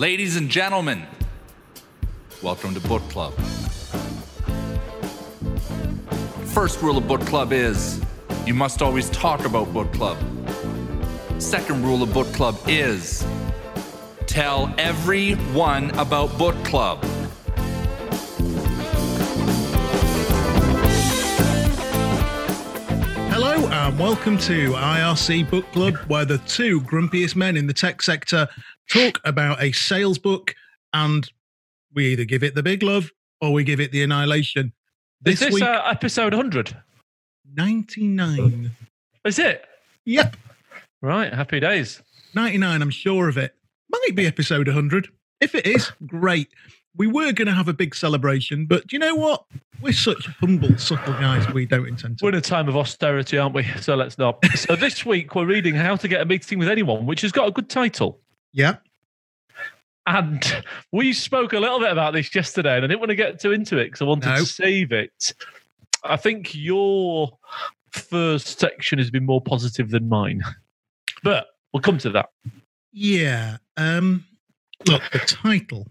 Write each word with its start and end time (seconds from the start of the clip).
Ladies 0.00 0.36
and 0.36 0.48
gentlemen, 0.48 1.06
welcome 2.42 2.72
to 2.72 2.80
Book 2.80 3.02
Club. 3.10 3.34
First 6.54 6.80
rule 6.80 6.96
of 6.96 7.06
Book 7.06 7.20
Club 7.26 7.52
is 7.52 8.00
you 8.46 8.54
must 8.54 8.80
always 8.80 9.10
talk 9.10 9.44
about 9.44 9.74
Book 9.74 9.92
Club. 9.92 10.16
Second 11.36 11.84
rule 11.84 12.02
of 12.02 12.14
Book 12.14 12.28
Club 12.28 12.58
is 12.66 13.26
tell 14.26 14.74
everyone 14.78 15.90
about 15.98 16.38
Book 16.38 16.56
Club. 16.64 17.04
Hello 23.42 23.66
and 23.68 23.98
welcome 23.98 24.36
to 24.36 24.72
IRC 24.72 25.48
Book 25.48 25.64
Club, 25.72 25.96
where 26.08 26.26
the 26.26 26.36
two 26.40 26.82
grumpiest 26.82 27.36
men 27.36 27.56
in 27.56 27.66
the 27.66 27.72
tech 27.72 28.02
sector 28.02 28.46
talk 28.90 29.18
about 29.24 29.62
a 29.62 29.72
sales 29.72 30.18
book 30.18 30.54
and 30.92 31.26
we 31.94 32.08
either 32.08 32.26
give 32.26 32.42
it 32.42 32.54
the 32.54 32.62
big 32.62 32.82
love 32.82 33.10
or 33.40 33.54
we 33.54 33.64
give 33.64 33.80
it 33.80 33.92
the 33.92 34.02
annihilation. 34.02 34.74
This, 35.22 35.36
Is 35.36 35.40
this 35.40 35.54
week, 35.54 35.64
uh, 35.64 35.84
episode 35.86 36.34
100? 36.34 36.76
99. 37.54 38.72
Is 39.24 39.38
it? 39.38 39.64
Yep. 40.04 40.36
Right. 41.00 41.32
Happy 41.32 41.60
days. 41.60 42.02
99, 42.34 42.82
I'm 42.82 42.90
sure 42.90 43.30
of 43.30 43.38
it. 43.38 43.54
Might 43.88 44.14
be 44.14 44.26
episode 44.26 44.68
100. 44.68 45.08
If 45.40 45.54
it 45.54 45.66
is, 45.66 45.90
great. 46.06 46.48
We 46.96 47.06
were 47.06 47.32
going 47.32 47.46
to 47.46 47.54
have 47.54 47.68
a 47.68 47.72
big 47.72 47.94
celebration, 47.94 48.66
but 48.66 48.86
do 48.86 48.96
you 48.96 49.00
know 49.00 49.14
what? 49.14 49.44
We're 49.80 49.92
such 49.92 50.26
humble, 50.40 50.76
subtle 50.76 51.14
guys. 51.14 51.48
We 51.52 51.64
don't 51.64 51.86
intend 51.86 52.18
to. 52.18 52.24
We're 52.24 52.30
in 52.30 52.34
a 52.34 52.40
time 52.40 52.68
of 52.68 52.76
austerity, 52.76 53.38
aren't 53.38 53.54
we? 53.54 53.64
So 53.80 53.94
let's 53.94 54.18
not. 54.18 54.44
so 54.56 54.76
this 54.76 55.06
week 55.06 55.34
we're 55.34 55.46
reading 55.46 55.74
How 55.74 55.96
to 55.96 56.08
Get 56.08 56.20
a 56.20 56.24
Meeting 56.24 56.58
with 56.58 56.68
Anyone, 56.68 57.06
which 57.06 57.20
has 57.22 57.32
got 57.32 57.48
a 57.48 57.52
good 57.52 57.70
title. 57.70 58.20
Yeah. 58.52 58.76
And 60.06 60.64
we 60.92 61.12
spoke 61.12 61.52
a 61.52 61.60
little 61.60 61.78
bit 61.78 61.92
about 61.92 62.12
this 62.12 62.34
yesterday, 62.34 62.76
and 62.76 62.84
I 62.84 62.88
didn't 62.88 63.00
want 63.00 63.10
to 63.10 63.16
get 63.16 63.40
too 63.40 63.52
into 63.52 63.78
it 63.78 63.86
because 63.86 64.02
I 64.02 64.06
wanted 64.06 64.30
no. 64.30 64.36
to 64.36 64.46
save 64.46 64.92
it. 64.92 65.34
I 66.02 66.16
think 66.16 66.54
your 66.54 67.30
first 67.90 68.58
section 68.58 68.98
has 68.98 69.10
been 69.10 69.24
more 69.24 69.40
positive 69.40 69.90
than 69.90 70.08
mine, 70.08 70.42
but 71.22 71.46
we'll 71.72 71.82
come 71.82 71.98
to 71.98 72.10
that. 72.10 72.30
Yeah. 72.92 73.58
Um, 73.76 74.24
look, 74.86 75.02
the 75.12 75.20
title, 75.20 75.86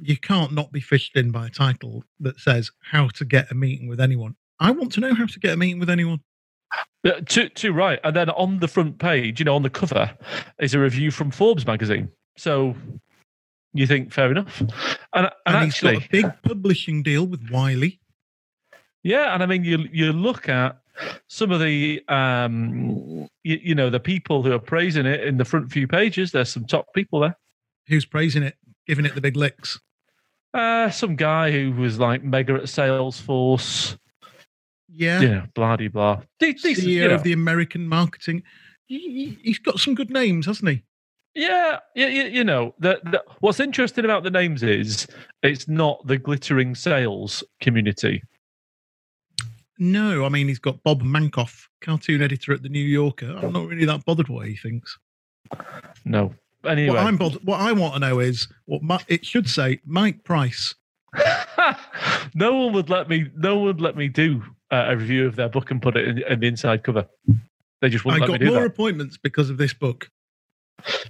you 0.00 0.16
can't 0.16 0.52
not 0.52 0.72
be 0.72 0.80
fished 0.80 1.16
in 1.16 1.30
by 1.30 1.46
a 1.46 1.50
title 1.50 2.04
that 2.20 2.38
says 2.38 2.70
how 2.80 3.08
to 3.08 3.24
get 3.24 3.50
a 3.50 3.54
meeting 3.54 3.88
with 3.88 4.00
anyone. 4.00 4.36
I 4.60 4.70
want 4.70 4.92
to 4.92 5.00
know 5.00 5.14
how 5.14 5.26
to 5.26 5.38
get 5.38 5.54
a 5.54 5.56
meeting 5.56 5.78
with 5.78 5.90
anyone. 5.90 6.20
Uh, 7.04 7.12
too, 7.26 7.48
too 7.50 7.72
right. 7.72 8.00
And 8.04 8.14
then 8.14 8.30
on 8.30 8.58
the 8.58 8.68
front 8.68 8.98
page, 8.98 9.38
you 9.38 9.44
know, 9.44 9.54
on 9.54 9.62
the 9.62 9.70
cover, 9.70 10.10
is 10.58 10.74
a 10.74 10.78
review 10.78 11.10
from 11.10 11.30
Forbes 11.30 11.66
magazine. 11.66 12.10
So 12.36 12.74
you 13.72 13.86
think 13.86 14.12
fair 14.12 14.30
enough? 14.30 14.60
And, 14.60 14.72
and, 15.14 15.30
and 15.46 15.56
actually, 15.56 15.96
a 15.96 16.08
big 16.10 16.30
publishing 16.42 17.02
deal 17.02 17.26
with 17.26 17.50
Wiley. 17.50 18.00
Yeah, 19.02 19.32
and 19.32 19.42
I 19.42 19.46
mean, 19.46 19.64
you 19.64 19.86
you 19.92 20.12
look 20.12 20.48
at 20.48 20.80
some 21.28 21.50
of 21.50 21.60
the 21.60 22.02
um, 22.08 23.28
you, 23.44 23.60
you 23.62 23.74
know 23.74 23.90
the 23.90 24.00
people 24.00 24.42
who 24.42 24.52
are 24.52 24.58
praising 24.58 25.06
it 25.06 25.20
in 25.20 25.36
the 25.36 25.44
front 25.44 25.70
few 25.70 25.86
pages. 25.86 26.32
There's 26.32 26.50
some 26.50 26.64
top 26.64 26.92
people 26.94 27.20
there. 27.20 27.36
Who's 27.86 28.04
praising 28.04 28.42
it? 28.42 28.56
Giving 28.86 29.06
it 29.06 29.14
the 29.14 29.20
big 29.20 29.36
licks? 29.36 29.80
Uh, 30.54 30.90
some 30.90 31.16
guy 31.16 31.50
who 31.50 31.72
was 31.72 31.98
like 31.98 32.22
mega 32.22 32.54
at 32.54 32.62
Salesforce. 32.62 33.98
Yeah. 34.88 35.20
Yeah, 35.20 35.46
blah 35.54 35.76
blah 35.76 35.88
blah. 35.88 36.20
Decent, 36.40 36.78
CEO 36.78 36.86
you 36.86 37.08
know. 37.08 37.14
of 37.14 37.22
the 37.22 37.32
American 37.32 37.86
marketing. 37.86 38.42
He, 38.86 39.38
has 39.44 39.58
got 39.58 39.78
some 39.78 39.94
good 39.94 40.10
names, 40.10 40.46
hasn't 40.46 40.70
he? 40.70 40.82
Yeah, 41.34 41.78
yeah, 41.94 42.08
you 42.08 42.42
know, 42.42 42.74
the, 42.80 43.00
the, 43.04 43.22
what's 43.40 43.60
interesting 43.60 44.04
about 44.04 44.24
the 44.24 44.30
names 44.30 44.62
is 44.62 45.06
it's 45.42 45.68
not 45.68 46.04
the 46.06 46.18
glittering 46.18 46.74
sales 46.74 47.44
community. 47.60 48.22
No, 49.78 50.24
I 50.24 50.30
mean 50.30 50.48
he's 50.48 50.58
got 50.58 50.82
Bob 50.82 51.02
Mankoff, 51.02 51.68
cartoon 51.80 52.22
editor 52.22 52.52
at 52.52 52.62
the 52.62 52.68
New 52.68 52.80
Yorker. 52.80 53.38
I'm 53.40 53.52
not 53.52 53.68
really 53.68 53.84
that 53.84 54.04
bothered 54.04 54.28
what 54.28 54.48
he 54.48 54.56
thinks. 54.56 54.98
No. 56.04 56.34
Anyway, 56.68 56.94
what 56.94 57.04
I'm 57.04 57.16
bothered, 57.16 57.44
what 57.44 57.60
I 57.60 57.72
want 57.72 57.94
to 57.94 58.00
know 58.00 58.20
is 58.20 58.48
what 58.66 58.82
my, 58.82 59.00
it 59.08 59.24
should 59.24 59.48
say. 59.48 59.80
Mike 59.84 60.24
Price. 60.24 60.74
no 62.34 62.54
one 62.54 62.72
would 62.74 62.90
let 62.90 63.08
me. 63.08 63.30
No 63.36 63.56
one 63.56 63.64
would 63.66 63.80
let 63.80 63.96
me 63.96 64.08
do 64.08 64.42
uh, 64.70 64.86
a 64.88 64.96
review 64.96 65.26
of 65.26 65.36
their 65.36 65.48
book 65.48 65.70
and 65.70 65.80
put 65.80 65.96
it 65.96 66.08
in, 66.08 66.18
in 66.24 66.40
the 66.40 66.46
inside 66.46 66.84
cover. 66.84 67.06
They 67.80 67.88
just 67.88 68.04
wouldn't 68.04 68.22
I 68.22 68.26
let 68.26 68.40
me 68.40 68.46
do 68.46 68.52
more 68.52 68.64
appointments 68.64 69.16
because 69.16 69.50
of 69.50 69.56
this 69.56 69.72
book. 69.72 70.10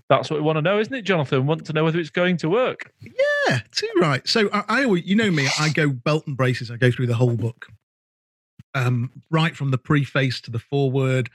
That's 0.09 0.31
what 0.31 0.39
we 0.39 0.43
want 0.43 0.57
to 0.57 0.63
know, 0.63 0.79
isn't 0.79 0.95
it, 0.95 1.03
Jonathan? 1.03 1.41
We 1.41 1.47
want 1.47 1.67
to 1.67 1.73
know 1.73 1.85
whether 1.85 1.99
it's 1.99 2.11
going 2.11 2.39
to 2.39 2.49
work. 2.49 2.93
Yeah, 3.01 3.61
too 3.73 3.91
right. 4.01 4.27
So 4.27 4.49
I, 4.53 4.65
I 4.69 4.85
always, 4.85 5.05
you 5.05 5.15
know 5.15 5.31
me, 5.31 5.49
I 5.59 5.69
go 5.69 5.91
belt 5.91 6.27
and 6.27 6.37
braces. 6.37 6.71
I 6.71 6.77
go 6.77 6.91
through 6.91 7.09
the 7.09 7.15
whole 7.15 7.37
book, 7.37 7.67
um, 8.75 9.11
right 9.31 9.55
from 9.55 9.71
the 9.71 9.79
preface 9.79 10.41
to 10.43 10.51
the 10.51 10.59
foreword, 10.59 11.29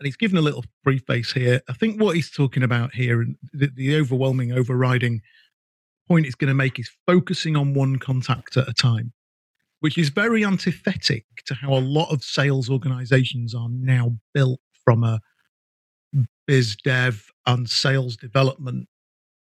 and 0.00 0.06
he's 0.06 0.16
given 0.16 0.38
a 0.38 0.42
little 0.42 0.64
preface 0.82 1.30
here. 1.30 1.60
I 1.68 1.74
think 1.74 2.00
what 2.00 2.16
he's 2.16 2.30
talking 2.30 2.62
about 2.62 2.94
here, 2.94 3.20
and 3.20 3.36
the, 3.52 3.70
the 3.74 3.96
overwhelming, 3.96 4.50
overriding 4.50 5.20
point 6.08 6.24
he's 6.24 6.34
going 6.34 6.48
to 6.48 6.54
make 6.54 6.78
is 6.78 6.90
focusing 7.06 7.54
on 7.54 7.74
one 7.74 7.98
contact 7.98 8.56
at 8.56 8.66
a 8.66 8.72
time, 8.72 9.12
which 9.80 9.98
is 9.98 10.08
very 10.08 10.42
antithetic 10.42 11.26
to 11.44 11.54
how 11.54 11.74
a 11.74 11.80
lot 11.80 12.10
of 12.10 12.24
sales 12.24 12.70
organizations 12.70 13.54
are 13.54 13.68
now 13.70 14.16
built 14.32 14.60
from 14.84 15.04
a 15.04 15.20
biz 16.46 16.76
dev 16.76 17.26
and 17.46 17.68
sales 17.68 18.16
development 18.16 18.88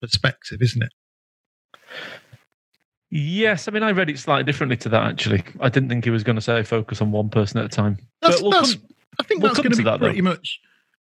perspective, 0.01 0.61
isn't 0.61 0.81
it? 0.81 0.93
Yes, 3.09 3.67
I 3.67 3.71
mean 3.71 3.83
I 3.83 3.91
read 3.91 4.09
it 4.09 4.17
slightly 4.17 4.45
differently 4.45 4.77
to 4.77 4.89
that. 4.89 5.03
Actually, 5.03 5.43
I 5.59 5.67
didn't 5.67 5.89
think 5.89 6.05
he 6.05 6.09
was 6.09 6.23
going 6.23 6.37
to 6.37 6.41
say 6.41 6.63
focus 6.63 7.01
on 7.01 7.11
one 7.11 7.29
person 7.29 7.59
at 7.59 7.65
a 7.65 7.69
time. 7.69 7.97
That's, 8.21 8.41
we'll 8.41 8.51
that's, 8.51 8.75
come, 8.75 8.83
I 9.19 9.23
think 9.23 9.41
we'll 9.41 9.53
that's 9.53 9.59
going 9.59 9.71
to 9.71 9.77
be 9.77 9.83
that, 9.83 9.99
pretty 9.99 10.21
though. 10.21 10.29
much. 10.29 10.59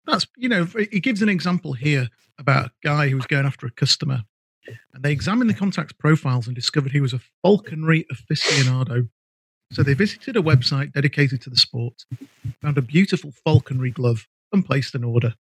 That's 0.06 0.28
you 0.38 0.50
know 0.50 0.66
he 0.66 1.00
gives 1.00 1.22
an 1.22 1.30
example 1.30 1.74
here 1.74 2.10
about 2.38 2.68
a 2.68 2.72
guy 2.84 3.10
who 3.10 3.16
was 3.16 3.26
going 3.28 3.46
after 3.46 3.68
a 3.68 3.72
customer, 3.72 4.24
and 4.94 5.04
they 5.04 5.12
examined 5.12 5.50
the 5.50 5.56
contact's 5.56 5.94
profiles 5.94 6.48
and 6.48 6.56
discovered 6.56 6.92
he 6.92 7.02
was 7.02 7.14
a 7.14 7.20
falconry 7.42 8.06
aficionado. 8.12 9.10
So 9.72 9.84
they 9.84 9.94
visited 9.94 10.36
a 10.36 10.42
website 10.42 10.94
dedicated 10.94 11.42
to 11.44 11.50
the 11.52 11.58
sport, 11.58 12.06
found 12.62 12.80
a 12.80 12.82
beautiful 12.82 13.32
falconry 13.44 13.92
glove, 13.92 14.28
and 14.52 14.66
placed 14.66 14.96
an 14.96 15.04
order. 15.04 15.36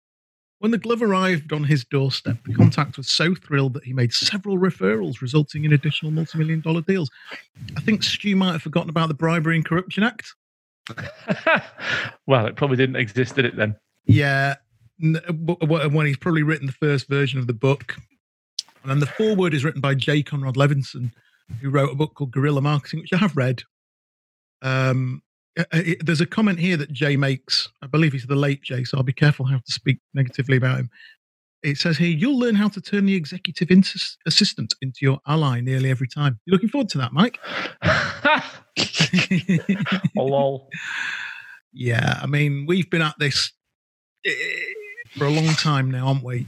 When 0.58 0.70
the 0.70 0.78
glove 0.78 1.02
arrived 1.02 1.52
on 1.52 1.64
his 1.64 1.84
doorstep, 1.84 2.38
the 2.44 2.54
contact 2.54 2.96
was 2.96 3.08
so 3.08 3.34
thrilled 3.34 3.74
that 3.74 3.84
he 3.84 3.92
made 3.92 4.12
several 4.12 4.58
referrals, 4.58 5.20
resulting 5.20 5.64
in 5.64 5.72
additional 5.72 6.10
multi 6.10 6.38
million 6.38 6.60
dollar 6.60 6.80
deals. 6.80 7.10
I 7.76 7.80
think 7.80 8.02
Stu 8.02 8.34
might 8.34 8.52
have 8.52 8.62
forgotten 8.62 8.90
about 8.90 9.08
the 9.08 9.14
Bribery 9.14 9.54
and 9.54 9.64
Corruption 9.64 10.02
Act. 10.02 10.34
well, 12.26 12.46
it 12.46 12.56
probably 12.56 12.76
didn't 12.76 12.96
exist, 12.96 13.36
did 13.36 13.44
it 13.44 13.56
then? 13.56 13.76
Yeah. 14.04 14.56
When 14.98 16.06
he's 16.06 16.16
probably 16.16 16.42
written 16.42 16.66
the 16.66 16.72
first 16.72 17.08
version 17.08 17.38
of 17.38 17.46
the 17.46 17.52
book. 17.52 17.96
And 18.82 18.90
then 18.90 19.00
the 19.00 19.06
foreword 19.06 19.52
is 19.52 19.64
written 19.64 19.80
by 19.80 19.94
Jay 19.94 20.22
Conrad 20.22 20.54
Levinson, 20.54 21.12
who 21.60 21.70
wrote 21.70 21.90
a 21.90 21.96
book 21.96 22.14
called 22.14 22.30
Guerrilla 22.30 22.60
Marketing, 22.62 23.00
which 23.00 23.12
I 23.12 23.16
have 23.16 23.36
read. 23.36 23.62
Um, 24.62 25.22
uh, 25.58 25.64
uh, 25.72 25.82
it, 25.84 26.06
there's 26.06 26.20
a 26.20 26.26
comment 26.26 26.58
here 26.58 26.76
that 26.76 26.92
Jay 26.92 27.16
makes. 27.16 27.68
I 27.82 27.86
believe 27.86 28.12
he's 28.12 28.26
the 28.26 28.36
late 28.36 28.62
Jay, 28.62 28.84
so 28.84 28.96
I'll 28.96 29.02
be 29.02 29.12
careful 29.12 29.46
how 29.46 29.56
to 29.56 29.72
speak 29.72 29.98
negatively 30.14 30.56
about 30.56 30.78
him. 30.78 30.90
It 31.66 31.78
says 31.78 31.98
here, 31.98 32.08
you'll 32.08 32.38
learn 32.38 32.54
how 32.54 32.68
to 32.68 32.80
turn 32.80 33.06
the 33.06 33.16
executive 33.16 33.72
ins- 33.72 34.16
assistant 34.24 34.74
into 34.82 34.98
your 35.02 35.18
ally 35.26 35.60
nearly 35.60 35.90
every 35.90 36.06
time. 36.06 36.38
You're 36.44 36.52
looking 36.52 36.68
forward 36.68 36.88
to 36.90 36.98
that, 36.98 37.12
Mike? 37.12 37.40
oh, 40.16 40.24
lol. 40.24 40.70
Yeah, 41.72 42.20
I 42.22 42.26
mean, 42.26 42.66
we've 42.68 42.88
been 42.88 43.02
at 43.02 43.16
this 43.18 43.50
eh, 44.24 44.30
for 45.18 45.24
a 45.24 45.30
long 45.30 45.48
time 45.54 45.90
now, 45.90 46.06
aren't 46.06 46.22
we? 46.22 46.46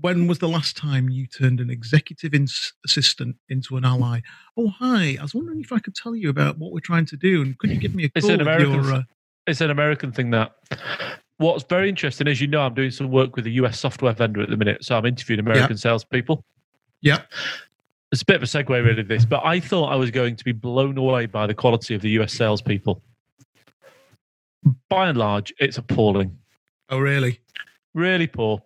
when 0.00 0.26
was 0.26 0.38
the 0.38 0.48
last 0.48 0.78
time 0.78 1.10
you 1.10 1.26
turned 1.26 1.60
an 1.60 1.68
executive 1.68 2.32
ins- 2.32 2.72
assistant 2.86 3.36
into 3.50 3.76
an 3.76 3.84
ally? 3.84 4.20
Oh, 4.56 4.68
hi. 4.68 5.18
I 5.18 5.22
was 5.22 5.34
wondering 5.34 5.60
if 5.60 5.72
I 5.72 5.78
could 5.78 5.94
tell 5.94 6.16
you 6.16 6.30
about 6.30 6.56
what 6.56 6.72
we're 6.72 6.80
trying 6.80 7.04
to 7.06 7.18
do, 7.18 7.42
and 7.42 7.58
could 7.58 7.68
you 7.68 7.76
give 7.76 7.94
me 7.94 8.04
a 8.04 8.10
it's? 8.14 8.26
An 8.26 8.40
American, 8.40 8.72
your, 8.72 8.94
uh... 8.94 9.02
It's 9.46 9.60
an 9.60 9.70
American 9.70 10.12
thing 10.12 10.30
that. 10.30 10.56
What's 11.38 11.64
very 11.64 11.88
interesting, 11.88 12.28
as 12.28 12.40
you 12.40 12.46
know, 12.46 12.62
I'm 12.62 12.74
doing 12.74 12.90
some 12.90 13.10
work 13.10 13.36
with 13.36 13.46
a 13.46 13.50
US 13.50 13.78
software 13.78 14.12
vendor 14.12 14.40
at 14.40 14.48
the 14.48 14.56
minute, 14.56 14.84
so 14.84 14.96
I'm 14.96 15.04
interviewing 15.04 15.40
American 15.40 15.72
yeah. 15.72 15.76
salespeople. 15.76 16.44
Yeah. 17.02 17.22
It's 18.10 18.22
a 18.22 18.24
bit 18.24 18.36
of 18.36 18.42
a 18.42 18.46
segue, 18.46 18.68
really, 18.68 19.02
this, 19.02 19.24
but 19.24 19.44
I 19.44 19.60
thought 19.60 19.92
I 19.92 19.96
was 19.96 20.10
going 20.10 20.36
to 20.36 20.44
be 20.44 20.52
blown 20.52 20.96
away 20.96 21.26
by 21.26 21.46
the 21.46 21.54
quality 21.54 21.94
of 21.94 22.00
the 22.00 22.10
US 22.20 22.32
salespeople. 22.32 23.02
By 24.88 25.08
and 25.08 25.18
large, 25.18 25.52
it's 25.58 25.78
appalling. 25.78 26.38
Oh, 26.88 26.98
really? 26.98 27.40
Really 27.94 28.26
poor. 28.26 28.62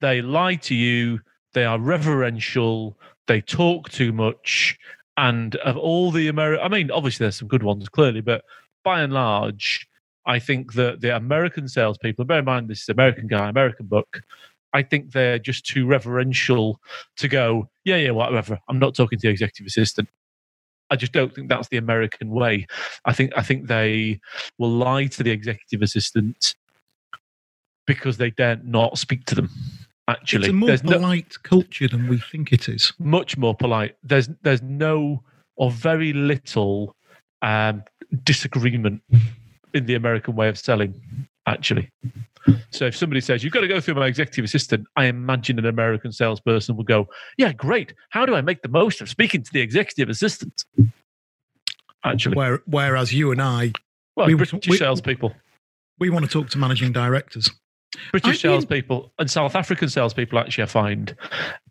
They 0.00 0.20
lie 0.20 0.56
to 0.56 0.74
you. 0.74 1.20
They 1.54 1.64
are 1.64 1.78
reverential. 1.78 2.98
They 3.26 3.40
talk 3.40 3.88
too 3.88 4.12
much. 4.12 4.78
And 5.16 5.56
of 5.56 5.76
all 5.76 6.10
the 6.10 6.28
American, 6.28 6.64
I 6.64 6.68
mean, 6.68 6.90
obviously 6.90 7.24
there's 7.24 7.36
some 7.36 7.48
good 7.48 7.62
ones, 7.62 7.88
clearly, 7.88 8.20
but 8.20 8.44
by 8.82 9.00
and 9.00 9.12
large, 9.12 9.88
I 10.26 10.38
think 10.38 10.74
that 10.74 11.00
the 11.00 11.14
American 11.16 11.68
salespeople, 11.68 12.24
bear 12.24 12.38
in 12.40 12.44
mind 12.44 12.68
this 12.68 12.82
is 12.82 12.88
American 12.88 13.26
guy, 13.26 13.48
American 13.48 13.86
book, 13.86 14.20
I 14.72 14.82
think 14.82 15.12
they're 15.12 15.38
just 15.38 15.66
too 15.66 15.86
reverential 15.86 16.80
to 17.16 17.28
go, 17.28 17.68
yeah, 17.84 17.96
yeah, 17.96 18.10
whatever. 18.12 18.58
I'm 18.68 18.78
not 18.78 18.94
talking 18.94 19.18
to 19.18 19.26
the 19.26 19.30
executive 19.32 19.66
assistant. 19.66 20.08
I 20.90 20.96
just 20.96 21.12
don't 21.12 21.34
think 21.34 21.48
that's 21.48 21.68
the 21.68 21.76
American 21.78 22.30
way. 22.30 22.66
I 23.04 23.12
think 23.12 23.32
I 23.36 23.42
think 23.42 23.66
they 23.66 24.20
will 24.58 24.70
lie 24.70 25.06
to 25.06 25.22
the 25.22 25.30
executive 25.30 25.82
assistant 25.82 26.54
because 27.86 28.16
they 28.18 28.30
dare 28.30 28.60
not 28.62 28.98
speak 28.98 29.24
to 29.26 29.34
them. 29.34 29.50
Actually, 30.08 30.46
It's 30.46 30.50
a 30.50 30.52
more 30.52 30.66
There's 30.68 30.84
no- 30.84 30.92
polite 30.98 31.34
culture 31.42 31.88
than 31.88 32.08
we 32.08 32.18
think 32.18 32.52
it 32.52 32.68
is. 32.68 32.92
much 32.98 33.36
more 33.38 33.54
polite. 33.54 33.96
There's 34.02 34.28
there's 34.42 34.62
no 34.62 35.22
or 35.56 35.70
very 35.70 36.12
little 36.12 36.96
um, 37.42 37.82
disagreement 38.24 39.02
in 39.74 39.86
the 39.86 39.94
American 39.94 40.34
way 40.36 40.48
of 40.48 40.58
selling. 40.58 40.94
Actually, 41.46 41.90
so 42.70 42.86
if 42.86 42.96
somebody 42.96 43.20
says 43.20 43.42
you've 43.42 43.52
got 43.52 43.62
to 43.62 43.68
go 43.68 43.80
through 43.80 43.94
my 43.94 44.06
executive 44.06 44.44
assistant, 44.44 44.86
I 44.94 45.06
imagine 45.06 45.58
an 45.58 45.66
American 45.66 46.12
salesperson 46.12 46.76
will 46.76 46.84
go, 46.84 47.08
"Yeah, 47.36 47.52
great. 47.52 47.94
How 48.10 48.24
do 48.26 48.34
I 48.36 48.42
make 48.42 48.62
the 48.62 48.68
most 48.68 49.00
of 49.00 49.08
speaking 49.08 49.42
to 49.42 49.52
the 49.52 49.60
executive 49.60 50.08
assistant?" 50.08 50.64
Actually, 52.04 52.36
Where, 52.36 52.60
whereas 52.66 53.12
you 53.12 53.30
and 53.32 53.40
I, 53.40 53.72
well, 54.16 54.26
we- 54.26 54.34
British 54.34 54.68
we- 54.68 54.76
salespeople, 54.76 55.34
we 55.98 56.10
want 56.10 56.24
to 56.24 56.30
talk 56.30 56.48
to 56.50 56.58
managing 56.58 56.92
directors. 56.92 57.50
British 58.10 58.42
been- 58.42 58.50
salespeople, 58.52 59.12
and 59.18 59.30
South 59.30 59.54
African 59.54 59.88
salespeople 59.88 60.38
actually, 60.38 60.62
I 60.64 60.66
find, 60.66 61.14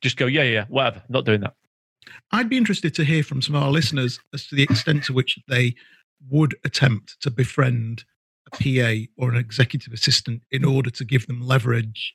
just 0.01 0.17
go, 0.17 0.25
"Yeah, 0.27 0.43
yeah, 0.43 0.65
whatever, 0.69 1.01
not 1.09 1.25
doing 1.25 1.41
that." 1.41 1.53
I'd 2.31 2.49
be 2.49 2.57
interested 2.57 2.93
to 2.95 3.03
hear 3.03 3.23
from 3.23 3.41
some 3.41 3.55
of 3.55 3.63
our 3.63 3.71
listeners 3.71 4.19
as 4.33 4.47
to 4.47 4.55
the 4.55 4.63
extent 4.63 5.03
to 5.05 5.13
which 5.13 5.37
they 5.47 5.75
would 6.29 6.55
attempt 6.63 7.19
to 7.21 7.31
befriend 7.31 8.03
a 8.47 8.57
PA 8.57 9.11
or 9.17 9.29
an 9.29 9.37
executive 9.37 9.93
assistant 9.93 10.43
in 10.51 10.65
order 10.65 10.89
to 10.89 11.05
give 11.05 11.27
them 11.27 11.41
leverage 11.41 12.13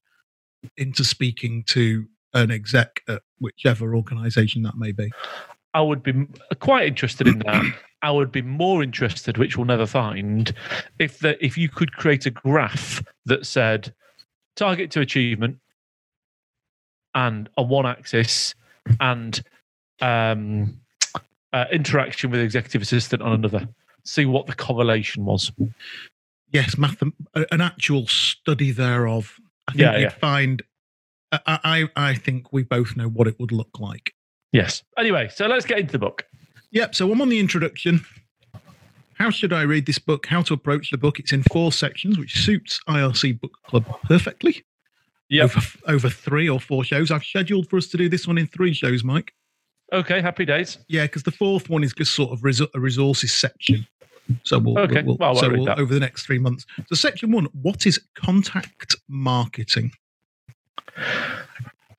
into 0.77 1.05
speaking 1.05 1.65
to 1.65 2.07
an 2.35 2.51
exec 2.51 3.01
at 3.09 3.23
whichever 3.39 3.95
organization 3.95 4.63
that 4.63 4.77
may 4.77 4.93
be. 4.93 5.11
I 5.75 5.81
would 5.81 6.03
be 6.03 6.27
quite 6.59 6.87
interested 6.87 7.27
in 7.27 7.39
that. 7.41 7.65
I 8.03 8.11
would 8.11 8.31
be 8.31 8.43
more 8.43 8.83
interested, 8.83 9.39
which 9.39 9.57
we'll 9.57 9.67
never 9.67 9.87
find, 9.87 10.53
if 10.99 11.19
the, 11.19 11.43
if 11.45 11.59
you 11.59 11.69
could 11.69 11.93
create 11.93 12.27
a 12.27 12.31
graph 12.31 13.03
that 13.25 13.47
said 13.47 13.93
target 14.55 14.91
to 14.93 15.01
achievement 15.01 15.59
and 17.15 17.49
on 17.57 17.69
one 17.69 17.87
axis 17.87 18.55
and 19.01 19.43
um, 20.01 20.79
uh, 21.53 21.65
interaction 21.73 22.31
with 22.31 22.41
executive 22.41 22.83
assistant 22.83 23.23
on 23.23 23.33
another. 23.33 23.69
See 24.07 24.25
what 24.25 24.47
the 24.47 24.55
correlation 24.55 25.25
was. 25.25 25.51
Yes, 26.53 26.79
math, 26.79 27.03
uh, 27.03 27.45
an 27.51 27.61
actual 27.61 28.07
study 28.07 28.71
thereof. 28.71 29.35
I 29.69 29.73
think 29.73 29.81
Yeah, 29.83 29.93
you'd 29.97 30.03
yeah. 30.03 30.09
find. 30.11 30.63
I, 31.33 31.41
I, 31.97 32.11
I 32.11 32.15
think 32.15 32.53
we 32.53 32.63
both 32.63 32.97
know 32.97 33.09
what 33.09 33.27
it 33.27 33.39
would 33.41 33.51
look 33.53 33.81
like. 33.81 34.15
Yes. 34.53 34.83
Anyway, 34.97 35.29
so 35.35 35.47
let's 35.49 35.67
get 35.67 35.79
into 35.81 35.93
the 35.93 35.99
book. 35.99 36.25
Yep. 36.71 36.95
So 36.95 37.11
I'm 37.11 37.21
on 37.21 37.29
the 37.29 37.41
introduction. 37.41 38.05
How 39.15 39.31
should 39.31 39.53
I 39.53 39.63
read 39.63 39.87
this 39.87 39.99
book? 39.99 40.27
How 40.27 40.43
to 40.43 40.55
approach 40.55 40.91
the 40.91 40.99
book? 40.99 41.19
It's 41.19 41.33
in 41.33 41.43
four 41.45 41.73
sections, 41.73 42.19
which 42.19 42.45
suits 42.45 42.79
IRC 42.89 43.41
Book 43.41 43.59
Club 43.67 43.85
perfectly. 44.05 44.65
Yep. 45.31 45.45
Over, 45.57 45.61
over 45.89 46.09
three 46.11 46.49
or 46.49 46.61
four 46.61 46.85
shows. 46.85 47.11
I've 47.11 47.25
scheduled 47.25 47.69
for 47.69 47.77
us 47.77 47.89
to 47.89 47.97
do 47.97 48.09
this 48.09 48.29
one 48.29 48.39
in 48.39 48.47
three 48.47 48.73
shows, 48.73 49.03
Mike. 49.03 49.33
Okay. 49.93 50.21
Happy 50.21 50.45
days. 50.45 50.79
Yeah, 50.89 51.03
because 51.03 51.25
the 51.25 51.33
fourth 51.33 51.69
one 51.69 51.83
is 51.83 51.93
just 51.93 52.15
sort 52.15 52.31
of 52.33 52.45
a 52.45 52.79
resources 52.81 53.33
section. 53.33 53.87
So 54.45 54.59
we'll, 54.59 54.79
Okay, 54.79 55.03
we'll, 55.03 55.17
well, 55.19 55.35
so 55.37 55.49
we'll 55.49 55.71
over 55.71 55.93
the 55.93 56.01
next 56.01 56.27
three 56.27 56.39
months. 56.39 56.67
So 56.89 56.95
section 56.95 57.31
one: 57.33 57.47
What 57.63 57.87
is 57.87 58.01
contact 58.15 58.97
marketing? 59.09 59.93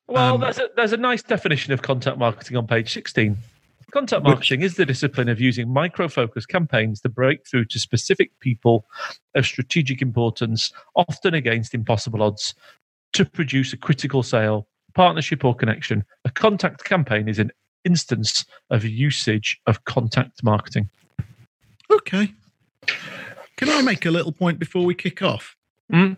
Well, 0.08 0.36
Um, 0.36 0.42
there's 0.42 0.60
a 0.60 0.70
there's 0.76 0.94
a 0.94 0.98
nice 0.98 1.24
definition 1.24 1.74
of 1.74 1.82
contact 1.82 2.18
marketing 2.18 2.58
on 2.58 2.68
page 2.68 2.94
16. 2.94 3.38
Contact 3.92 4.22
marketing 4.24 4.62
is 4.62 4.76
the 4.76 4.86
discipline 4.86 5.30
of 5.30 5.40
using 5.40 5.72
micro 5.72 6.10
focused 6.10 6.50
campaigns 6.50 7.00
to 7.02 7.10
break 7.10 7.48
through 7.48 7.66
to 7.66 7.80
specific 7.80 8.38
people 8.42 8.86
of 9.34 9.46
strategic 9.46 10.02
importance, 10.02 10.74
often 10.96 11.34
against 11.34 11.74
impossible 11.74 12.22
odds, 12.22 12.54
to 13.14 13.24
produce 13.24 13.72
a 13.72 13.78
critical 13.78 14.24
sale, 14.24 14.68
partnership, 14.94 15.46
or 15.46 15.56
connection. 15.56 16.04
A 16.26 16.30
contact 16.30 16.84
campaign 16.84 17.30
is 17.30 17.40
an 17.40 17.50
instance 17.86 18.44
of 18.70 18.84
usage 18.84 19.58
of 19.68 19.86
contact 19.86 20.44
marketing. 20.44 20.90
Okay. 21.98 22.34
Can 23.58 23.70
I 23.70 23.82
make 23.82 24.06
a 24.06 24.12
little 24.12 24.32
point 24.32 24.60
before 24.60 24.86
we 24.86 24.94
kick 24.96 25.22
off? 25.22 25.56
Mm. 25.92 26.18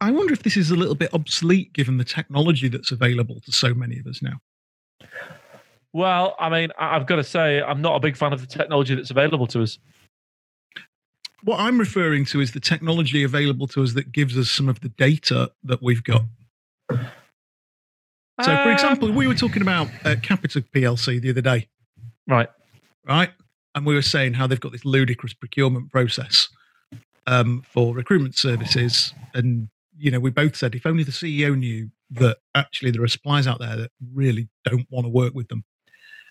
I 0.00 0.10
wonder 0.10 0.32
if 0.32 0.42
this 0.42 0.56
is 0.56 0.70
a 0.70 0.76
little 0.76 0.96
bit 0.96 1.14
obsolete 1.14 1.72
given 1.72 1.96
the 1.96 2.04
technology 2.04 2.68
that's 2.68 2.90
available 2.90 3.40
to 3.40 3.52
so 3.52 3.72
many 3.72 3.98
of 3.98 4.06
us 4.06 4.20
now. 4.20 4.40
Well, 5.92 6.34
I 6.40 6.48
mean, 6.48 6.70
I've 6.78 7.06
got 7.06 7.16
to 7.16 7.24
say, 7.24 7.60
I'm 7.62 7.80
not 7.82 7.94
a 7.96 8.00
big 8.00 8.16
fan 8.16 8.32
of 8.32 8.40
the 8.40 8.46
technology 8.46 8.94
that's 8.94 9.10
available 9.10 9.46
to 9.48 9.62
us. 9.62 9.78
What 11.44 11.60
I'm 11.60 11.78
referring 11.78 12.24
to 12.26 12.40
is 12.40 12.52
the 12.52 12.60
technology 12.60 13.22
available 13.22 13.66
to 13.68 13.82
us 13.82 13.92
that 13.94 14.10
gives 14.12 14.38
us 14.38 14.50
some 14.50 14.68
of 14.68 14.80
the 14.80 14.88
data 14.88 15.52
that 15.64 15.82
we've 15.82 16.02
got. 16.02 16.22
So, 16.90 16.96
for 18.40 18.50
Um, 18.50 18.70
example, 18.70 19.12
we 19.12 19.26
were 19.26 19.34
talking 19.34 19.62
about 19.62 19.88
uh, 20.04 20.16
Capita 20.22 20.62
PLC 20.62 21.20
the 21.20 21.30
other 21.30 21.40
day, 21.40 21.68
right. 22.26 22.48
right? 23.06 23.30
And 23.74 23.86
we 23.86 23.94
were 23.94 24.02
saying 24.02 24.34
how 24.34 24.46
they've 24.46 24.60
got 24.60 24.72
this 24.72 24.84
ludicrous 24.84 25.32
procurement 25.32 25.90
process 25.90 26.48
um, 27.26 27.62
for 27.66 27.94
recruitment 27.94 28.36
services. 28.36 29.14
And, 29.34 29.68
you 29.96 30.10
know, 30.10 30.20
we 30.20 30.30
both 30.30 30.56
said 30.56 30.74
if 30.74 30.84
only 30.86 31.04
the 31.04 31.12
CEO 31.12 31.56
knew 31.56 31.90
that 32.10 32.38
actually 32.54 32.90
there 32.90 33.02
are 33.02 33.08
suppliers 33.08 33.46
out 33.46 33.58
there 33.60 33.76
that 33.76 33.90
really 34.14 34.48
don't 34.64 34.86
want 34.90 35.06
to 35.06 35.10
work 35.10 35.34
with 35.34 35.48
them. 35.48 35.64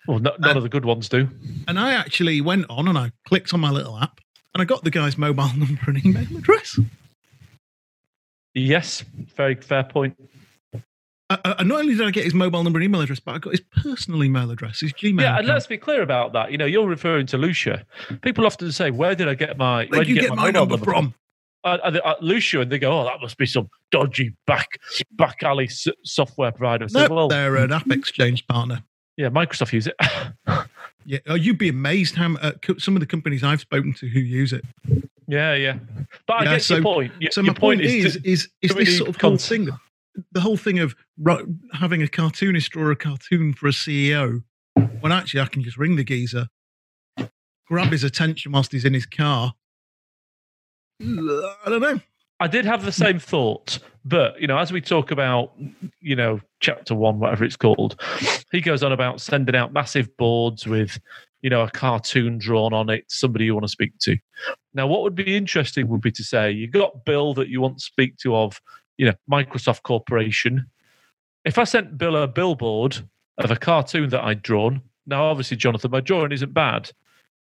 Well, 0.07 0.19
no, 0.19 0.35
none 0.39 0.51
Um, 0.51 0.57
of 0.57 0.63
the 0.63 0.69
good 0.69 0.85
ones 0.85 1.09
do. 1.09 1.27
And 1.67 1.79
I 1.79 1.93
actually 1.93 2.41
went 2.41 2.65
on 2.69 2.87
and 2.87 2.97
I 2.97 3.11
clicked 3.27 3.53
on 3.53 3.59
my 3.59 3.71
little 3.71 3.97
app 3.97 4.19
and 4.53 4.61
I 4.61 4.65
got 4.65 4.83
the 4.83 4.91
guy's 4.91 5.17
mobile 5.17 5.51
number 5.57 5.81
and 5.87 6.05
email 6.05 6.37
address. 6.37 6.79
Yes, 8.53 9.03
very 9.35 9.55
fair 9.55 9.83
point. 9.83 10.15
Uh, 11.31 11.37
uh, 11.45 11.55
and 11.59 11.69
not 11.69 11.79
only 11.79 11.95
did 11.95 12.05
I 12.05 12.11
get 12.11 12.23
his 12.25 12.33
mobile 12.33 12.63
number 12.63 12.77
and 12.79 12.83
email 12.83 13.01
address, 13.01 13.19
but 13.19 13.35
I 13.35 13.37
got 13.37 13.51
his 13.51 13.61
personal 13.81 14.23
email 14.23 14.51
address, 14.51 14.81
his 14.81 14.91
Gmail. 14.93 15.21
Yeah, 15.21 15.29
and 15.37 15.39
account. 15.39 15.47
let's 15.47 15.67
be 15.67 15.77
clear 15.77 16.01
about 16.01 16.33
that. 16.33 16.51
You 16.51 16.57
know, 16.57 16.65
you're 16.65 16.87
referring 16.87 17.25
to 17.27 17.37
Lusha. 17.37 17.83
People 18.21 18.45
often 18.45 18.71
say, 18.71 18.91
"Where 18.91 19.15
did 19.15 19.27
I 19.29 19.33
get 19.35 19.57
my? 19.57 19.85
Where 19.87 20.01
did 20.03 20.09
you 20.09 20.19
get 20.21 20.29
my 20.35 20.51
mobile 20.51 20.67
number 20.67 20.77
from? 20.85 21.13
Uh, 21.63 21.77
uh, 21.83 21.99
uh, 22.03 22.15
Lusha, 22.21 22.61
and 22.61 22.71
they 22.71 22.79
go, 22.79 22.91
"Oh, 22.99 23.03
that 23.05 23.21
must 23.21 23.37
be 23.37 23.45
some 23.45 23.69
dodgy 23.91 24.33
back 24.47 24.67
back 25.13 25.43
alley 25.43 25.65
s- 25.65 25.87
software 26.03 26.51
provider." 26.51 26.89
So, 26.89 27.07
No, 27.07 27.13
well, 27.15 27.27
they're 27.27 27.55
an 27.57 27.71
app 27.71 27.89
exchange 27.91 28.45
partner. 28.47 28.83
yeah, 29.17 29.29
Microsoft 29.29 29.71
use 29.73 29.87
it. 29.87 29.95
Yeah, 31.03 31.17
oh, 31.27 31.33
you'd 31.33 31.57
be 31.57 31.69
amazed 31.69 32.13
how 32.15 32.35
uh, 32.35 32.51
some 32.77 32.95
of 32.95 32.99
the 32.99 33.07
companies 33.07 33.43
I've 33.43 33.59
spoken 33.59 33.91
to 33.93 34.07
who 34.07 34.19
use 34.19 34.53
it. 34.53 34.63
yeah, 35.27 35.55
yeah. 35.55 35.79
But 36.27 36.33
I 36.33 36.43
Yeah, 36.43 36.51
get 36.53 36.61
so- 36.61 36.75
your 36.75 36.83
point. 36.83 37.11
Your, 37.19 37.31
So 37.31 37.41
your 37.41 37.53
my 37.53 37.59
point, 37.59 37.81
is, 37.81 38.05
is, 38.05 38.13
to- 38.21 38.29
is, 38.29 38.49
is 38.61 38.75
this 38.75 38.97
sort 38.99 39.09
of 39.09 39.15
whole 39.19 39.31
cons- 39.31 39.47
thing, 39.47 39.69
the 40.31 40.41
whole 40.41 40.57
thing 40.57 40.79
of 40.79 40.95
having 41.73 42.01
a 42.01 42.07
cartoonist 42.07 42.71
draw 42.71 42.91
a 42.91 42.95
cartoon 42.95 43.53
for 43.53 43.67
a 43.67 43.71
CEO, 43.71 44.43
when 44.99 45.11
actually 45.11 45.41
I 45.41 45.45
can 45.45 45.63
just 45.63 45.77
ring 45.77 45.95
the 45.95 46.03
geezer, 46.03 46.47
grab 47.67 47.91
his 47.91 48.03
attention 48.03 48.51
whilst 48.51 48.71
he's 48.71 48.85
in 48.85 48.93
his 48.93 49.05
car. 49.05 49.53
I 51.01 51.69
don't 51.69 51.81
know. 51.81 51.99
I 52.39 52.47
did 52.47 52.65
have 52.65 52.83
the 52.83 52.91
same 52.91 53.19
thought, 53.19 53.77
but 54.03 54.39
you 54.41 54.47
know, 54.47 54.57
as 54.57 54.71
we 54.71 54.81
talk 54.81 55.11
about, 55.11 55.53
you 55.99 56.15
know, 56.15 56.41
chapter 56.59 56.95
one, 56.95 57.19
whatever 57.19 57.43
it's 57.43 57.55
called, 57.55 58.01
he 58.51 58.61
goes 58.61 58.81
on 58.83 58.91
about 58.91 59.21
sending 59.21 59.55
out 59.55 59.73
massive 59.73 60.15
boards 60.17 60.65
with, 60.65 60.99
you 61.41 61.51
know, 61.51 61.61
a 61.61 61.69
cartoon 61.69 62.39
drawn 62.39 62.73
on 62.73 62.89
it, 62.89 63.05
somebody 63.09 63.45
you 63.45 63.53
want 63.53 63.65
to 63.65 63.71
speak 63.71 63.91
to. 63.99 64.17
Now, 64.73 64.87
what 64.87 65.03
would 65.03 65.13
be 65.13 65.37
interesting 65.37 65.87
would 65.87 66.01
be 66.01 66.11
to 66.13 66.23
say 66.23 66.51
you 66.51 66.67
got 66.67 67.05
Bill 67.05 67.35
that 67.35 67.49
you 67.49 67.61
want 67.61 67.77
to 67.77 67.83
speak 67.83 68.17
to 68.17 68.35
of, 68.35 68.59
you 68.97 69.05
know, 69.07 69.13
Microsoft 69.29 69.83
Corporation. 69.83 70.65
If 71.45 71.57
I 71.57 71.63
sent 71.63 71.97
Bill 71.97 72.15
a 72.15 72.27
billboard 72.27 72.97
of 73.37 73.49
a 73.51 73.55
cartoon 73.55 74.09
that 74.09 74.23
I'd 74.23 74.41
drawn, 74.41 74.81
now 75.07 75.25
obviously, 75.25 75.57
Jonathan, 75.57 75.91
my 75.91 75.99
drawing 76.01 76.31
isn't 76.31 76.53
bad. 76.53 76.91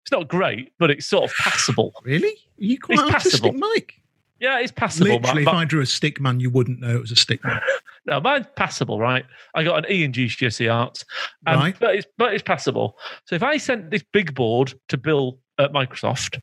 It's 0.03 0.13
not 0.13 0.29
great, 0.29 0.73
but 0.79 0.91
it's 0.91 1.07
sort 1.07 1.25
of 1.31 1.37
passable. 1.37 1.93
Really? 2.05 2.29
Are 2.31 2.65
you 2.65 2.79
quite 2.79 2.99
It's 3.01 3.11
passable. 3.11 3.53
Mike? 3.53 3.95
Yeah, 4.39 4.59
it's 4.61 4.73
passable. 4.73 5.11
Literally, 5.17 5.43
if 5.43 5.49
I 5.49 5.67
drew 5.67 5.83
a 5.83 5.87
stick 5.87 6.19
man, 6.19 6.41
you 6.41 6.49
wouldn't 6.49 6.81
know 6.81 6.97
it 6.97 7.01
was 7.01 7.13
a 7.13 7.17
stick 7.17 7.45
man. 7.45 7.61
No, 8.07 8.19
mine's 8.19 8.47
passable, 8.57 8.99
right? 8.99 9.27
I 9.55 9.63
got 9.63 9.85
an 9.85 9.93
E 9.93 10.05
in 10.05 10.13
GCSE 10.13 10.75
arts, 10.75 11.05
and, 11.47 11.61
Right. 11.61 11.77
but 11.79 11.95
it's 11.95 12.07
but 12.17 12.33
it's 12.33 12.43
passable. 12.43 12.97
So 13.27 13.35
if 13.37 13.43
I 13.43 13.59
sent 13.59 13.91
this 13.91 14.03
big 14.11 14.35
board 14.35 14.73
to 14.89 14.97
Bill 14.97 15.39
at 15.59 15.73
Microsoft, 15.73 16.41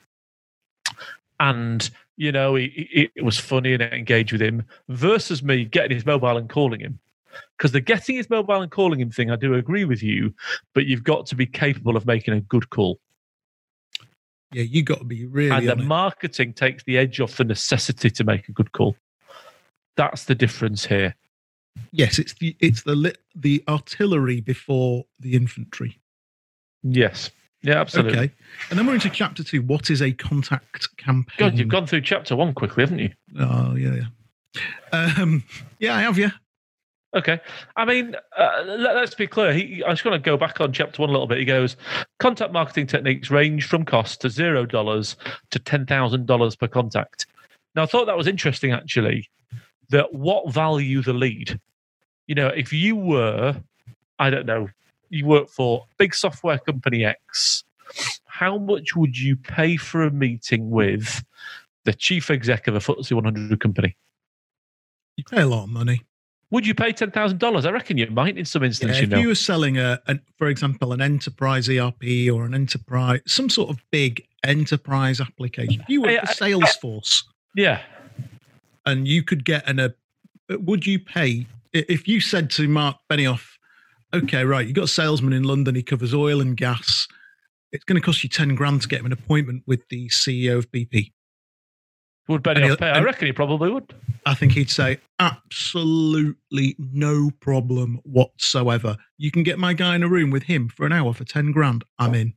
and 1.39 1.89
you 2.17 2.31
know 2.31 2.55
he, 2.55 2.87
he, 2.91 3.09
it 3.15 3.23
was 3.23 3.37
funny 3.37 3.73
and 3.73 3.81
it 3.81 3.93
engaged 3.93 4.31
with 4.31 4.41
him, 4.41 4.65
versus 4.89 5.41
me 5.41 5.63
getting 5.65 5.95
his 5.95 6.05
mobile 6.05 6.35
and 6.37 6.49
calling 6.49 6.79
him, 6.81 6.99
because 7.57 7.71
the 7.71 7.79
getting 7.81 8.15
his 8.15 8.29
mobile 8.29 8.61
and 8.61 8.71
calling 8.71 8.99
him 8.99 9.11
thing, 9.11 9.31
I 9.31 9.35
do 9.35 9.53
agree 9.53 9.85
with 9.85 10.03
you, 10.03 10.33
but 10.73 10.85
you've 10.85 11.03
got 11.03 11.25
to 11.27 11.35
be 11.35 11.45
capable 11.45 11.95
of 11.95 12.05
making 12.05 12.33
a 12.33 12.41
good 12.41 12.69
call, 12.69 12.99
Yeah, 14.51 14.63
you 14.63 14.83
got 14.83 14.99
to 14.99 15.05
be 15.05 15.25
really 15.25 15.55
and 15.55 15.67
the 15.67 15.83
it. 15.83 15.85
marketing 15.85 16.53
takes 16.53 16.83
the 16.83 16.97
edge 16.97 17.19
off 17.19 17.37
the 17.37 17.43
necessity 17.43 18.09
to 18.09 18.23
make 18.23 18.47
a 18.49 18.51
good 18.51 18.71
call. 18.71 18.95
That's 19.95 20.25
the 20.25 20.35
difference 20.35 20.85
here. 20.85 21.15
Yes, 21.91 22.17
it's 22.17 22.33
the 22.35 22.55
it's 22.59 22.83
the 22.83 22.95
lit, 22.95 23.19
the 23.35 23.63
artillery 23.67 24.41
before 24.41 25.05
the 25.19 25.35
infantry. 25.35 25.99
Yes. 26.83 27.29
Yeah, 27.67 27.81
absolutely. 27.81 28.17
Okay, 28.17 28.31
and 28.69 28.79
then 28.79 28.87
we're 28.87 28.93
into 28.93 29.09
chapter 29.09 29.43
two. 29.43 29.61
What 29.61 29.89
is 29.89 30.01
a 30.01 30.13
contact 30.13 30.95
campaign? 30.95 31.35
God, 31.37 31.57
you've 31.57 31.67
gone 31.67 31.85
through 31.85 31.99
chapter 31.99 32.33
one 32.33 32.53
quickly, 32.53 32.81
haven't 32.81 32.99
you? 32.99 33.09
Oh 33.37 33.75
yeah, 33.75 33.95
yeah. 34.93 35.13
Um, 35.19 35.43
yeah, 35.77 35.97
I 35.97 36.01
have. 36.01 36.17
Yeah. 36.17 36.31
Okay. 37.13 37.41
I 37.75 37.83
mean, 37.83 38.15
uh, 38.37 38.63
let, 38.65 38.95
us 38.95 39.15
be 39.15 39.27
clear. 39.27 39.53
He, 39.53 39.83
I 39.83 39.91
just 39.91 40.05
want 40.05 40.15
to 40.15 40.29
go 40.29 40.37
back 40.37 40.61
on 40.61 40.71
chapter 40.71 41.01
one 41.01 41.09
a 41.09 41.11
little 41.11 41.27
bit. 41.27 41.39
He 41.39 41.45
goes, 41.45 41.75
contact 42.19 42.53
marketing 42.53 42.87
techniques 42.87 43.29
range 43.29 43.65
from 43.65 43.83
cost 43.83 44.21
to 44.21 44.29
zero 44.29 44.65
dollars 44.65 45.17
to 45.51 45.59
ten 45.59 45.85
thousand 45.85 46.25
dollars 46.25 46.55
per 46.55 46.67
contact. 46.67 47.25
Now, 47.75 47.83
I 47.83 47.85
thought 47.85 48.05
that 48.05 48.17
was 48.17 48.27
interesting, 48.27 48.71
actually. 48.71 49.29
That 49.89 50.13
what 50.13 50.53
value 50.53 51.01
the 51.01 51.13
lead? 51.13 51.59
You 52.27 52.35
know, 52.35 52.47
if 52.47 52.71
you 52.71 52.95
were, 52.95 53.55
I 54.19 54.29
don't 54.29 54.45
know, 54.45 54.69
you 55.09 55.25
work 55.25 55.49
for 55.49 55.85
big 55.97 56.13
software 56.13 56.59
company 56.59 57.05
X, 57.05 57.63
how 58.25 58.57
much 58.57 58.95
would 58.95 59.17
you 59.17 59.35
pay 59.35 59.77
for 59.77 60.03
a 60.03 60.11
meeting 60.11 60.69
with 60.69 61.23
the 61.85 61.93
chief 61.93 62.29
exec 62.29 62.67
of 62.67 62.75
a 62.75 62.79
FTSE 62.79 63.13
100 63.13 63.59
company? 63.59 63.95
You 65.15 65.23
pay 65.23 65.41
a 65.41 65.47
lot 65.47 65.63
of 65.63 65.69
money. 65.69 66.03
Would 66.49 66.65
you 66.65 66.73
pay 66.73 66.93
ten 66.93 67.11
thousand 67.11 67.39
dollars? 67.39 67.65
I 67.65 67.71
reckon 67.71 67.97
you 67.97 68.07
might 68.09 68.37
in 68.37 68.45
some 68.45 68.63
instances. 68.63 68.97
Yeah, 68.97 69.01
you 69.01 69.03
if 69.03 69.09
know, 69.09 69.19
you 69.19 69.27
were 69.27 69.35
selling 69.35 69.77
a, 69.77 69.99
an, 70.07 70.21
for 70.37 70.47
example, 70.47 70.93
an 70.93 71.01
enterprise 71.01 71.67
ERP 71.67 72.03
or 72.31 72.45
an 72.45 72.53
enterprise, 72.53 73.19
some 73.27 73.49
sort 73.49 73.69
of 73.69 73.81
big 73.91 74.25
enterprise 74.45 75.19
application. 75.19 75.81
If 75.81 75.89
you 75.89 76.01
were 76.01 76.17
for 76.19 76.25
Salesforce 76.27 77.23
yeah, 77.57 77.81
and 78.85 79.07
you 79.07 79.23
could 79.23 79.43
get 79.43 79.67
an, 79.67 79.79
a, 79.79 79.93
would 80.49 80.85
you 80.85 80.99
pay 80.99 81.47
if 81.73 82.07
you 82.07 82.21
said 82.21 82.49
to 82.51 82.67
Mark 82.67 82.97
Benioff, 83.09 83.56
okay, 84.13 84.43
right, 84.43 84.65
you've 84.65 84.75
got 84.75 84.85
a 84.85 84.87
salesman 84.87 85.33
in 85.33 85.43
London, 85.43 85.75
he 85.75 85.83
covers 85.83 86.13
oil 86.13 86.41
and 86.41 86.55
gas. 86.57 87.07
It's 87.71 87.83
going 87.83 87.99
to 87.99 88.05
cost 88.05 88.23
you 88.23 88.29
ten 88.29 88.55
grand 88.55 88.81
to 88.83 88.87
get 88.87 89.01
him 89.01 89.07
an 89.07 89.11
appointment 89.11 89.63
with 89.65 89.87
the 89.89 90.07
CEO 90.09 90.57
of 90.57 90.71
BP. 90.71 91.11
would 92.27 92.43
Benioff 92.43 92.79
pay? 92.79 92.89
I 92.89 93.01
reckon 93.01 93.27
he 93.27 93.33
probably 93.33 93.71
would. 93.71 93.93
I 94.25 94.33
think 94.33 94.53
he'd 94.53 94.69
say, 94.69 94.99
absolutely 95.19 96.75
no 96.77 97.31
problem 97.39 97.99
whatsoever. 98.03 98.97
You 99.17 99.31
can 99.31 99.43
get 99.43 99.59
my 99.59 99.73
guy 99.73 99.95
in 99.95 100.03
a 100.03 100.09
room 100.09 100.31
with 100.31 100.43
him 100.43 100.69
for 100.69 100.85
an 100.85 100.93
hour 100.93 101.13
for 101.13 101.23
10 101.23 101.51
grand. 101.51 101.83
I'm 101.99 102.13
in. 102.13 102.33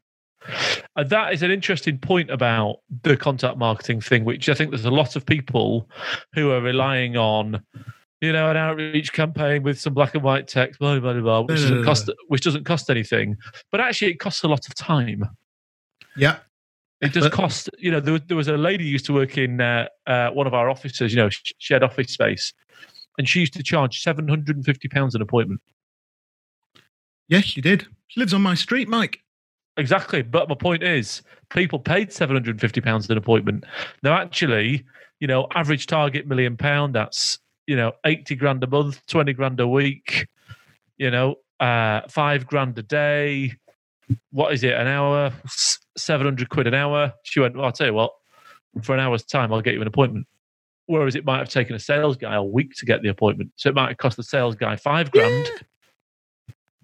And 0.96 1.10
that 1.10 1.32
is 1.32 1.42
an 1.42 1.50
interesting 1.50 1.98
point 1.98 2.30
about 2.30 2.76
the 3.02 3.16
contact 3.16 3.58
marketing 3.58 4.00
thing, 4.00 4.24
which 4.24 4.48
I 4.48 4.54
think 4.54 4.70
there's 4.70 4.84
a 4.84 4.90
lot 4.90 5.16
of 5.16 5.26
people 5.26 5.88
who 6.32 6.50
are 6.50 6.60
relying 6.60 7.16
on, 7.16 7.62
you 8.20 8.32
know, 8.32 8.50
an 8.50 8.56
outreach 8.56 9.12
campaign 9.12 9.62
with 9.62 9.80
some 9.80 9.94
black 9.94 10.14
and 10.14 10.22
white 10.22 10.46
text, 10.48 10.78
blah 10.78 10.98
blah 11.00 11.12
blah, 11.14 11.22
blah 11.22 11.40
which 11.40 11.60
doesn't 11.60 11.84
cost 11.84 12.10
which 12.28 12.42
doesn't 12.42 12.64
cost 12.64 12.90
anything, 12.90 13.36
but 13.70 13.80
actually 13.80 14.10
it 14.10 14.20
costs 14.20 14.42
a 14.42 14.48
lot 14.48 14.66
of 14.66 14.74
time. 14.74 15.24
Yeah. 16.16 16.38
It 17.00 17.14
does 17.14 17.24
But- 17.24 17.32
cost, 17.32 17.70
you 17.78 17.90
know. 17.90 17.98
There 17.98 18.12
was, 18.12 18.22
there 18.28 18.36
was 18.36 18.48
a 18.48 18.58
lady 18.58 18.84
who 18.84 18.90
used 18.90 19.06
to 19.06 19.14
work 19.14 19.38
in 19.38 19.58
uh, 19.60 19.86
uh, 20.06 20.28
one 20.30 20.46
of 20.46 20.52
our 20.52 20.68
offices, 20.68 21.14
you 21.14 21.16
know, 21.16 21.30
sh- 21.30 21.52
shared 21.56 21.82
office 21.82 22.12
space, 22.12 22.52
and 23.16 23.26
she 23.26 23.40
used 23.40 23.54
to 23.54 23.62
charge 23.62 24.02
seven 24.02 24.28
hundred 24.28 24.56
and 24.56 24.66
fifty 24.66 24.86
pounds 24.86 25.14
an 25.14 25.22
appointment. 25.22 25.62
Yes, 27.28 27.44
she 27.44 27.62
did. 27.62 27.86
She 28.08 28.20
lives 28.20 28.34
on 28.34 28.42
my 28.42 28.54
street, 28.54 28.86
Mike. 28.86 29.20
Exactly. 29.78 30.20
But 30.20 30.50
my 30.50 30.54
point 30.54 30.82
is, 30.82 31.22
people 31.48 31.78
paid 31.78 32.12
seven 32.12 32.36
hundred 32.36 32.50
and 32.50 32.60
fifty 32.60 32.82
pounds 32.82 33.08
an 33.08 33.16
appointment. 33.16 33.64
Now, 34.02 34.18
actually, 34.20 34.84
you 35.20 35.26
know, 35.26 35.46
average 35.54 35.86
target 35.86 36.26
million 36.26 36.58
pound. 36.58 36.94
That's 36.94 37.38
you 37.70 37.76
know 37.76 37.92
eighty 38.04 38.34
grand 38.34 38.64
a 38.64 38.66
month, 38.66 39.00
twenty 39.06 39.32
grand 39.32 39.60
a 39.60 39.68
week. 39.68 40.26
You 40.98 41.12
know, 41.12 41.36
uh, 41.60 42.00
five 42.08 42.44
grand 42.44 42.76
a 42.78 42.82
day. 42.82 43.54
What 44.32 44.52
is 44.52 44.64
it? 44.64 44.72
An 44.72 44.88
hour, 44.88 45.32
seven 45.96 46.26
hundred 46.26 46.48
quid 46.48 46.66
an 46.66 46.74
hour. 46.74 47.12
She 47.22 47.38
went. 47.38 47.54
Well, 47.54 47.66
I'll 47.66 47.72
tell 47.72 47.86
you 47.86 47.94
what. 47.94 48.10
For 48.82 48.92
an 48.92 49.00
hour's 49.00 49.22
time, 49.22 49.52
I'll 49.52 49.62
get 49.62 49.74
you 49.74 49.80
an 49.82 49.86
appointment. 49.86 50.26
Whereas 50.86 51.14
it 51.14 51.24
might 51.24 51.38
have 51.38 51.48
taken 51.48 51.76
a 51.76 51.78
sales 51.78 52.16
guy 52.16 52.34
a 52.34 52.42
week 52.42 52.74
to 52.78 52.86
get 52.86 53.02
the 53.02 53.08
appointment, 53.08 53.52
so 53.54 53.68
it 53.68 53.76
might 53.76 53.90
have 53.90 53.98
cost 53.98 54.16
the 54.16 54.24
sales 54.24 54.56
guy 54.56 54.74
five 54.74 55.12
grand. 55.12 55.48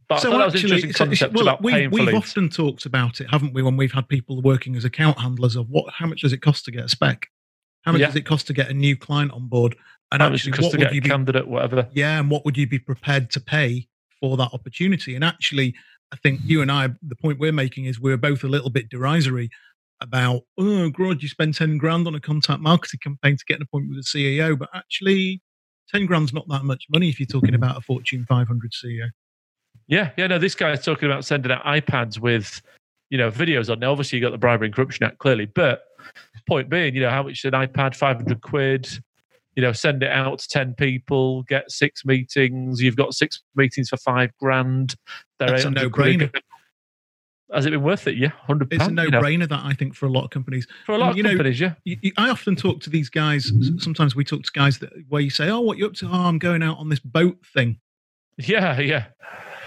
But 0.09 0.19
I 0.19 0.21
thought 0.21 0.39
that 0.39 0.53
was 0.53 0.55
an 0.55 0.61
interesting 0.61 0.93
concept 0.93 1.35
well, 1.35 1.49
about 1.49 1.65
we, 1.65 1.73
paying 1.73 1.91
for 1.91 1.97
we've 1.97 2.15
often 2.15 2.49
talked 2.49 2.87
about 2.87 3.21
it, 3.21 3.29
haven't 3.29 3.55
we, 3.55 3.63
when 3.63 3.77
we've 3.77 3.91
had 3.91 4.09
people 4.09 4.41
working 4.41 4.77
as 4.77 4.85
account 4.85 5.19
handlers 5.19 5.57
of 5.57 5.69
what, 5.69 5.93
how 5.93 6.07
much 6.07 6.21
does 6.21 6.33
it 6.33 6.43
cost 6.43 6.65
to 6.67 6.71
get 6.71 6.85
a 6.85 6.89
spec? 6.89 7.27
How 7.83 7.91
much 7.91 8.01
Yeah. 8.01 8.07
does 8.07 8.17
it 8.17 8.27
cost 8.27 8.47
to 8.47 8.53
get 8.53 8.69
a 8.71 8.75
new 8.75 8.97
client 8.97 9.33
on 9.33 9.49
board? 9.49 9.77
And 10.17 10.23
How 10.23 10.31
much 10.31 10.47
it 10.47 10.51
actually, 10.51 10.65
what 10.65 10.71
to 10.73 10.79
would 10.79 10.85
get 10.85 10.97
a 10.97 11.01
be 11.01 11.09
candidate, 11.09 11.47
whatever. 11.49 11.89
yeah 11.93 12.19
and 12.19 12.31
what 12.31 12.45
would 12.45 12.57
you 12.57 12.67
be 12.67 12.79
prepared 12.79 13.31
to 13.33 13.41
pay 13.41 13.87
for 14.21 14.37
that 14.39 14.51
opportunity 14.55 15.15
and 15.15 15.23
actually 15.23 15.75
i 16.13 16.17
think 16.17 16.41
you 16.45 16.63
and 16.63 16.73
i 16.73 16.89
the 17.03 17.17
point 17.17 17.39
we're 17.39 17.53
making 17.53 17.85
is 17.85 18.01
we're 18.01 18.17
both 18.17 18.43
a 18.45 18.49
little 18.49 18.71
bit 18.71 18.89
derisory 18.89 19.51
about 20.01 20.43
oh 20.59 20.89
god 20.91 21.23
you 21.23 21.29
spend 21.29 21.55
10 21.55 21.77
grand 21.79 22.07
on 22.07 22.15
a 22.15 22.21
contact 22.21 22.61
marketing 22.61 23.01
campaign 23.03 23.37
to 23.37 23.45
get 23.47 23.57
an 23.57 23.63
appointment 23.63 23.97
with 23.97 24.07
a 24.07 24.09
ceo 24.09 24.59
but 24.59 24.69
actually 24.75 25.41
10 25.93 26.07
grand's 26.07 26.33
not 26.33 26.49
that 26.49 26.65
much 26.65 26.87
money 26.91 27.09
if 27.09 27.21
you're 27.21 27.27
talking 27.27 27.55
about 27.55 27.77
a 27.77 27.81
fortune 27.81 28.25
500 28.29 28.73
ceo 28.73 29.09
Yeah, 29.89 30.11
yeah. 30.17 30.27
No, 30.27 30.39
this 30.39 30.55
guy's 30.55 30.85
talking 30.85 31.09
about 31.11 31.25
sending 31.25 31.53
out 31.53 31.63
iPads 31.65 32.19
with, 32.19 32.61
you 33.11 33.19
know, 33.19 33.31
videos 33.31 33.71
on. 33.71 33.79
Now, 33.79 33.93
obviously, 33.93 34.19
you 34.19 34.25
got 34.25 34.33
the 34.33 34.39
Bribery 34.39 34.67
and 34.67 34.75
Corruption 34.75 35.07
Act 35.07 35.19
clearly, 35.19 35.47
but 35.47 35.83
point 36.49 36.69
being, 36.69 36.95
you 36.95 37.03
know, 37.03 37.11
how 37.11 37.23
much 37.23 37.39
is 37.39 37.45
an 37.45 37.53
iPad? 37.53 37.95
Five 37.95 38.17
hundred 38.17 38.41
quid. 38.41 38.89
You 39.57 39.63
know, 39.63 39.73
send 39.73 40.03
it 40.03 40.11
out 40.13 40.39
to 40.41 40.49
ten 40.49 40.75
people, 40.75 41.43
get 41.45 41.71
six 41.71 42.05
meetings. 42.05 42.81
You've 42.81 42.95
got 42.97 43.15
six 43.15 43.43
meetings 43.55 43.89
for 43.89 43.97
five 43.97 44.31
grand. 44.39 44.95
They're 45.39 45.49
That's 45.51 45.65
a 45.65 45.71
no-brainer. 45.71 46.31
Has 47.55 47.65
it 47.65 47.71
been 47.71 47.83
worth 47.83 48.07
it? 48.09 48.17
Yeah, 48.17 48.29
hundred 48.47 48.73
it's 48.73 48.83
a 48.85 48.89
pounds. 48.89 49.03
you 49.05 49.11
know. 49.11 49.21
no-brainer 49.21 49.49
that 49.49 49.61
i 49.65 49.73
think 49.73 49.95
for 49.95 50.07
a 50.07 50.11
lot 50.11 50.25
of 50.25 50.31
companies 50.31 50.67
for 50.85 50.93
a 50.97 50.99
lot 50.99 51.11
of 51.11 51.17
you 51.17 51.23
know, 51.23 51.31
companies. 51.31 51.61
yeah, 51.61 51.75
you, 51.85 51.97
you- 52.03 52.13
I 52.17 52.29
often 52.29 52.57
talk 52.57 52.81
to 52.81 52.91
these 52.91 53.09
guys. 53.09 53.53
Sometimes 53.79 54.17
we 54.17 54.25
talk 54.25 54.43
to 54.43 54.51
guys 54.53 54.79
that 54.81 54.91
where 55.09 55.23
you 55.23 55.31
say, 55.31 55.49
"Oh, 55.49 55.61
what 55.61 55.79
you 55.79 55.87
up 55.87 55.95
to?" 55.95 56.07
Oh, 56.07 56.13
I'm 56.27 56.39
going 56.39 56.63
out 56.63 56.79
on 56.79 56.89
this 56.89 56.99
boat 57.01 57.39
thing. 57.55 57.79
yeah, 58.39 58.79
yeah. 58.81 59.07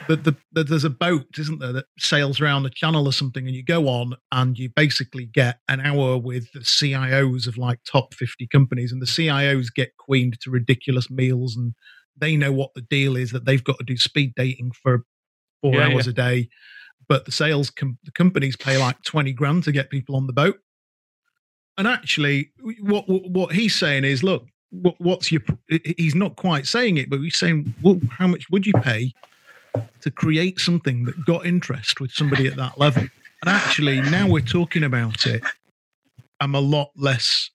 The, 0.09 0.15
the, 0.15 0.35
the, 0.53 0.63
there's 0.63 0.83
a 0.83 0.89
boat, 0.89 1.27
isn't 1.37 1.59
there, 1.59 1.71
that 1.71 1.85
sails 1.99 2.41
around 2.41 2.63
the 2.63 2.71
channel 2.71 3.05
or 3.05 3.13
something, 3.13 3.45
and 3.45 3.55
you 3.55 3.63
go 3.63 3.87
on 3.87 4.15
and 4.31 4.57
you 4.57 4.67
basically 4.75 5.27
get 5.27 5.59
an 5.69 5.79
hour 5.81 6.17
with 6.17 6.51
the 6.51 6.61
CIOs 6.61 7.45
of 7.45 7.59
like 7.59 7.79
top 7.83 8.15
50 8.15 8.47
companies, 8.47 8.91
and 8.91 9.01
the 9.03 9.05
CIOs 9.05 9.67
get 9.73 9.95
queened 9.97 10.39
to 10.41 10.49
ridiculous 10.49 11.11
meals, 11.11 11.55
and 11.55 11.75
they 12.17 12.35
know 12.35 12.51
what 12.51 12.71
the 12.73 12.81
deal 12.81 13.15
is 13.15 13.31
that 13.31 13.45
they've 13.45 13.63
got 13.63 13.77
to 13.77 13.83
do 13.83 13.97
speed 13.97 14.33
dating 14.35 14.71
for 14.71 15.03
four 15.61 15.75
Yeah, 15.75 15.89
hours 15.93 16.07
a 16.07 16.13
day, 16.13 16.49
but 17.07 17.25
the 17.25 17.31
sales 17.31 17.69
com- 17.69 17.99
the 18.03 18.11
companies 18.11 18.57
pay 18.57 18.79
like 18.79 19.01
20 19.03 19.31
grand 19.33 19.63
to 19.65 19.71
get 19.71 19.91
people 19.91 20.15
on 20.15 20.25
the 20.25 20.33
boat. 20.33 20.57
And 21.77 21.87
actually, 21.87 22.51
what 22.81 23.07
what 23.07 23.29
what 23.29 23.51
he's 23.53 23.75
saying 23.75 24.05
is, 24.05 24.23
look, 24.23 24.43
what, 24.71 24.95
what's 24.97 25.31
your? 25.31 25.41
He's 25.97 26.15
not 26.15 26.35
quite 26.35 26.65
saying 26.65 26.97
it, 26.97 27.11
but 27.11 27.19
he's 27.19 27.37
saying, 27.37 27.75
well, 27.83 28.01
how 28.09 28.25
much 28.25 28.49
would 28.49 28.65
you 28.65 28.73
pay 28.73 29.13
to 30.01 30.11
create 30.11 30.59
something 30.59 31.05
that 31.05 31.25
got 31.25 31.45
interest 31.45 31.99
with 31.99 32.11
somebody 32.11 32.47
at 32.47 32.55
that 32.57 32.77
level? 32.79 33.03
And 33.03 33.47
actually, 33.49 34.01
now 34.01 34.27
we're 34.27 34.41
talking 34.41 34.83
about 34.83 35.25
it, 35.25 35.41
I'm 36.39 36.55
a 36.55 36.59
lot 36.59 36.89
less 36.95 37.49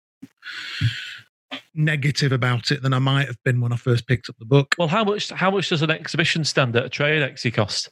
negative 1.75 2.33
about 2.33 2.71
it 2.71 2.83
than 2.83 2.93
I 2.93 2.99
might 2.99 3.27
have 3.27 3.43
been 3.45 3.61
when 3.61 3.73
I 3.73 3.77
first 3.77 4.07
picked 4.07 4.29
up 4.29 4.37
the 4.39 4.45
book. 4.45 4.75
Well, 4.79 4.89
how 4.89 5.05
much? 5.05 5.31
How 5.31 5.51
much 5.51 5.69
does 5.69 5.83
an 5.83 5.91
exhibition 5.91 6.45
stand 6.45 6.75
at 6.77 6.85
a 6.85 6.89
trade 6.89 7.23
exi 7.23 7.53
cost? 7.53 7.91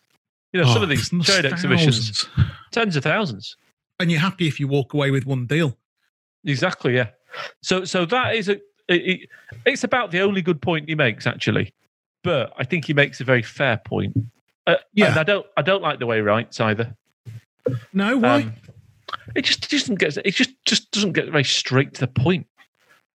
You 0.52 0.60
know, 0.60 0.66
some 0.66 0.78
Oh, 0.78 0.82
of 0.84 0.88
these 0.88 1.08
thousands. 1.08 1.26
trade 1.26 1.44
exhibitions, 1.46 2.28
tens 2.72 2.96
of 2.96 3.02
thousands. 3.04 3.56
and 4.00 4.10
you're 4.10 4.20
happy 4.20 4.48
if 4.48 4.60
you 4.60 4.68
walk 4.68 4.94
away 4.94 5.10
with 5.10 5.26
one 5.26 5.46
deal. 5.46 5.76
Exactly. 6.44 6.94
Yeah. 6.96 7.08
So 7.62 7.84
so 7.84 8.04
that 8.06 8.34
is 8.36 8.48
a. 8.48 8.60
It- 8.88 9.28
it's 9.64 9.84
about 9.84 10.10
the 10.10 10.20
only 10.20 10.42
good 10.42 10.60
point 10.60 10.88
he 10.88 10.94
makes 10.94 11.26
actually, 11.26 11.72
but 12.22 12.52
I 12.56 12.64
think 12.64 12.86
he 12.86 12.94
makes 12.94 13.20
a 13.20 13.24
very 13.24 13.42
fair 13.42 13.78
point. 13.84 14.16
Uh, 14.66 14.76
Yeah. 14.92 15.10
And 15.10 15.18
I 15.18 15.22
don't. 15.22 15.46
I 15.56 15.62
don't 15.62 15.82
like 15.82 15.98
the 15.98 16.06
way 16.06 16.16
he 16.16 16.22
writes 16.22 16.60
either. 16.60 16.96
No, 17.92 18.16
why? 18.18 18.42
Um, 18.42 18.54
it 19.34 19.42
just 19.44 19.68
doesn't 19.70 19.96
get. 19.96 20.16
It 20.18 20.32
just 20.34 20.50
just 20.64 20.90
doesn't 20.90 21.12
get 21.12 21.28
very 21.30 21.44
straight 21.44 21.94
to 21.94 22.00
the 22.00 22.08
point. 22.08 22.46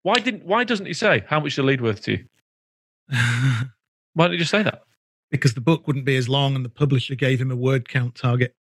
Why 0.03 0.15
didn't? 0.15 0.45
Why 0.45 0.63
doesn't 0.63 0.85
he 0.85 0.93
say 0.93 1.23
how 1.27 1.39
much 1.39 1.55
the 1.55 1.63
lead 1.63 1.81
worth 1.81 2.01
to 2.03 2.11
you? 2.13 2.25
Why 4.13 4.25
don't 4.25 4.33
you 4.33 4.39
just 4.39 4.51
say 4.51 4.63
that? 4.63 4.83
because 5.29 5.53
the 5.53 5.61
book 5.61 5.87
wouldn't 5.87 6.05
be 6.05 6.15
as 6.15 6.29
long, 6.29 6.55
and 6.55 6.63
the 6.63 6.69
publisher 6.69 7.15
gave 7.15 7.39
him 7.39 7.51
a 7.51 7.55
word 7.55 7.89
count 7.89 8.15
target. 8.15 8.55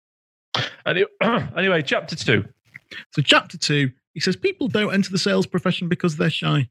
It, 0.86 1.08
anyway, 1.56 1.82
chapter 1.82 2.16
two. 2.16 2.44
So, 3.12 3.22
chapter 3.22 3.58
two, 3.58 3.90
he 4.14 4.20
says 4.20 4.36
people 4.36 4.68
don't 4.68 4.92
enter 4.92 5.10
the 5.10 5.18
sales 5.18 5.46
profession 5.46 5.88
because 5.88 6.16
they're 6.16 6.30
shy. 6.30 6.68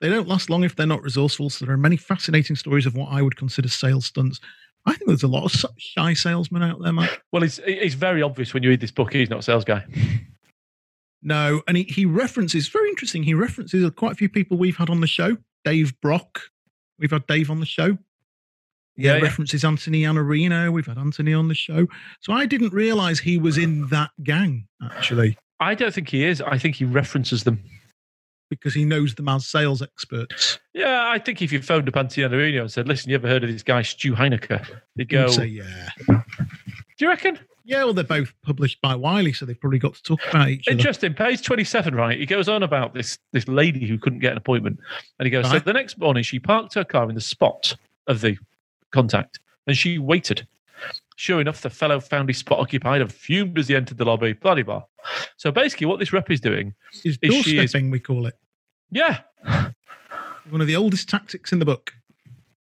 They 0.00 0.08
don't 0.08 0.28
last 0.28 0.50
long 0.50 0.64
if 0.64 0.76
they're 0.76 0.86
not 0.86 1.02
resourceful. 1.02 1.50
So, 1.50 1.64
there 1.64 1.74
are 1.74 1.78
many 1.78 1.96
fascinating 1.96 2.56
stories 2.56 2.86
of 2.86 2.94
what 2.94 3.12
I 3.12 3.22
would 3.22 3.36
consider 3.36 3.68
sales 3.68 4.06
stunts. 4.06 4.40
I 4.86 4.92
think 4.92 5.06
there's 5.06 5.22
a 5.22 5.28
lot 5.28 5.44
of 5.44 5.70
shy 5.78 6.12
salesmen 6.12 6.62
out 6.62 6.82
there, 6.82 6.92
Mike. 6.92 7.22
Well, 7.32 7.42
it's 7.42 7.58
it's 7.64 7.94
very 7.94 8.22
obvious 8.22 8.52
when 8.52 8.62
you 8.62 8.68
read 8.68 8.80
this 8.80 8.90
book. 8.90 9.12
He's 9.12 9.30
not 9.30 9.38
a 9.40 9.42
sales 9.42 9.64
guy. 9.64 9.84
No, 11.26 11.62
and 11.66 11.78
he, 11.78 11.84
he 11.84 12.04
references, 12.04 12.68
very 12.68 12.90
interesting, 12.90 13.22
he 13.22 13.32
references 13.32 13.90
quite 13.96 14.12
a 14.12 14.14
few 14.14 14.28
people 14.28 14.58
we've 14.58 14.76
had 14.76 14.90
on 14.90 15.00
the 15.00 15.06
show 15.06 15.38
Dave 15.64 15.98
Brock, 16.02 16.42
We've 16.98 17.10
had 17.10 17.26
Dave 17.26 17.50
on 17.50 17.60
the 17.60 17.66
show. 17.66 17.98
Yeah, 18.96 19.16
Yeah, 19.16 19.22
references 19.22 19.64
Anthony 19.64 20.02
Iannarino. 20.02 20.72
We've 20.72 20.86
had 20.86 20.98
Anthony 20.98 21.34
on 21.34 21.48
the 21.48 21.54
show. 21.54 21.88
So 22.20 22.32
I 22.32 22.46
didn't 22.46 22.72
realize 22.72 23.18
he 23.18 23.38
was 23.38 23.58
in 23.58 23.88
that 23.88 24.10
gang, 24.22 24.68
actually, 24.84 25.36
I 25.58 25.74
don't 25.74 25.92
think 25.92 26.10
he 26.10 26.24
is. 26.24 26.40
I 26.40 26.58
think 26.58 26.76
he 26.76 26.84
references 26.84 27.42
them. 27.44 27.64
Because 28.58 28.74
he 28.74 28.84
knows 28.84 29.14
them 29.14 29.28
as 29.28 29.46
sales 29.46 29.82
experts. 29.82 30.58
Yeah, 30.72 31.08
I 31.08 31.18
think 31.18 31.42
if 31.42 31.52
you 31.52 31.60
phoned 31.62 31.88
up 31.88 31.96
Anthony 31.96 32.26
Iannarino 32.26 32.62
and 32.62 32.70
said, 32.70 32.88
"Listen, 32.88 33.10
you 33.10 33.16
ever 33.16 33.28
heard 33.28 33.44
of 33.44 33.50
this 33.50 33.62
guy 33.62 33.82
Stu 33.82 34.14
Heinecke?" 34.14 34.64
He'd 34.96 35.08
go, 35.08 35.26
"Do 35.26 35.32
say, 35.32 35.46
yeah. 35.46 35.90
you 36.98 37.08
reckon?" 37.08 37.38
Yeah, 37.66 37.84
well, 37.84 37.94
they're 37.94 38.04
both 38.04 38.34
published 38.42 38.80
by 38.82 38.94
Wiley, 38.94 39.32
so 39.32 39.46
they've 39.46 39.58
probably 39.58 39.78
got 39.78 39.94
to 39.94 40.02
talk 40.02 40.20
about 40.28 40.48
each 40.50 40.68
other. 40.68 40.76
Interesting. 40.76 41.14
Page 41.14 41.42
twenty-seven. 41.42 41.94
Right, 41.94 42.18
he 42.18 42.26
goes 42.26 42.48
on 42.48 42.62
about 42.62 42.94
this 42.94 43.18
this 43.32 43.48
lady 43.48 43.86
who 43.86 43.98
couldn't 43.98 44.18
get 44.18 44.32
an 44.32 44.38
appointment, 44.38 44.78
and 45.18 45.26
he 45.26 45.30
goes, 45.30 45.48
"So 45.50 45.58
the 45.58 45.72
next 45.72 45.98
morning, 45.98 46.22
she 46.22 46.38
parked 46.38 46.74
her 46.74 46.84
car 46.84 47.08
in 47.08 47.14
the 47.14 47.20
spot 47.20 47.74
of 48.06 48.20
the 48.20 48.36
contact, 48.90 49.40
and 49.66 49.76
she 49.76 49.98
waited." 49.98 50.46
Sure 51.16 51.40
enough, 51.40 51.62
the 51.62 51.70
fellow 51.70 52.00
found 52.00 52.28
his 52.28 52.38
spot 52.38 52.58
occupied 52.58 53.00
and 53.00 53.12
fumed 53.12 53.56
as 53.58 53.68
he 53.68 53.76
entered 53.76 53.98
the 53.98 54.04
lobby. 54.04 54.32
Bloody 54.32 54.62
blah. 54.62 54.82
So 55.36 55.52
basically, 55.52 55.86
what 55.86 56.00
this 56.00 56.12
rep 56.12 56.30
is 56.30 56.40
doing, 56.40 56.74
Is 57.04 57.18
is 57.22 57.44
she 57.44 57.58
is- 57.58 57.74
we 57.74 58.00
call 58.00 58.26
it. 58.26 58.36
Yeah, 58.94 59.20
One 60.50 60.60
of 60.60 60.66
the 60.66 60.76
oldest 60.76 61.08
tactics 61.08 61.52
in 61.52 61.58
the 61.58 61.64
book. 61.64 61.92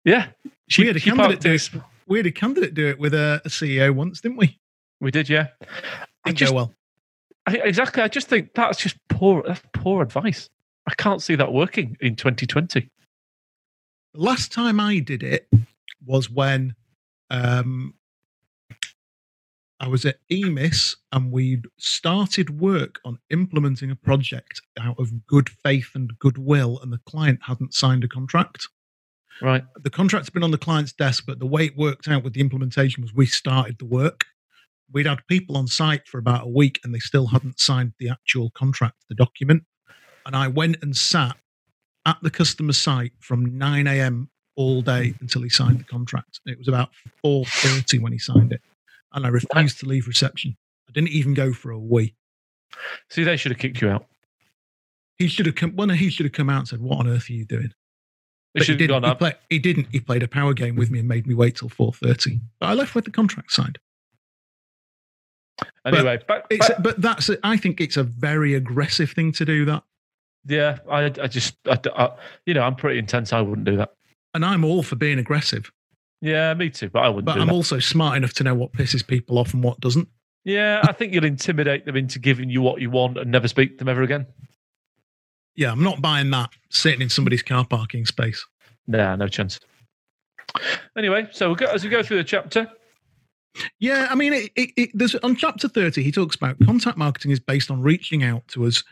yeah. 0.04 0.28
She, 0.68 0.82
we 0.82 0.86
had 0.86 0.96
a 0.96 1.00
candidate 1.00 1.40
do 1.40 1.52
it. 1.52 1.70
We 2.06 2.18
had 2.18 2.26
a 2.26 2.32
candidate 2.32 2.74
do 2.74 2.86
it 2.86 2.98
with 3.00 3.12
a, 3.12 3.42
a 3.44 3.48
CEO 3.48 3.92
once, 3.92 4.20
didn't 4.20 4.36
we? 4.38 4.58
We 5.00 5.10
did, 5.10 5.28
yeah. 5.28 5.48
Didn't 6.24 6.38
just 6.38 6.52
go 6.52 6.56
well. 6.56 6.74
I, 7.46 7.56
exactly. 7.56 8.02
I 8.02 8.08
just 8.08 8.28
think 8.28 8.54
that's 8.54 8.78
just 8.78 8.96
poor. 9.08 9.42
That's 9.44 9.62
poor 9.72 10.02
advice. 10.02 10.48
I 10.86 10.94
can't 10.94 11.20
see 11.20 11.34
that 11.34 11.52
working 11.52 11.96
in 12.00 12.14
2020. 12.14 12.88
The 14.14 14.20
last 14.20 14.52
time 14.52 14.78
I 14.78 15.00
did 15.00 15.22
it 15.24 15.48
was 16.06 16.30
when 16.30 16.74
um, 17.30 17.94
I 19.80 19.88
was 19.88 20.04
at 20.04 20.18
EMIS 20.30 20.96
and 21.10 21.32
we'd 21.32 21.64
started 21.78 22.60
work 22.60 23.00
on 23.04 23.18
implementing 23.30 23.90
a 23.90 23.96
project 23.96 24.60
out 24.78 24.96
of 24.98 25.26
good 25.26 25.48
faith 25.48 25.92
and 25.94 26.16
goodwill, 26.18 26.78
and 26.82 26.92
the 26.92 27.00
client 27.06 27.40
hadn't 27.46 27.72
signed 27.72 28.04
a 28.04 28.08
contract. 28.08 28.68
Right. 29.40 29.64
The 29.82 29.88
contract's 29.88 30.28
been 30.28 30.42
on 30.42 30.50
the 30.50 30.58
client's 30.58 30.92
desk, 30.92 31.24
but 31.26 31.38
the 31.38 31.46
way 31.46 31.64
it 31.64 31.78
worked 31.78 32.08
out 32.08 32.22
with 32.22 32.34
the 32.34 32.42
implementation 32.42 33.02
was 33.02 33.14
we 33.14 33.24
started 33.24 33.78
the 33.78 33.86
work. 33.86 34.26
We'd 34.92 35.06
had 35.06 35.26
people 35.28 35.56
on 35.56 35.66
site 35.66 36.06
for 36.06 36.18
about 36.18 36.44
a 36.44 36.50
week 36.50 36.78
and 36.84 36.94
they 36.94 36.98
still 36.98 37.28
hadn't 37.28 37.58
signed 37.58 37.94
the 37.98 38.10
actual 38.10 38.50
contract, 38.50 38.96
the 39.08 39.14
document. 39.14 39.64
And 40.26 40.36
I 40.36 40.48
went 40.48 40.76
and 40.82 40.94
sat 40.94 41.36
at 42.04 42.18
the 42.22 42.30
customer 42.30 42.74
site 42.74 43.12
from 43.20 43.56
9 43.56 43.86
a.m. 43.86 44.28
all 44.56 44.82
day 44.82 45.14
until 45.20 45.40
he 45.40 45.48
signed 45.48 45.80
the 45.80 45.84
contract. 45.84 46.40
It 46.44 46.58
was 46.58 46.68
about 46.68 46.90
4:30 47.24 48.00
when 48.00 48.12
he 48.12 48.18
signed 48.18 48.52
it, 48.52 48.60
and 49.12 49.26
I 49.26 49.28
refused 49.28 49.80
to 49.80 49.86
leave 49.86 50.06
reception. 50.06 50.56
I 50.88 50.92
didn't 50.92 51.10
even 51.10 51.34
go 51.34 51.52
for 51.52 51.70
a 51.70 51.78
wee. 51.78 52.14
See, 53.10 53.24
they 53.24 53.36
should 53.36 53.52
have 53.52 53.58
kicked 53.58 53.80
you 53.80 53.88
out. 53.88 54.06
He 55.18 55.28
should 55.28 55.46
have 55.46 55.54
come. 55.54 55.74
Well, 55.76 55.86
no, 55.88 55.94
he 55.94 56.08
should 56.10 56.24
have 56.26 56.32
come 56.32 56.48
out 56.50 56.58
and 56.60 56.68
said, 56.68 56.80
"What 56.80 56.98
on 56.98 57.08
earth 57.08 57.28
are 57.28 57.32
you 57.34 57.44
doing?" 57.44 57.72
They 58.54 58.60
But 58.60 58.62
he 58.62 58.64
should 58.66 58.72
have 58.74 58.78
didn't. 58.88 59.02
gone 59.02 59.04
He, 59.04 59.10
up. 59.10 59.18
play, 59.18 59.34
he 59.50 59.58
didn't. 59.58 59.86
He 59.92 60.00
played 60.00 60.22
a 60.22 60.28
power 60.28 60.54
game 60.54 60.76
with 60.76 60.90
me 60.90 60.98
and 61.00 61.06
made 61.08 61.26
me 61.26 61.34
wait 61.34 61.56
till 61.56 61.68
4:30. 61.68 62.40
But 62.58 62.66
I 62.66 62.74
left 62.74 62.94
with 62.94 63.04
the 63.04 63.10
contract 63.10 63.52
signed. 63.52 63.78
Anyway, 65.84 66.18
back, 66.26 66.44
It's, 66.50 66.68
back- 66.68 66.82
but 66.82 67.00
that's. 67.00 67.28
A, 67.28 67.38
I 67.42 67.56
think 67.56 67.80
it's 67.80 67.96
a 67.96 68.02
very 68.04 68.54
aggressive 68.54 69.10
thing 69.10 69.32
to 69.32 69.44
do 69.44 69.64
that, 69.66 69.82
yeah, 70.46 70.78
I, 70.90 71.04
I 71.04 71.26
just, 71.26 71.56
I, 71.66 71.78
I- 71.94 72.14
you 72.46 72.54
know, 72.54 72.62
I'm 72.62 72.76
pretty 72.76 72.98
intense. 72.98 73.32
I 73.32 73.40
wouldn't 73.40 73.66
do 73.66 73.76
that. 73.76 73.90
and 74.34 74.44
I'm 74.44 74.64
all 74.64 74.82
for 74.82 74.96
being 74.96 75.18
aggressive. 75.18 75.70
Yeah, 76.20 76.52
me 76.54 76.70
too, 76.70 76.90
but 76.90 77.00
I 77.02 77.08
wouldn't 77.08 77.26
But 77.26 77.38
I'm 77.40 77.46
that. 77.48 77.52
also 77.54 77.78
smart 77.78 78.16
enough 78.16 78.34
to 78.34 78.44
know 78.44 78.54
what 78.54 78.72
pisses 78.72 79.06
people 79.06 79.38
off 79.38 79.54
and 79.54 79.62
what 79.64 79.80
doesn't. 79.80 80.08
yeah, 80.44 80.80
I 80.84 80.92
think 80.92 81.14
you'll 81.14 81.24
intimidate 81.24 81.86
them 81.86 81.96
into 81.96 82.18
giving 82.18 82.50
you 82.50 82.60
what 82.62 82.80
you 82.80 82.90
want 82.90 83.16
and 83.18 83.30
never 83.30 83.48
speak 83.48 83.70
to 83.72 83.76
them 83.78 83.88
ever 83.88 84.02
again. 84.02 84.26
Yeah, 85.56 85.72
I'm 85.72 85.82
not 85.82 86.00
buying 86.02 86.30
that 86.30 86.50
sitting 86.70 87.00
in 87.02 87.08
somebody's 87.08 87.42
car 87.42 87.64
parking 87.66 88.04
space. 88.06 88.44
Nah, 88.86 89.16
no 89.16 89.28
chance. 89.28 89.60
Anyway, 90.96 91.28
so 91.32 91.48
we'll 91.48 91.56
go, 91.56 91.66
as 91.66 91.84
we 91.84 91.90
go 91.90 92.02
through 92.02 92.16
the 92.18 92.24
chapter, 92.24 92.68
Yeah, 93.78 94.08
I 94.10 94.14
mean, 94.14 94.32
it, 94.32 94.50
it, 94.56 94.70
it, 94.76 94.90
there's 94.94 95.14
on 95.16 95.36
chapter 95.36 95.68
30, 95.68 96.02
he 96.02 96.12
talks 96.12 96.36
about 96.36 96.56
contact 96.64 96.96
marketing 96.98 97.30
is 97.30 97.40
based 97.40 97.70
on 97.70 97.80
reaching 97.82 98.22
out 98.24 98.46
to 98.48 98.64
as 98.66 98.82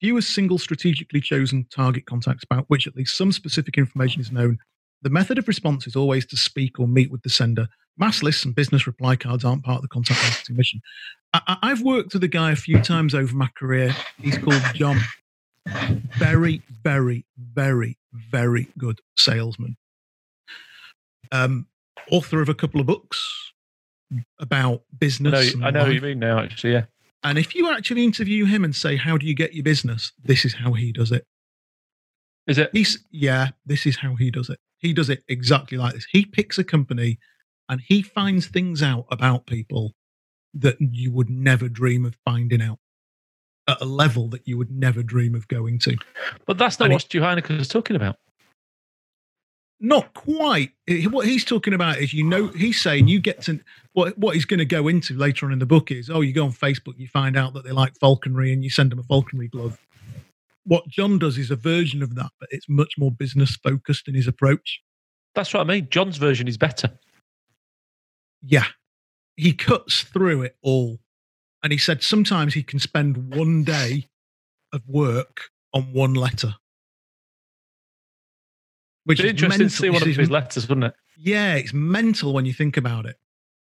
few 0.00 0.16
as 0.16 0.26
single 0.26 0.58
strategically 0.58 1.20
chosen 1.20 1.66
target 1.70 2.06
contacts 2.06 2.42
about 2.44 2.64
which 2.68 2.86
at 2.86 2.96
least 2.96 3.16
some 3.16 3.32
specific 3.32 3.76
information 3.76 4.20
is 4.20 4.32
known. 4.32 4.58
The 5.04 5.10
method 5.10 5.38
of 5.38 5.46
response 5.46 5.86
is 5.86 5.94
always 5.94 6.24
to 6.26 6.36
speak 6.36 6.80
or 6.80 6.88
meet 6.88 7.10
with 7.12 7.22
the 7.22 7.28
sender. 7.30 7.68
Mass 7.98 8.22
lists 8.22 8.44
and 8.44 8.54
business 8.54 8.86
reply 8.86 9.14
cards 9.16 9.44
aren't 9.44 9.62
part 9.62 9.76
of 9.76 9.82
the 9.82 9.88
contact 9.88 10.20
marketing 10.22 10.56
mission. 10.56 10.80
I, 11.32 11.40
I- 11.46 11.58
I've 11.70 11.82
worked 11.82 12.14
with 12.14 12.24
a 12.24 12.28
guy 12.28 12.50
a 12.52 12.56
few 12.56 12.80
times 12.80 13.14
over 13.14 13.36
my 13.36 13.48
career. 13.56 13.94
He's 14.20 14.38
called 14.38 14.62
John. 14.74 14.98
Very, 16.18 16.62
very, 16.82 17.24
very, 17.38 17.98
very 18.12 18.68
good 18.78 19.00
salesman. 19.16 19.76
Um, 21.32 21.66
author 22.10 22.40
of 22.42 22.48
a 22.48 22.54
couple 22.54 22.80
of 22.80 22.86
books 22.86 23.52
about 24.38 24.80
I 24.92 24.96
business. 24.98 25.54
know, 25.54 25.66
and 25.66 25.66
I 25.66 25.70
know 25.80 25.84
what 25.86 25.94
you 25.94 26.00
mean 26.00 26.18
now, 26.18 26.38
actually, 26.38 26.72
yeah. 26.72 26.84
And 27.22 27.38
if 27.38 27.54
you 27.54 27.70
actually 27.70 28.04
interview 28.04 28.44
him 28.44 28.64
and 28.64 28.76
say, 28.76 28.96
"How 28.96 29.16
do 29.16 29.26
you 29.26 29.34
get 29.34 29.54
your 29.54 29.64
business?" 29.64 30.12
This 30.22 30.44
is 30.44 30.54
how 30.54 30.74
he 30.74 30.92
does 30.92 31.10
it. 31.10 31.24
Is 32.46 32.58
it? 32.58 32.70
He's 32.72 33.04
yeah, 33.10 33.50
this 33.64 33.86
is 33.86 33.96
how 33.96 34.14
he 34.16 34.30
does 34.30 34.50
it. 34.50 34.58
He 34.78 34.92
does 34.92 35.08
it 35.08 35.24
exactly 35.28 35.78
like 35.78 35.94
this. 35.94 36.06
He 36.10 36.26
picks 36.26 36.58
a 36.58 36.64
company 36.64 37.18
and 37.68 37.80
he 37.80 38.02
finds 38.02 38.46
things 38.46 38.82
out 38.82 39.06
about 39.10 39.46
people 39.46 39.94
that 40.52 40.76
you 40.78 41.10
would 41.10 41.30
never 41.30 41.68
dream 41.68 42.04
of 42.04 42.16
finding 42.24 42.62
out 42.62 42.78
at 43.66 43.80
a 43.80 43.84
level 43.84 44.28
that 44.28 44.46
you 44.46 44.58
would 44.58 44.70
never 44.70 45.02
dream 45.02 45.34
of 45.34 45.48
going 45.48 45.78
to. 45.80 45.96
But 46.46 46.58
that's 46.58 46.78
not 46.78 46.86
And 46.86 46.92
what 46.94 47.02
Stu 47.02 47.20
Heinecke 47.20 47.58
is 47.58 47.68
talking 47.68 47.96
about. 47.96 48.16
Not 49.80 50.14
quite. 50.14 50.72
What 51.10 51.26
he's 51.26 51.44
talking 51.44 51.74
about 51.74 51.98
is, 51.98 52.14
you 52.14 52.24
know, 52.24 52.48
he's 52.48 52.80
saying 52.80 53.08
you 53.08 53.20
get 53.20 53.42
to 53.42 53.60
what 53.92 54.16
what 54.18 54.34
he's 54.34 54.44
going 54.44 54.58
to 54.58 54.64
go 54.64 54.88
into 54.88 55.14
later 55.14 55.46
on 55.46 55.52
in 55.52 55.58
the 55.58 55.66
book 55.66 55.90
is, 55.90 56.10
oh, 56.10 56.20
you 56.20 56.32
go 56.32 56.44
on 56.44 56.52
Facebook, 56.52 56.98
you 56.98 57.08
find 57.08 57.36
out 57.36 57.54
that 57.54 57.64
they 57.64 57.72
like 57.72 57.98
falconry, 57.98 58.52
and 58.52 58.62
you 58.62 58.70
send 58.70 58.92
them 58.92 58.98
a 58.98 59.02
falconry 59.02 59.48
glove. 59.48 59.78
What 60.64 60.88
John 60.88 61.18
does 61.18 61.38
is 61.38 61.50
a 61.50 61.56
version 61.56 62.02
of 62.02 62.14
that, 62.14 62.30
but 62.40 62.48
it's 62.50 62.68
much 62.68 62.94
more 62.98 63.10
business 63.10 63.56
focused 63.56 64.08
in 64.08 64.14
his 64.14 64.26
approach. 64.26 64.80
That's 65.34 65.52
what 65.52 65.60
I 65.60 65.64
mean. 65.64 65.88
John's 65.90 66.16
version 66.16 66.48
is 66.48 66.56
better. 66.56 66.98
Yeah, 68.42 68.66
he 69.36 69.52
cuts 69.52 70.02
through 70.02 70.42
it 70.42 70.56
all, 70.62 71.00
and 71.62 71.72
he 71.72 71.78
said 71.78 72.02
sometimes 72.02 72.54
he 72.54 72.62
can 72.62 72.78
spend 72.78 73.34
one 73.34 73.64
day 73.64 74.08
of 74.72 74.82
work 74.88 75.50
on 75.72 75.92
one 75.92 76.14
letter. 76.14 76.54
Which 79.04 79.18
be 79.18 79.24
is 79.24 79.30
interesting 79.30 79.68
to 79.68 79.74
see 79.74 79.90
one 79.90 80.02
of 80.02 80.08
his 80.08 80.30
letters, 80.30 80.68
wouldn't 80.68 80.86
it? 80.86 80.94
Yeah, 81.18 81.54
it's 81.54 81.74
mental 81.74 82.32
when 82.32 82.46
you 82.46 82.52
think 82.52 82.76
about 82.76 83.06
it. 83.06 83.16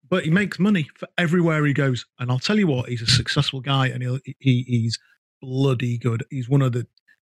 But 0.09 0.25
he 0.25 0.31
makes 0.31 0.59
money 0.59 0.89
for 0.95 1.09
everywhere 1.19 1.65
he 1.65 1.73
goes. 1.73 2.07
And 2.19 2.31
I'll 2.31 2.39
tell 2.39 2.59
you 2.59 2.67
what, 2.67 2.89
he's 2.89 3.03
a 3.03 3.07
successful 3.07 3.61
guy 3.61 3.89
and 3.89 4.03
he'll, 4.03 4.19
he, 4.39 4.63
he's 4.67 4.99
bloody 5.45 5.99
good. 5.99 6.25
He's 6.31 6.49
one 6.49 6.63
of 6.63 6.73
the, 6.73 6.87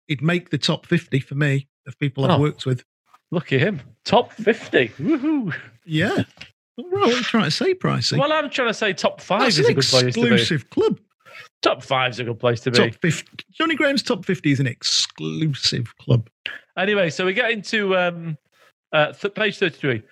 he'd 0.07 0.21
make 0.21 0.49
the 0.49 0.57
top 0.57 0.85
50 0.85 1.19
for 1.19 1.35
me 1.35 1.67
of 1.87 1.97
people 1.99 2.25
I've 2.25 2.39
Oh. 2.39 2.41
worked 2.41 2.65
with. 2.65 2.83
Look 3.31 3.51
at 3.51 3.59
him. 3.59 3.81
Top 4.05 4.31
50. 4.33 4.89
Woohoo. 4.99 5.53
Yeah. 5.85 6.09
Right, 6.15 6.25
what 6.77 7.03
are 7.03 7.07
you 7.11 7.21
trying 7.23 7.43
to 7.45 7.51
say, 7.51 7.73
Pricey? 7.73 8.17
Well, 8.17 8.31
I'm 8.31 8.49
trying 8.49 8.69
to 8.69 8.73
say 8.73 8.93
top 8.93 9.19
five 9.19 9.41
That's 9.41 9.57
is 9.57 9.65
an 9.65 9.71
a 9.71 9.73
good 9.75 9.83
place 9.85 10.13
to 10.15 10.21
be. 10.21 10.27
exclusive 10.27 10.69
club. 10.69 10.99
Top 11.61 11.83
five 11.83 12.11
is 12.11 12.19
a 12.19 12.23
good 12.23 12.39
place 12.39 12.61
to 12.61 12.71
be. 12.71 12.77
Top 12.77 12.95
50. 13.01 13.43
Johnny 13.51 13.75
Graham's 13.75 14.03
top 14.03 14.23
50 14.25 14.51
is 14.51 14.59
an 14.59 14.67
exclusive 14.67 15.93
club. 15.97 16.29
Anyway, 16.77 17.09
so 17.09 17.25
we 17.25 17.33
get 17.33 17.51
into 17.51 17.97
um, 17.97 18.37
uh, 18.93 19.11
th- 19.13 19.33
page 19.33 19.57
33. 19.57 20.03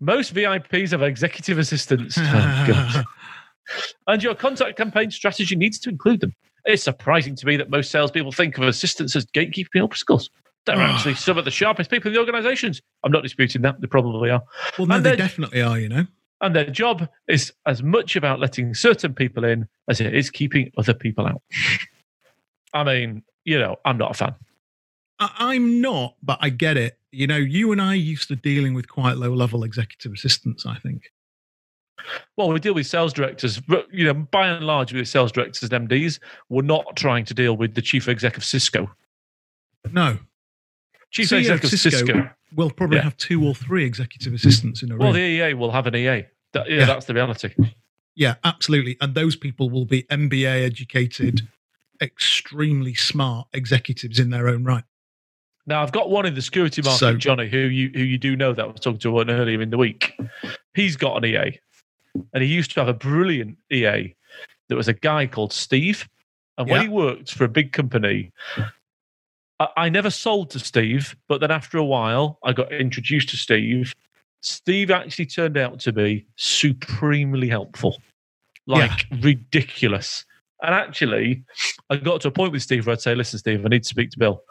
Most 0.00 0.34
VIPs 0.34 0.90
have 0.90 1.02
executive 1.02 1.58
assistants. 1.58 2.16
Oh, 2.20 3.02
and 4.06 4.22
your 4.22 4.34
contact 4.34 4.76
campaign 4.76 5.10
strategy 5.10 5.56
needs 5.56 5.78
to 5.80 5.88
include 5.88 6.20
them. 6.20 6.34
It's 6.64 6.82
surprising 6.82 7.34
to 7.36 7.46
me 7.46 7.56
that 7.56 7.70
most 7.70 7.90
salespeople 7.90 8.32
think 8.32 8.56
of 8.58 8.64
assistants 8.64 9.16
as 9.16 9.26
gatekeeping 9.26 9.82
obstacles. 9.82 10.30
They're 10.64 10.76
Ah. 10.78 10.94
actually 10.94 11.14
some 11.14 11.38
of 11.38 11.44
the 11.44 11.50
sharpest 11.50 11.90
people 11.90 12.08
in 12.08 12.14
the 12.14 12.20
organizations. 12.20 12.80
I'm 13.02 13.10
not 13.10 13.22
disputing 13.24 13.62
that. 13.62 13.80
They 13.80 13.88
probably 13.88 14.30
are. 14.30 14.42
well, 14.78 14.86
no, 14.86 14.94
And 14.96 15.04
they 15.04 15.16
definitely 15.16 15.60
are, 15.62 15.78
you 15.78 15.88
know. 15.88 16.06
And 16.40 16.54
their 16.56 16.70
job 16.70 17.08
is 17.28 17.52
as 17.66 17.82
much 17.82 18.14
about 18.16 18.38
letting 18.40 18.74
certain 18.74 19.12
people 19.14 19.44
in 19.44 19.66
as 19.88 20.00
it 20.00 20.14
is 20.14 20.30
keeping 20.30 20.70
other 20.76 20.94
people 20.94 21.26
out. 21.26 21.42
I 22.74 22.84
mean, 22.84 23.22
you 23.44 23.58
know, 23.58 23.76
I'm 23.84 23.98
not 23.98 24.12
a 24.12 24.14
fan. 24.14 24.34
I'm 25.18 25.80
not, 25.80 26.16
but 26.22 26.38
I 26.40 26.48
get 26.50 26.76
it. 26.76 26.98
You 27.12 27.26
know, 27.26 27.36
you 27.36 27.70
and 27.72 27.80
I 27.80 27.94
used 27.94 28.28
to 28.28 28.36
dealing 28.36 28.74
with 28.74 28.88
quite 28.88 29.16
low 29.18 29.32
level 29.34 29.62
executive 29.64 30.12
assistants, 30.12 30.64
I 30.66 30.76
think. 30.78 31.12
Well, 32.36 32.48
we 32.52 32.58
deal 32.60 32.74
with 32.74 32.86
sales 32.86 33.12
directors, 33.12 33.60
but 33.60 33.86
you 33.92 34.04
know, 34.04 34.14
by 34.14 34.48
and 34.48 34.64
large, 34.66 34.92
with 34.92 35.08
sales 35.08 35.32
directors 35.32 35.70
and 35.72 35.88
MDs, 35.88 36.18
we're 36.48 36.62
not 36.62 36.96
trying 36.96 37.24
to 37.26 37.34
deal 37.34 37.56
with 37.56 37.74
the 37.74 37.82
chief 37.82 38.08
exec 38.08 38.36
of 38.36 38.44
Cisco. 38.44 38.90
No. 39.90 40.18
Chief 41.10 41.26
CEO 41.28 41.32
of 41.34 41.40
executive 41.40 41.72
of 41.74 41.78
Cisco 41.80 42.06
Cisco. 42.06 42.30
We'll 42.54 42.70
probably 42.70 42.98
Yeah. 42.98 43.04
have 43.04 43.16
two 43.16 43.44
or 43.46 43.54
three 43.54 43.84
executive 43.84 44.32
assistants 44.34 44.82
in 44.82 44.90
a 44.90 44.94
room. 44.94 45.00
Well, 45.04 45.12
the 45.12 45.20
EA 45.20 45.54
will 45.54 45.70
have 45.72 45.86
an 45.86 45.94
EA. 45.96 46.24
That, 46.52 46.68
yeah, 46.70 46.78
Yeah. 46.80 46.84
that's 46.86 47.06
the 47.06 47.14
reality. 47.14 47.50
Yeah, 48.14 48.34
absolutely. 48.44 48.96
And 49.00 49.14
those 49.14 49.36
people 49.36 49.70
will 49.70 49.86
be 49.86 50.02
MBA 50.10 50.62
educated, 50.64 51.48
extremely 52.00 52.94
smart 52.94 53.48
executives 53.52 54.18
in 54.18 54.30
their 54.30 54.48
own 54.48 54.64
right. 54.64 54.84
Now 55.66 55.82
I've 55.82 55.92
got 55.92 56.10
one 56.10 56.26
in 56.26 56.34
the 56.34 56.42
security 56.42 56.82
market, 56.82 56.98
So- 56.98 57.16
Johnny, 57.16 57.48
who 57.48 57.58
you 57.58 57.90
who 57.94 58.02
you 58.02 58.18
do 58.18 58.36
know 58.36 58.52
that 58.52 58.62
I 58.62 58.66
was 58.66 58.80
talking 58.80 58.98
to 59.00 59.10
one 59.12 59.30
earlier 59.30 59.62
in 59.62 59.70
the 59.70 59.78
week. 59.78 60.12
He's 60.74 60.96
got 60.96 61.16
an 61.16 61.24
EA, 61.24 61.58
and 62.32 62.42
he 62.42 62.48
used 62.48 62.72
to 62.72 62.80
have 62.80 62.88
a 62.88 62.94
brilliant 62.94 63.56
EA. 63.70 64.14
That 64.68 64.76
was 64.76 64.88
a 64.88 64.94
guy 64.94 65.26
called 65.26 65.52
Steve, 65.52 66.08
and 66.58 66.68
when 66.68 66.80
Yeah. 66.80 66.82
he 66.84 66.88
worked 66.88 67.32
for 67.32 67.44
a 67.44 67.48
big 67.48 67.72
company, 67.72 68.32
I, 69.60 69.68
I 69.76 69.88
never 69.88 70.10
sold 70.10 70.50
to 70.50 70.58
Steve, 70.58 71.14
but 71.28 71.40
then 71.40 71.50
after 71.50 71.78
a 71.78 71.84
while, 71.84 72.38
I 72.44 72.52
got 72.52 72.72
introduced 72.72 73.28
to 73.30 73.36
Steve. 73.36 73.94
Steve 74.40 74.90
actually 74.90 75.26
turned 75.26 75.56
out 75.56 75.78
to 75.80 75.92
be 75.92 76.26
supremely 76.36 77.48
helpful, 77.48 78.00
like 78.66 79.06
ridiculous. 79.20 80.24
And 80.62 80.74
actually, 80.74 81.44
I 81.90 81.96
got 81.96 82.20
to 82.22 82.28
a 82.28 82.32
point 82.32 82.52
with 82.52 82.62
Steve 82.62 82.86
where 82.86 82.92
I'd 82.94 83.00
say, 83.00 83.14
"Listen, 83.14 83.38
Steve, 83.38 83.64
I 83.64 83.68
need 83.68 83.82
to 83.82 83.88
speak 83.88 84.10
to 84.10 84.18
Bill." 84.18 84.42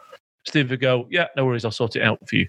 Steve 0.46 0.70
would 0.70 0.80
go, 0.80 1.06
Yeah, 1.10 1.28
no 1.36 1.46
worries, 1.46 1.64
I'll 1.64 1.70
sort 1.70 1.96
it 1.96 2.02
out 2.02 2.18
for 2.28 2.36
you. 2.36 2.48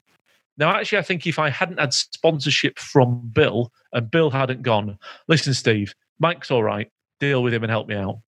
Now, 0.57 0.75
actually, 0.75 0.99
I 0.99 1.03
think 1.03 1.25
if 1.25 1.39
I 1.39 1.49
hadn't 1.49 1.79
had 1.79 1.93
sponsorship 1.93 2.77
from 2.77 3.29
Bill 3.33 3.71
and 3.91 4.09
Bill 4.09 4.29
hadn't 4.29 4.61
gone, 4.61 4.97
Listen, 5.27 5.53
Steve, 5.53 5.95
Mike's 6.19 6.51
all 6.51 6.63
right, 6.63 6.91
deal 7.19 7.41
with 7.41 7.53
him 7.53 7.63
and 7.63 7.71
help 7.71 7.87
me 7.87 7.95
out. 7.95 8.19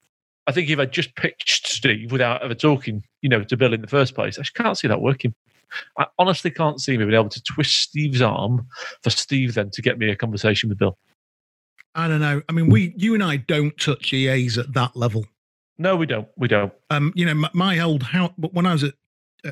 I 0.47 0.51
think 0.51 0.69
if 0.69 0.79
I 0.79 0.85
just 0.85 1.15
pitched 1.15 1.67
Steve 1.67 2.11
without 2.11 2.43
ever 2.43 2.53
talking, 2.53 3.03
you 3.21 3.29
know, 3.29 3.43
to 3.43 3.57
Bill 3.57 3.73
in 3.73 3.81
the 3.81 3.88
first 3.88 4.13
place, 4.15 4.38
I 4.38 4.41
just 4.41 4.53
can't 4.53 4.77
see 4.77 4.88
that 4.88 5.01
working. 5.01 5.33
I 5.97 6.05
honestly 6.19 6.51
can't 6.51 6.79
see 6.79 6.97
me 6.97 7.05
being 7.05 7.15
able 7.15 7.29
to 7.29 7.43
twist 7.43 7.75
Steve's 7.81 8.21
arm 8.21 8.67
for 9.01 9.09
Steve 9.09 9.55
then 9.55 9.71
to 9.71 9.81
get 9.81 9.97
me 9.97 10.09
a 10.09 10.15
conversation 10.15 10.69
with 10.69 10.77
Bill. 10.77 10.97
I 11.95 12.07
don't 12.07 12.19
know. 12.19 12.41
I 12.49 12.51
mean, 12.51 12.69
we, 12.69 12.93
you 12.97 13.13
and 13.13 13.23
I 13.23 13.38
don't 13.38 13.77
touch 13.79 14.13
EAs 14.13 14.57
at 14.57 14.73
that 14.73 14.95
level. 14.95 15.25
No, 15.77 15.95
we 15.95 16.05
don't. 16.05 16.27
We 16.38 16.47
don't. 16.47 16.73
Um, 16.89 17.11
you 17.15 17.25
know, 17.25 17.33
my, 17.33 17.49
my 17.53 17.79
old 17.79 18.03
house, 18.03 18.31
when 18.38 18.65
I 18.65 18.73
was 18.73 18.83
a, 18.83 18.93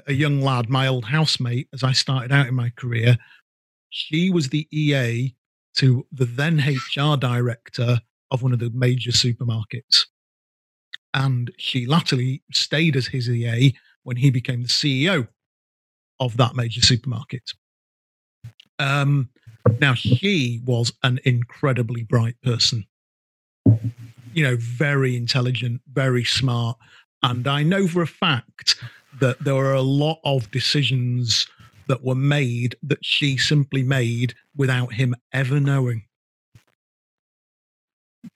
a 0.07 0.13
young 0.13 0.41
lad, 0.41 0.69
my 0.69 0.87
old 0.87 1.05
housemate, 1.05 1.67
as 1.73 1.83
I 1.83 1.91
started 1.91 2.31
out 2.31 2.47
in 2.47 2.55
my 2.55 2.71
career, 2.71 3.17
she 3.89 4.29
was 4.29 4.49
the 4.49 4.67
EA 4.71 5.35
to 5.75 6.05
the 6.11 6.25
then 6.25 6.57
HR 6.57 7.17
director 7.17 7.99
of 8.31 8.41
one 8.41 8.53
of 8.53 8.59
the 8.59 8.71
major 8.73 9.11
supermarkets. 9.11 10.05
And 11.13 11.51
she 11.57 11.85
latterly 11.85 12.41
stayed 12.51 12.95
as 12.95 13.07
his 13.07 13.29
EA 13.29 13.75
when 14.03 14.17
he 14.17 14.31
became 14.31 14.63
the 14.63 14.67
CEO 14.67 15.27
of 16.19 16.37
that 16.37 16.55
major 16.55 16.81
supermarket. 16.81 17.51
Um, 18.79 19.29
now, 19.79 19.93
she 19.93 20.61
was 20.65 20.91
an 21.03 21.19
incredibly 21.23 22.03
bright 22.03 22.35
person, 22.41 22.85
you 24.33 24.43
know, 24.43 24.57
very 24.59 25.15
intelligent, 25.15 25.81
very 25.91 26.23
smart. 26.23 26.77
And 27.21 27.47
I 27.47 27.63
know 27.63 27.87
for 27.87 28.01
a 28.01 28.07
fact 28.07 28.75
that 29.19 29.39
there 29.43 29.55
were 29.55 29.73
a 29.73 29.81
lot 29.81 30.19
of 30.23 30.49
decisions 30.51 31.47
that 31.87 32.03
were 32.03 32.15
made 32.15 32.75
that 32.83 33.03
she 33.03 33.37
simply 33.37 33.83
made 33.83 34.33
without 34.55 34.93
him 34.93 35.15
ever 35.33 35.59
knowing. 35.59 36.03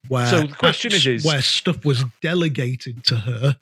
Where 0.08 0.28
So 0.28 0.42
the 0.44 0.54
question 0.54 0.92
is- 0.92 1.08
is- 1.08 1.26
where 1.26 1.42
stuff 1.42 1.86
was 1.86 2.04
delegated 2.22 3.04
to 3.06 3.16
her, 3.18 3.58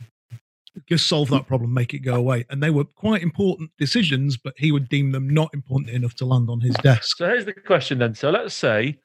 just 0.88 1.08
solve 1.08 1.30
that 1.30 1.48
problem, 1.48 1.74
make 1.74 1.94
it 1.94 2.00
go 2.00 2.16
away. 2.16 2.46
And 2.50 2.62
they 2.62 2.70
were 2.72 2.84
quite 2.84 3.22
important 3.22 3.72
decisions, 3.78 4.38
but 4.38 4.54
he 4.58 4.72
would 4.72 4.90
deem 4.90 5.12
them 5.12 5.30
not 5.30 5.54
important 5.54 5.92
enough 5.92 6.16
to 6.16 6.26
land 6.26 6.50
on 6.50 6.62
his 6.62 6.76
desk. 6.78 7.18
So 7.18 7.28
here's 7.28 7.46
the 7.46 7.54
question 7.54 8.00
then. 8.00 8.16
So 8.16 8.32
let's 8.32 8.54
say 8.56 8.98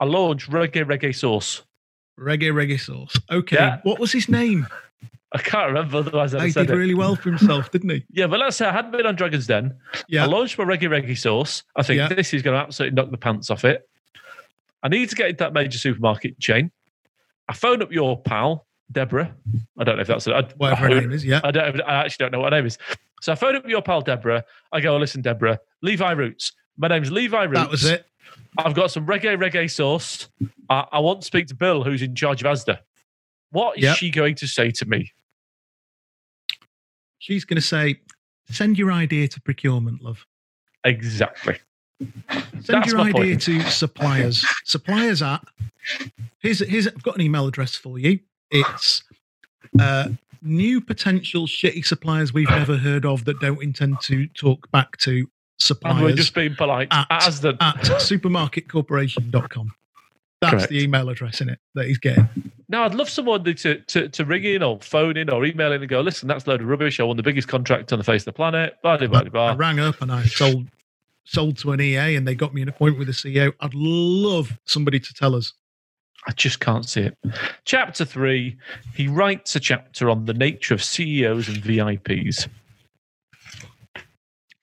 I 0.00 0.04
launch 0.04 0.48
Reggae 0.48 0.84
Reggae 0.84 1.14
Sauce. 1.14 1.62
Reggae, 2.18 2.52
reggae 2.52 2.78
sauce. 2.78 3.18
Okay, 3.30 3.56
Yeah. 3.56 3.80
what 3.84 3.98
was 3.98 4.12
his 4.12 4.28
name? 4.28 4.66
I 5.34 5.38
can't 5.38 5.68
remember, 5.68 5.98
otherwise 5.98 6.34
I'd 6.34 6.42
He 6.46 6.52
did 6.52 6.70
it. 6.70 6.74
really 6.76 6.94
well 6.94 7.16
for 7.16 7.30
himself, 7.30 7.70
didn't 7.70 7.88
he? 7.90 8.04
Yeah, 8.10 8.26
but 8.26 8.38
let's 8.38 8.56
say 8.56 8.66
I 8.66 8.72
hadn't 8.72 8.90
been 8.90 9.06
on 9.06 9.14
Dragon's 9.16 9.46
Den. 9.46 9.74
Yeah. 10.08 10.24
I 10.24 10.26
launched 10.26 10.58
my 10.58 10.64
Reggae 10.64 10.88
Reggae 10.90 11.16
sauce. 11.16 11.62
I 11.74 11.82
think 11.82 11.98
Yeah. 11.98 12.08
this 12.08 12.34
is 12.34 12.42
going 12.42 12.54
to 12.58 12.62
absolutely 12.62 12.94
knock 12.96 13.10
the 13.10 13.16
pants 13.16 13.48
off 13.50 13.64
it. 13.64 13.88
I 14.82 14.88
need 14.88 15.08
to 15.10 15.16
get 15.16 15.28
into 15.30 15.38
that 15.44 15.52
major 15.54 15.78
supermarket 15.78 16.38
chain. 16.38 16.70
I 17.48 17.54
phone 17.54 17.82
up 17.82 17.90
your 17.92 18.20
pal, 18.20 18.66
Deborah. 18.90 19.34
I 19.78 19.84
don't 19.84 19.96
know 19.96 20.02
if 20.02 20.08
that's 20.08 20.28
I, 20.28 20.42
Whatever 20.56 20.88
her 20.88 21.00
name 21.00 21.12
is. 21.12 21.24
Yeah. 21.24 21.40
I 21.42 21.50
don't. 21.50 21.80
I 21.82 22.04
actually 22.04 22.24
don't 22.24 22.32
know 22.32 22.40
what 22.40 22.52
her 22.52 22.58
name 22.58 22.66
is. 22.66 22.76
So 23.22 23.32
I 23.32 23.34
phone 23.34 23.56
up 23.56 23.66
your 23.68 23.80
pal, 23.82 24.00
Deborah. 24.02 24.44
I 24.72 24.80
go, 24.80 24.96
listen, 24.98 25.22
Deborah, 25.22 25.58
Levi 25.80 26.10
Roots. 26.12 26.52
My 26.76 26.88
name's 26.88 27.10
Levi 27.10 27.44
Roots. 27.44 27.60
That 27.60 27.70
was 27.70 27.84
it. 27.84 28.04
I've 28.58 28.74
got 28.74 28.90
some 28.90 29.06
reggae 29.06 29.36
reggae 29.38 29.70
sauce. 29.70 30.28
I, 30.68 30.86
I 30.92 30.98
want 30.98 31.20
to 31.22 31.26
speak 31.26 31.46
to 31.46 31.54
Bill, 31.54 31.84
who's 31.84 32.02
in 32.02 32.14
charge 32.14 32.42
of 32.42 32.52
Asda. 32.52 32.78
What 33.50 33.78
is 33.78 33.84
Yep. 33.84 33.96
she 33.96 34.10
going 34.10 34.34
to 34.36 34.46
say 34.46 34.70
to 34.72 34.84
me? 34.86 35.10
She's 37.22 37.44
going 37.44 37.54
to 37.54 37.62
say, 37.62 38.00
send 38.50 38.76
your 38.76 38.90
idea 38.90 39.28
to 39.28 39.40
procurement, 39.40 40.02
love. 40.02 40.26
Exactly. 40.82 41.56
Send 42.00 42.64
That's 42.66 42.90
your 42.90 43.00
idea 43.00 43.12
point. 43.36 43.42
to 43.42 43.60
suppliers. 43.70 44.44
suppliers 44.64 45.22
at, 45.22 45.44
here's, 46.40 46.58
here's, 46.68 46.88
I've 46.88 47.02
got 47.04 47.14
an 47.14 47.20
email 47.20 47.46
address 47.46 47.76
for 47.76 47.96
you. 47.96 48.18
It's 48.50 49.04
uh, 49.78 50.08
new 50.42 50.80
potential 50.80 51.46
shitty 51.46 51.86
suppliers 51.86 52.34
we've 52.34 52.50
never 52.50 52.76
heard 52.76 53.06
of 53.06 53.24
that 53.26 53.38
don't 53.38 53.62
intend 53.62 54.00
to 54.00 54.26
talk 54.26 54.68
back 54.72 54.96
to 54.96 55.28
suppliers. 55.60 55.98
And 55.98 56.04
we're 56.04 56.16
just 56.16 56.34
being 56.34 56.56
polite. 56.56 56.88
at, 56.90 57.08
Asda. 57.08 57.56
at 57.60 57.76
supermarketcorporation.com. 57.76 59.72
That's 60.40 60.54
Correct. 60.54 60.70
the 60.70 60.82
email 60.82 61.08
address 61.08 61.40
in 61.40 61.50
it 61.50 61.60
that 61.76 61.86
he's 61.86 61.98
getting. 61.98 62.28
Now, 62.72 62.84
I'd 62.84 62.94
love 62.94 63.10
someone 63.10 63.44
to, 63.44 63.54
to, 63.54 64.08
to 64.08 64.24
ring 64.24 64.44
in 64.44 64.62
or 64.62 64.80
phone 64.80 65.18
in 65.18 65.28
or 65.28 65.44
email 65.44 65.72
in 65.72 65.82
and 65.82 65.90
go, 65.90 66.00
listen, 66.00 66.26
that's 66.26 66.46
a 66.46 66.50
load 66.50 66.62
of 66.62 66.66
rubbish. 66.66 66.98
I 66.98 67.02
won 67.02 67.18
the 67.18 67.22
biggest 67.22 67.46
contract 67.46 67.92
on 67.92 67.98
the 67.98 68.04
face 68.04 68.22
of 68.22 68.24
the 68.24 68.32
planet. 68.32 68.78
Blah, 68.82 68.96
blah, 68.96 69.24
blah, 69.24 69.48
I 69.48 69.54
rang 69.54 69.78
up 69.78 70.00
and 70.00 70.10
I 70.10 70.24
sold 70.24 70.66
sold 71.24 71.58
to 71.58 71.72
an 71.72 71.82
EA 71.82 72.16
and 72.16 72.26
they 72.26 72.34
got 72.34 72.54
me 72.54 72.62
an 72.62 72.70
appointment 72.70 73.06
with 73.06 73.08
the 73.08 73.12
CEO. 73.12 73.52
I'd 73.60 73.74
love 73.74 74.58
somebody 74.64 74.98
to 74.98 75.14
tell 75.14 75.34
us. 75.34 75.52
I 76.26 76.32
just 76.32 76.60
can't 76.60 76.88
see 76.88 77.02
it. 77.02 77.18
Chapter 77.66 78.06
three, 78.06 78.56
he 78.94 79.06
writes 79.06 79.54
a 79.54 79.60
chapter 79.60 80.08
on 80.08 80.24
the 80.24 80.34
nature 80.34 80.72
of 80.72 80.82
CEOs 80.82 81.48
and 81.48 81.58
VIPs. 81.58 82.48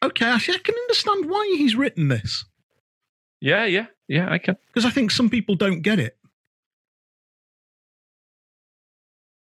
Okay, 0.01 0.25
actually, 0.25 0.55
I 0.55 0.59
can 0.59 0.75
understand 0.75 1.29
why 1.29 1.55
he's 1.57 1.75
written 1.75 2.07
this 2.07 2.43
Yeah, 3.39 3.65
yeah, 3.65 3.85
yeah, 4.07 4.31
I 4.31 4.39
can. 4.39 4.57
because 4.67 4.85
I 4.85 4.89
think 4.89 5.11
some 5.11 5.29
people 5.29 5.53
don't 5.53 5.81
get 5.81 5.99
it. 5.99 6.17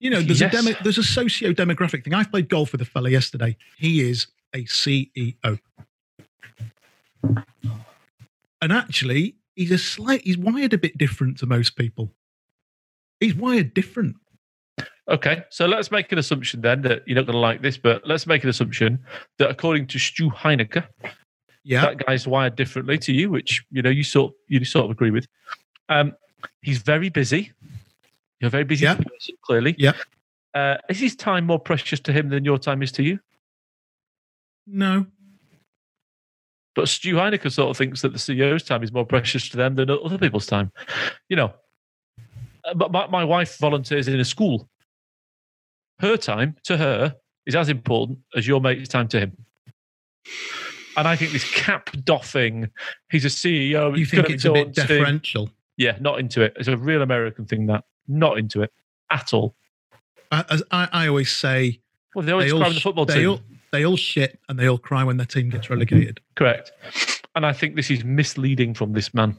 You 0.05 0.11
know, 0.11 0.21
there's 0.21 0.43
Yes. 0.43 0.53
a 0.53 0.57
demo, 0.63 0.77
there's 0.83 0.99
a 0.99 1.03
socio 1.03 1.55
demographic 1.55 2.05
thing. 2.05 2.13
I 2.13 2.25
played 2.25 2.51
golf 2.51 2.73
with 2.73 2.83
a 2.83 2.85
fella 2.85 3.09
yesterday. 3.09 3.57
He 3.79 4.03
is 4.03 4.27
a 4.55 4.65
CEO, 4.65 5.59
and 8.61 8.71
actually, 8.71 9.37
he's 9.57 9.71
a 9.71 9.79
slight. 9.79 10.21
He's 10.21 10.37
wired 10.37 10.75
a 10.75 10.79
bit 10.79 10.99
different 10.99 11.39
to 11.39 11.47
most 11.47 11.77
people. 11.77 12.13
He's 13.19 13.35
wired 13.35 13.73
different. 13.73 14.17
Okay, 15.09 15.43
so 15.49 15.65
let's 15.65 15.91
make 15.91 16.13
an 16.13 16.19
assumption 16.19 16.61
then 16.61 16.83
that 16.83 17.03
you're 17.07 17.17
not 17.17 17.25
going 17.25 17.33
to 17.33 17.39
like 17.39 17.63
this, 17.63 17.79
but 17.79 18.07
let's 18.07 18.27
make 18.27 18.43
an 18.43 18.51
assumption 18.51 18.99
that 19.39 19.49
according 19.49 19.87
to 19.87 19.99
Stu 19.99 20.29
Heinecke, 20.29 20.87
Yeah, 21.63 21.81
that 21.81 22.05
guy's 22.07 22.27
wired 22.27 22.57
differently 22.57 22.99
to 22.99 23.13
you, 23.15 23.31
which 23.31 23.65
you 23.71 23.81
know 23.81 23.89
you 23.89 24.05
sort 24.05 24.35
you 24.49 24.63
sort 24.67 24.85
of 24.85 24.91
agree 24.91 25.11
with. 25.11 25.27
Um, 25.89 26.13
he's 26.61 26.83
very 26.83 27.09
busy. 27.09 27.53
You're 28.41 28.49
a 28.49 28.51
very 28.51 28.65
busy 28.65 28.85
Yeah. 28.85 28.95
person, 28.97 29.37
clearly. 29.43 29.75
Yeah. 29.79 29.93
Uh, 30.55 30.77
is 30.89 31.01
his 31.01 31.17
time 31.17 31.47
more 31.47 31.59
precious 31.59 32.01
to 32.01 32.13
him 32.13 32.29
than 32.29 32.45
your 32.45 32.59
time 32.59 32.83
is 32.83 32.93
to 32.93 33.03
you? 33.03 33.19
no, 34.67 35.07
But 36.75 36.89
Stu 36.89 37.15
Heinecke 37.17 37.53
sort 37.53 37.71
of 37.71 37.77
thinks 37.77 38.01
that 38.03 38.13
the 38.13 38.19
CEO's 38.19 38.63
time 38.65 38.83
is 38.83 38.91
more 38.93 39.05
precious 39.05 39.49
to 39.51 39.57
them 39.59 39.75
than 39.75 39.91
other 39.91 40.17
people's 40.19 40.47
time. 40.47 40.73
You 41.29 41.37
know, 41.37 41.55
Uh, 42.65 42.73
but 42.75 42.91
my, 42.91 43.07
my 43.09 43.25
wife 43.25 43.59
volunteers 43.59 44.09
in 44.09 44.19
a 44.19 44.25
school. 44.25 44.69
Her 46.01 46.17
time 46.17 46.57
to 46.65 46.77
her 46.79 47.15
is 47.47 47.55
as 47.55 47.69
important 47.69 48.21
as 48.35 48.47
your 48.47 48.61
mate's 48.61 48.89
time 48.89 49.07
to 49.09 49.21
him. 49.21 49.37
And 50.97 51.07
I 51.07 51.15
think 51.17 51.33
this 51.33 51.49
cap 51.55 51.91
doffing, 52.05 52.71
he's 53.11 53.25
a 53.27 53.29
CEO. 53.29 53.97
you 53.99 54.07
think 54.07 54.31
it's 54.31 54.45
a 54.47 54.53
bit 54.53 54.73
deferential. 54.73 55.51
Yeah, 55.77 55.99
not 56.01 56.21
into 56.21 56.41
it. 56.41 56.55
It's 56.57 56.69
a 56.69 56.77
real 56.77 57.03
American 57.03 57.45
thing. 57.45 57.67
That 57.67 57.85
not 58.09 58.39
into 58.39 58.63
it 58.63 58.73
at 59.11 59.33
all. 59.33 59.55
As 60.31 60.63
I, 60.71 60.89
I 60.93 61.07
always 61.09 61.31
say, 61.31 61.81
Well, 62.15 62.25
they 62.25 62.33
always 62.33 62.53
they 62.53 62.59
all, 62.59 62.71
the 62.73 62.81
football 62.81 63.05
they 63.05 63.15
team. 63.15 63.29
all 63.31 63.41
they 63.73 63.85
all 63.85 63.97
shit 63.97 64.39
and 64.49 64.59
they 64.59 64.69
all 64.69 64.79
cry 64.79 65.05
when 65.05 65.17
their 65.17 65.27
team 65.27 65.51
gets 65.51 65.71
relegated. 65.71 66.21
Correct. 66.37 66.73
And 67.35 67.45
I 67.45 67.53
think 67.53 67.75
this 67.77 67.91
is 67.91 68.05
misleading 68.05 68.75
from 68.75 68.93
this 68.93 69.13
man. 69.13 69.37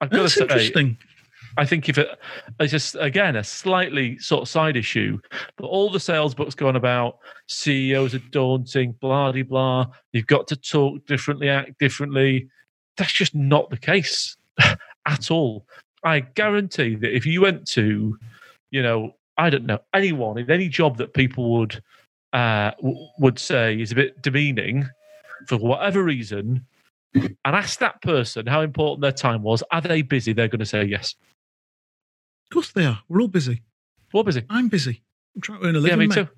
I've 0.00 0.10
got 0.10 0.16
to 0.16 0.22
That's 0.22 0.34
say, 0.34 0.42
interesting. 0.42 0.96
I 1.58 1.64
think 1.64 1.88
if 1.88 1.96
it, 1.96 2.08
it's 2.60 2.70
just 2.70 2.96
again 3.00 3.36
a 3.36 3.44
slightly 3.44 4.18
sort 4.18 4.42
of 4.42 4.48
side 4.48 4.76
issue, 4.76 5.18
but 5.56 5.66
all 5.66 5.90
the 5.90 6.00
sales 6.00 6.34
books 6.34 6.54
going 6.54 6.76
about 6.76 7.18
CEOs 7.48 8.14
are 8.14 8.22
daunting, 8.30 8.92
blah 9.00 9.32
de 9.32 9.42
blah. 9.42 9.86
You've 10.12 10.26
got 10.26 10.46
to 10.48 10.56
talk 10.56 11.06
differently, 11.06 11.48
act 11.48 11.78
differently. 11.78 12.48
That's 12.96 13.12
just 13.12 13.34
not 13.34 13.70
the 13.70 13.78
case 13.78 14.36
at 15.06 15.30
all. 15.30 15.66
I 16.04 16.20
guarantee 16.20 16.94
that 16.96 17.14
if 17.14 17.26
you 17.26 17.40
went 17.40 17.66
to, 17.68 18.18
you 18.70 18.82
know, 18.82 19.14
I 19.38 19.50
don't 19.50 19.66
know 19.66 19.78
anyone 19.94 20.38
in 20.38 20.50
any 20.50 20.68
job 20.68 20.96
that 20.98 21.14
people 21.14 21.58
would 21.58 21.82
uh, 22.32 22.72
w- 22.82 23.06
would 23.18 23.38
say 23.38 23.80
is 23.80 23.92
a 23.92 23.94
bit 23.94 24.22
demeaning 24.22 24.88
for 25.46 25.56
whatever 25.56 26.02
reason, 26.02 26.64
and 27.14 27.36
ask 27.44 27.78
that 27.80 28.00
person 28.02 28.46
how 28.46 28.60
important 28.60 29.00
their 29.02 29.12
time 29.12 29.42
was, 29.42 29.62
are 29.70 29.80
they 29.80 30.02
busy? 30.02 30.32
They're 30.32 30.48
going 30.48 30.60
to 30.60 30.66
say 30.66 30.84
yes. 30.84 31.14
Of 32.44 32.54
course 32.54 32.72
they 32.72 32.84
are. 32.84 33.00
We're 33.08 33.22
all 33.22 33.28
busy. 33.28 33.62
We're 34.12 34.22
busy. 34.22 34.44
I'm 34.48 34.68
busy. 34.68 35.02
I'm 35.34 35.40
trying 35.40 35.60
to 35.60 35.66
earn 35.66 35.76
a 35.76 35.80
living. 35.80 35.90
Yeah, 35.90 35.96
me 35.96 36.06
mate. 36.06 36.14
too. 36.14 36.28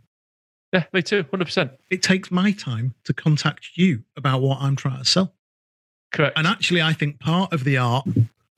Yeah, 0.73 0.85
me 0.93 1.03
too. 1.03 1.25
Hundred 1.31 1.47
percent. 1.47 1.73
It 1.91 2.03
takes 2.03 2.31
my 2.31 2.53
time 2.53 2.95
to 3.05 3.13
contact 3.13 3.71
you 3.77 4.03
about 4.17 4.41
what 4.41 4.61
I'm 4.61 4.77
trying 4.77 4.99
to 4.99 5.05
sell. 5.05 5.35
Correct. 6.13 6.37
And 6.39 6.47
actually, 6.47 6.83
I 6.83 6.93
think 6.93 7.21
part 7.21 7.53
of 7.53 7.65
the 7.65 7.77
art 7.79 8.07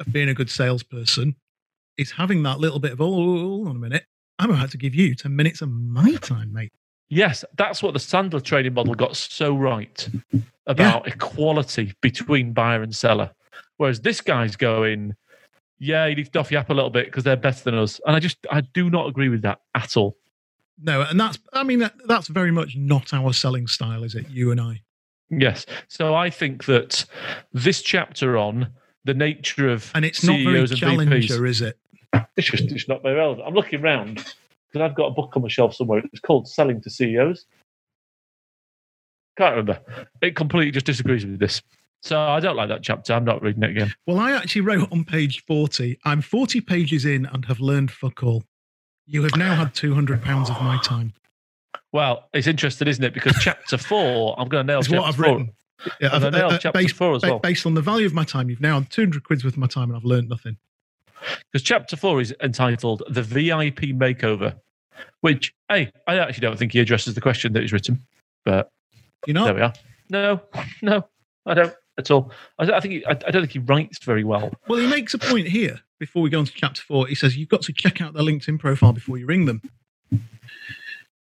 of 0.01 0.13
being 0.13 0.29
a 0.29 0.35
good 0.35 0.51
salesperson 0.51 1.37
is 1.97 2.11
having 2.11 2.43
that 2.45 2.59
little 2.59 2.79
bit 2.79 2.93
of, 2.93 3.01
oh, 3.01 3.05
oh, 3.05 3.09
oh 3.09 3.49
hold 3.49 3.69
on 3.69 3.77
a 3.77 3.79
minute. 3.79 4.05
I'm 4.39 4.51
about 4.51 4.71
to 4.71 4.79
give 4.79 4.95
you 4.95 5.15
10 5.15 5.35
minutes 5.37 5.61
of 5.61 5.71
my 5.71 6.15
time, 6.17 6.53
mate. 6.53 6.73
Yes, 7.11 7.45
that's 7.59 7.83
what 7.83 7.93
the 7.93 7.99
Sandler 7.99 8.43
trading 8.43 8.75
model 8.75 8.95
got 8.95 9.17
so 9.17 9.55
right 9.55 10.09
about 10.67 11.09
equality 11.09 11.93
between 12.01 12.53
buyer 12.53 12.83
and 12.83 12.95
seller. 12.95 13.31
Whereas 13.77 14.01
this 14.01 14.21
guy's 14.21 14.57
going, 14.57 15.15
yeah, 15.79 16.07
you 16.07 16.15
need 16.15 16.27
to 16.27 16.31
doff 16.31 16.51
your 16.51 16.61
up 16.61 16.71
a 16.71 16.75
little 16.75 16.91
bit 16.91 17.07
because 17.07 17.25
they're 17.25 17.37
better 17.37 17.65
than 17.65 17.75
us. 17.75 18.01
And 18.07 18.15
I 18.15 18.21
just, 18.21 18.39
I 18.51 18.61
do 18.61 18.89
not 18.89 19.09
agree 19.09 19.29
with 19.29 19.43
that 19.43 19.61
at 19.75 19.97
all. 19.97 20.17
No, 20.83 21.03
and 21.03 21.21
that's, 21.21 21.39
I 21.53 21.65
mean, 21.65 21.81
that, 21.81 21.95
that's 22.07 22.29
very 22.29 22.51
much 22.53 22.77
not 22.77 23.13
our 23.13 23.33
selling 23.33 23.67
style, 23.67 24.05
is 24.05 24.15
it? 24.15 24.31
You 24.31 24.53
and 24.53 24.61
I. 24.61 24.83
Yes. 25.31 25.67
So 25.89 26.15
I 26.15 26.31
think 26.31 26.65
that 26.65 27.05
this 27.53 27.83
chapter 27.83 28.37
on 28.37 28.69
the 29.05 29.15
nature 29.15 29.69
of 29.69 29.91
And 29.95 30.05
it's 30.05 30.23
not 30.25 30.39
very 30.41 30.67
CEOs 30.67 30.79
challenger, 30.79 31.17
VPs, 31.17 31.49
is 31.49 31.61
it? 31.63 31.79
it's 32.37 32.51
just 32.51 32.65
it's 32.65 32.89
not 32.89 33.03
very 33.03 33.17
relevant. 33.17 33.47
I'm 33.47 33.55
looking 33.55 33.81
around 33.81 34.17
because 34.17 34.83
I've 34.83 34.95
got 34.95 35.07
a 35.07 35.11
book 35.11 35.33
on 35.37 35.43
my 35.43 35.49
shelf 35.49 35.75
somewhere. 35.75 36.03
It's 36.13 36.21
called 36.21 36.49
Selling 36.49 36.81
to 36.83 36.91
CEOs. 36.91 37.47
Can't 39.37 39.57
remember. 39.57 39.81
It 40.21 40.37
completely 40.37 40.71
just 40.71 40.87
disagrees 40.87 41.25
with 41.25 41.39
this. 41.39 41.63
So 42.03 42.19
I 42.19 42.41
don't 42.41 42.57
like 42.57 42.69
that 42.69 42.83
chapter. 42.83 43.13
I'm 43.13 43.25
not 43.25 43.43
reading 43.43 43.63
it 43.63 43.71
again. 43.71 43.95
Well, 44.07 44.19
I 44.19 44.33
actually 44.33 44.63
wrote 44.63 44.91
on 44.91 45.05
page 45.05 45.45
40, 45.47 45.99
I'm 46.05 46.23
40 46.23 46.61
pages 46.63 47.05
in 47.05 47.27
and 47.27 47.45
have 47.45 47.61
learned 47.61 47.91
fuck 47.91 48.23
all. 48.23 48.45
You 49.07 49.23
have 49.25 49.37
now 49.37 49.55
had 49.55 49.75
200 49.75 50.23
pounds 50.23 50.51
of 50.51 50.61
my 50.63 50.79
time. 50.83 51.13
Well, 51.93 52.29
it's 52.33 52.47
interesting, 52.47 52.89
isn't 52.89 53.03
it? 53.03 53.13
Because 53.13 53.37
chapter 53.41 53.77
four, 53.77 54.35
I'm 54.39 54.49
going 54.49 54.67
to 54.67 54.73
nail 54.73 54.83
chapter 54.83 54.99
what 55.01 55.09
I've 55.09 55.17
four. 55.17 55.25
written. 55.25 55.53
Yeah, 56.01 56.11
And 56.15 56.25
I 56.25 56.29
I've- 56.29 56.37
uh, 56.55 56.59
chapter 56.59 56.73
based, 56.79 56.95
four 56.95 57.15
as 57.17 57.23
well. 57.23 57.39
based 57.39 57.65
on 57.67 57.75
the 57.75 57.81
value 57.83 58.07
of 58.07 58.15
my 58.15 58.25
time, 58.25 58.51
you've 58.51 58.61
now 58.61 58.81
had 58.81 58.91
200 58.91 59.25
quid's 59.25 59.45
worth 59.45 59.55
of 59.55 59.59
my 59.59 59.67
time 59.67 59.89
and 59.91 59.97
I've 59.97 60.05
learned 60.05 60.29
nothing. 60.29 60.57
Because 61.53 61.63
chapter 61.63 61.97
four 61.97 62.21
is 62.21 62.35
entitled 62.43 63.03
The 63.09 63.23
VIP 63.23 63.93
Makeover, 63.93 64.55
which, 65.21 65.55
hey, 65.69 65.93
I 66.07 66.19
actually 66.19 66.43
don't 66.43 66.59
think 66.59 66.73
he 66.73 66.81
addresses 66.81 67.15
the 67.15 67.21
question 67.21 67.53
that 67.53 67.61
he's 67.61 67.73
written. 67.73 68.07
But 68.45 68.71
You 69.27 69.35
know, 69.35 69.45
there 69.45 69.55
we 69.55 69.61
are. 69.61 69.73
No, 70.09 70.41
no, 70.83 71.07
I 71.47 71.55
don't 71.55 71.75
at 71.99 72.11
all. 72.11 72.33
I, 72.59 72.65
I 72.73 72.81
think 72.81 72.95
he, 72.95 73.05
I, 73.07 73.11
I 73.11 73.31
don't 73.31 73.43
think 73.43 73.53
he 73.53 73.59
writes 73.59 73.99
very 74.05 74.25
well. 74.25 74.53
Well, 74.69 74.79
he 74.81 74.87
makes 74.87 75.13
a 75.15 75.19
point 75.19 75.47
here 75.49 75.81
before 75.99 76.23
we 76.23 76.31
go 76.31 76.39
on 76.39 76.47
to 76.47 76.53
chapter 76.53 76.81
four. 76.83 77.07
He 77.07 77.15
says 77.15 77.37
you've 77.37 77.49
got 77.51 77.63
to 77.63 77.73
check 77.73 78.01
out 78.01 78.15
their 78.15 78.23
LinkedIn 78.23 78.59
profile 78.59 78.93
before 78.93 79.19
you 79.19 79.27
ring 79.27 79.45
them. 79.45 79.61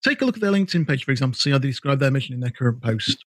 Take 0.02 0.20
a 0.20 0.24
look 0.24 0.36
at 0.36 0.40
their 0.40 0.50
LinkedIn 0.50 0.88
page, 0.88 1.04
for 1.04 1.12
example, 1.12 1.36
see 1.38 1.50
how 1.50 1.58
they 1.58 1.68
describe 1.68 2.00
their 2.00 2.10
mission 2.10 2.34
in 2.34 2.40
their 2.40 2.50
current 2.50 2.82
post. 2.82 3.24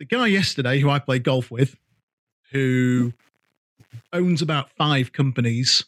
The 0.00 0.06
guy 0.06 0.28
yesterday 0.28 0.80
who 0.80 0.88
I 0.88 0.98
played 0.98 1.24
golf 1.24 1.50
with, 1.50 1.76
who 2.50 3.12
owns 4.14 4.40
about 4.40 4.70
five 4.70 5.12
companies, 5.12 5.84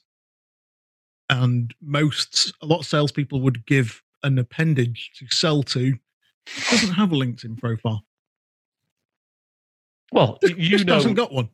and 1.30 1.74
most, 1.80 2.52
a 2.60 2.66
lot 2.66 2.80
of 2.80 2.86
salespeople 2.86 3.40
would 3.40 3.64
give 3.64 4.02
an 4.22 4.38
appendage 4.38 5.12
to 5.16 5.34
sell 5.34 5.62
to, 5.62 5.94
doesn't 6.70 6.92
have 6.92 7.10
a 7.10 7.16
LinkedIn 7.16 7.58
profile. 7.58 8.04
Well, 10.12 10.38
Just, 10.42 10.58
you 10.58 10.68
just 10.68 10.84
know, 10.84 10.94
hasn't 10.94 11.16
got 11.16 11.32
one. 11.32 11.48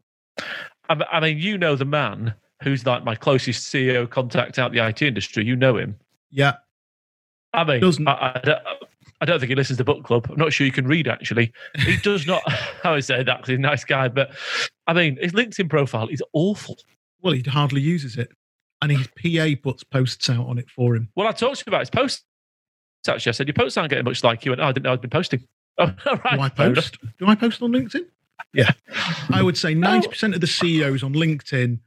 I 0.90 0.97
I 1.12 1.21
mean, 1.21 1.38
you 1.38 1.59
know 1.59 1.77
the 1.77 1.85
man 1.85 2.35
who's 2.64 2.85
like 2.85 3.05
my 3.05 3.14
closest 3.14 3.73
CEO 3.73 4.11
contact 4.11 4.59
out 4.59 4.73
the 4.73 4.85
IT 4.85 5.01
industry. 5.01 5.44
You 5.44 5.55
know 5.55 5.77
him. 5.77 5.97
Yeah. 6.33 6.55
I 7.55 7.62
mean, 7.62 7.81
Doesn't. 7.81 8.09
I, 8.09 8.40
I, 8.44 8.61
I 9.20 9.24
don't 9.24 9.40
think 9.40 9.48
he 9.50 9.57
listens 9.57 9.78
to 9.78 9.85
book 9.85 10.04
club. 10.04 10.28
I'm 10.31 10.37
not 10.37 10.52
sure 10.52 10.64
you 10.66 10.72
can 10.72 10.87
read 10.87 11.09
actually. 11.09 11.52
He 11.85 11.96
does 12.02 12.26
not. 12.26 12.42
I 12.85 12.92
would 12.92 13.04
say 13.04 13.22
that 13.22 13.38
'cause 13.40 13.48
he's 13.48 13.59
a 13.59 13.61
nice 13.61 13.85
guy, 13.85 14.09
but 14.09 14.31
I 14.87 14.92
mean, 14.92 15.18
his 15.20 15.33
LinkedIn 15.33 15.68
profile 15.68 16.09
is 16.09 16.22
awful. 16.33 16.78
Well, 17.20 17.33
he 17.35 17.42
hardly 17.42 17.81
uses 17.81 18.16
it. 18.16 18.31
And 18.81 18.92
his 18.92 19.09
PA 19.09 19.61
puts 19.61 19.83
posts 19.83 20.31
out 20.31 20.46
on 20.46 20.57
it 20.57 20.70
for 20.70 20.94
him. 20.94 21.09
Well, 21.16 21.26
I 21.26 21.33
talked 21.33 21.57
to 21.59 21.64
him 21.68 21.74
about 21.74 21.81
his 21.81 21.90
posts. 21.90 22.24
Actually, 23.09 23.31
I 23.31 23.33
said 23.33 23.48
your 23.48 23.54
posts 23.54 23.76
aren't 23.76 23.90
getting 23.90 24.04
much 24.04 24.22
like 24.22 24.44
you, 24.44 24.52
and 24.52 24.61
oh, 24.61 24.66
I 24.66 24.72
didn't 24.72 24.85
know 24.85 24.92
I'd 24.92 25.00
been 25.00 25.11
posting. 25.11 25.40
Oh, 25.81 25.92
right. 26.07 26.35
Do 26.35 26.40
I 26.40 26.48
post? 26.48 26.98
Do 27.18 27.26
I 27.28 27.35
post 27.37 27.62
on 27.62 27.70
LinkedIn? 27.70 28.04
Yeah. 28.52 28.70
I 29.31 29.42
would 29.42 29.57
say 29.57 29.74
90% 29.76 30.35
of 30.35 30.40
the 30.40 30.46
CEOs 30.48 31.04
on 31.04 31.12
LinkedIn, 31.14 31.78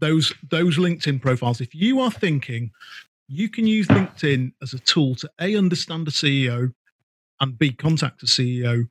those 0.00 0.32
those 0.50 0.78
LinkedIn 0.78 1.20
profiles, 1.20 1.60
if 1.60 1.74
you 1.74 2.00
are 2.00 2.10
thinking 2.10 2.70
you 3.28 3.48
can 3.48 3.66
use 3.66 3.86
LinkedIn 3.88 4.52
as 4.62 4.72
a 4.72 4.78
tool 4.78 5.14
to 5.16 5.30
A 5.40 5.56
understand 5.56 6.08
a 6.08 6.10
CEO 6.10 6.72
and 7.40 7.58
B 7.58 7.72
contact 7.72 8.22
a 8.22 8.26
CEO, 8.26 8.88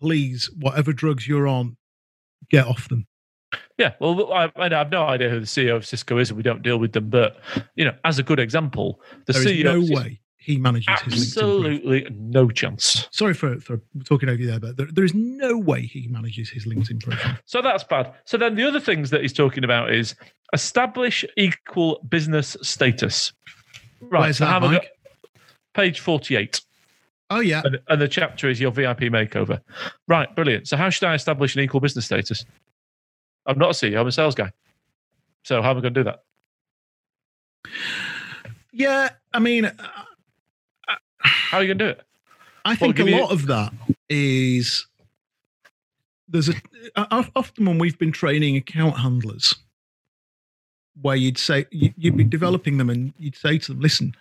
please, 0.00 0.50
whatever 0.58 0.92
drugs 0.92 1.26
you're 1.26 1.48
on, 1.48 1.76
get 2.50 2.66
off 2.66 2.88
them. 2.88 3.06
Yeah, 3.78 3.94
well, 3.98 4.32
I, 4.32 4.50
I 4.56 4.68
have 4.68 4.90
no 4.90 5.04
idea 5.06 5.30
who 5.30 5.40
the 5.40 5.46
CEO 5.46 5.74
of 5.76 5.86
Cisco 5.86 6.18
is, 6.18 6.28
and 6.30 6.36
we 6.36 6.42
don't 6.42 6.62
deal 6.62 6.78
with 6.78 6.92
them. 6.92 7.08
But 7.08 7.38
you 7.76 7.84
know, 7.84 7.94
as 8.04 8.18
a 8.18 8.22
good 8.22 8.38
example, 8.38 9.00
the 9.26 9.32
There 9.32 9.42
is 9.42 9.48
CEO 9.48 9.64
no 9.64 9.80
Cisco- 9.80 9.96
way 9.96 10.20
he 10.36 10.56
manages 10.56 11.00
his 11.04 11.36
absolutely 11.36 12.06
no 12.10 12.48
chance. 12.48 13.06
Sorry 13.10 13.34
for, 13.34 13.58
for 13.60 13.80
talking 14.04 14.28
over 14.28 14.40
you 14.40 14.46
there, 14.46 14.60
but 14.60 14.76
there, 14.76 14.86
there 14.90 15.04
is 15.04 15.12
no 15.14 15.58
way 15.58 15.82
he 15.82 16.08
manages 16.08 16.48
his 16.48 16.64
LinkedIn 16.64 17.02
profile. 17.02 17.36
So 17.44 17.60
that's 17.60 17.84
bad. 17.84 18.14
So 18.24 18.38
then 18.38 18.54
the 18.54 18.66
other 18.66 18.80
things 18.80 19.10
that 19.10 19.20
he's 19.20 19.32
talking 19.32 19.62
about 19.62 19.92
is 19.92 20.14
establish 20.54 21.24
equal 21.36 22.00
business 22.08 22.56
status. 22.62 23.32
Right. 24.00 24.20
Where's 24.22 24.38
so 24.38 24.44
that, 24.44 24.50
have 24.50 24.62
a 24.64 24.66
go- 24.66 24.72
Mike? 24.72 24.90
page 25.74 26.00
48. 26.00 26.60
Oh, 27.30 27.40
yeah. 27.40 27.62
And, 27.64 27.78
and 27.88 28.00
the 28.00 28.08
chapter 28.08 28.48
is 28.48 28.58
your 28.60 28.70
VIP 28.70 29.00
makeover. 29.00 29.60
Right, 30.06 30.34
brilliant. 30.34 30.66
So 30.66 30.76
how 30.76 30.88
should 30.90 31.06
I 31.06 31.14
establish 31.14 31.54
an 31.56 31.62
equal 31.62 31.80
business 31.80 32.06
status? 32.06 32.44
I'm 33.46 33.58
not 33.58 33.70
a 33.70 33.72
CEO, 33.72 34.00
I'm 34.00 34.06
a 34.06 34.12
sales 34.12 34.34
guy. 34.34 34.50
So 35.44 35.62
how 35.62 35.70
am 35.70 35.78
I 35.78 35.80
going 35.80 35.94
to 35.94 36.00
do 36.00 36.04
that? 36.04 36.22
Yeah. 38.72 39.10
I 39.32 39.38
mean, 39.40 39.66
uh, 39.66 39.72
How 41.20 41.58
are 41.58 41.62
you 41.62 41.68
going 41.68 41.78
to 41.78 41.84
do 41.84 41.90
it? 41.90 42.02
I 42.64 42.74
think 42.74 42.98
a 42.98 43.04
lot 43.04 43.30
of 43.30 43.46
that 43.46 43.72
is 44.08 44.86
there's 46.28 46.48
a 46.50 46.54
often 47.34 47.64
when 47.64 47.78
we've 47.78 47.98
been 47.98 48.12
training 48.12 48.56
account 48.56 48.98
handlers 48.98 49.54
where 51.00 51.16
you'd 51.16 51.38
say 51.38 51.66
you- 51.70 51.94
you'd 51.96 52.16
be 52.16 52.24
developing 52.24 52.76
them 52.78 52.90
and 52.90 53.12
you'd 53.18 53.36
say 53.36 53.58
to 53.58 53.72
them, 53.72 53.80
listen, 53.80 54.14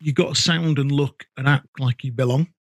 you've 0.00 0.14
got 0.14 0.34
to 0.34 0.40
sound 0.40 0.78
and 0.78 0.90
look 0.90 1.26
and 1.36 1.46
act 1.48 1.68
like 1.78 2.02
you 2.04 2.12
belong. 2.12 2.52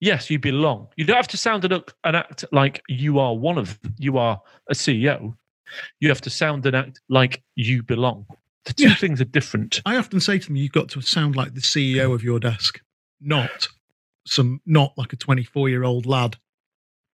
Yes, 0.00 0.30
you 0.30 0.38
belong. 0.38 0.88
You 0.96 1.04
don't 1.04 1.16
have 1.16 1.28
to 1.28 1.36
sound 1.36 1.64
and 1.64 1.72
look 1.72 1.94
and 2.02 2.16
act 2.16 2.44
like 2.50 2.82
you 2.88 3.18
are 3.18 3.36
one 3.36 3.56
of 3.58 3.78
you 3.98 4.18
are 4.18 4.40
a 4.68 4.74
CEO. 4.74 5.36
You 6.00 6.08
have 6.08 6.20
to 6.22 6.30
sound 6.30 6.66
and 6.66 6.74
act 6.74 7.00
like 7.08 7.42
you 7.54 7.82
belong. 7.82 8.26
The 8.64 8.72
two 8.74 8.88
Yeah. 8.88 8.94
things 8.94 9.20
are 9.20 9.24
different. 9.26 9.80
I 9.86 9.96
often 9.96 10.20
say 10.20 10.38
to 10.38 10.46
them, 10.46 10.56
you've 10.56 10.72
got 10.72 10.88
to 10.90 11.00
sound 11.02 11.36
like 11.36 11.54
the 11.54 11.60
CEO 11.62 12.12
of 12.12 12.22
your 12.24 12.40
desk, 12.40 12.80
not 13.20 13.68
some 14.26 14.60
not 14.66 14.96
like 14.96 15.12
a 15.12 15.16
24 15.16 15.68
year 15.68 15.82
old 15.84 16.06
lad 16.06 16.36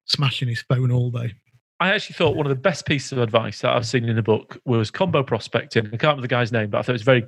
smashing 0.05 0.47
his 0.47 0.61
phone 0.61 0.91
all 0.91 1.11
day. 1.11 1.33
I 1.79 1.89
actually 1.93 2.13
thought 2.15 2.35
one 2.37 2.45
of 2.45 2.49
the 2.49 2.55
best 2.61 2.85
pieces 2.85 3.11
of 3.11 3.17
advice 3.19 3.61
that 3.61 3.75
I've 3.75 3.85
seen 3.85 4.05
in 4.05 4.15
the 4.15 4.21
book 4.21 4.57
was 4.65 4.89
combo 4.89 5.23
prospecting. 5.23 5.85
I 5.87 5.89
can't 5.89 6.03
remember 6.03 6.21
the 6.21 6.27
guy's 6.29 6.51
name, 6.51 6.69
but 6.69 6.77
I 6.77 6.81
thought 6.81 6.91
it 6.91 6.93
was 6.93 7.01
very 7.03 7.25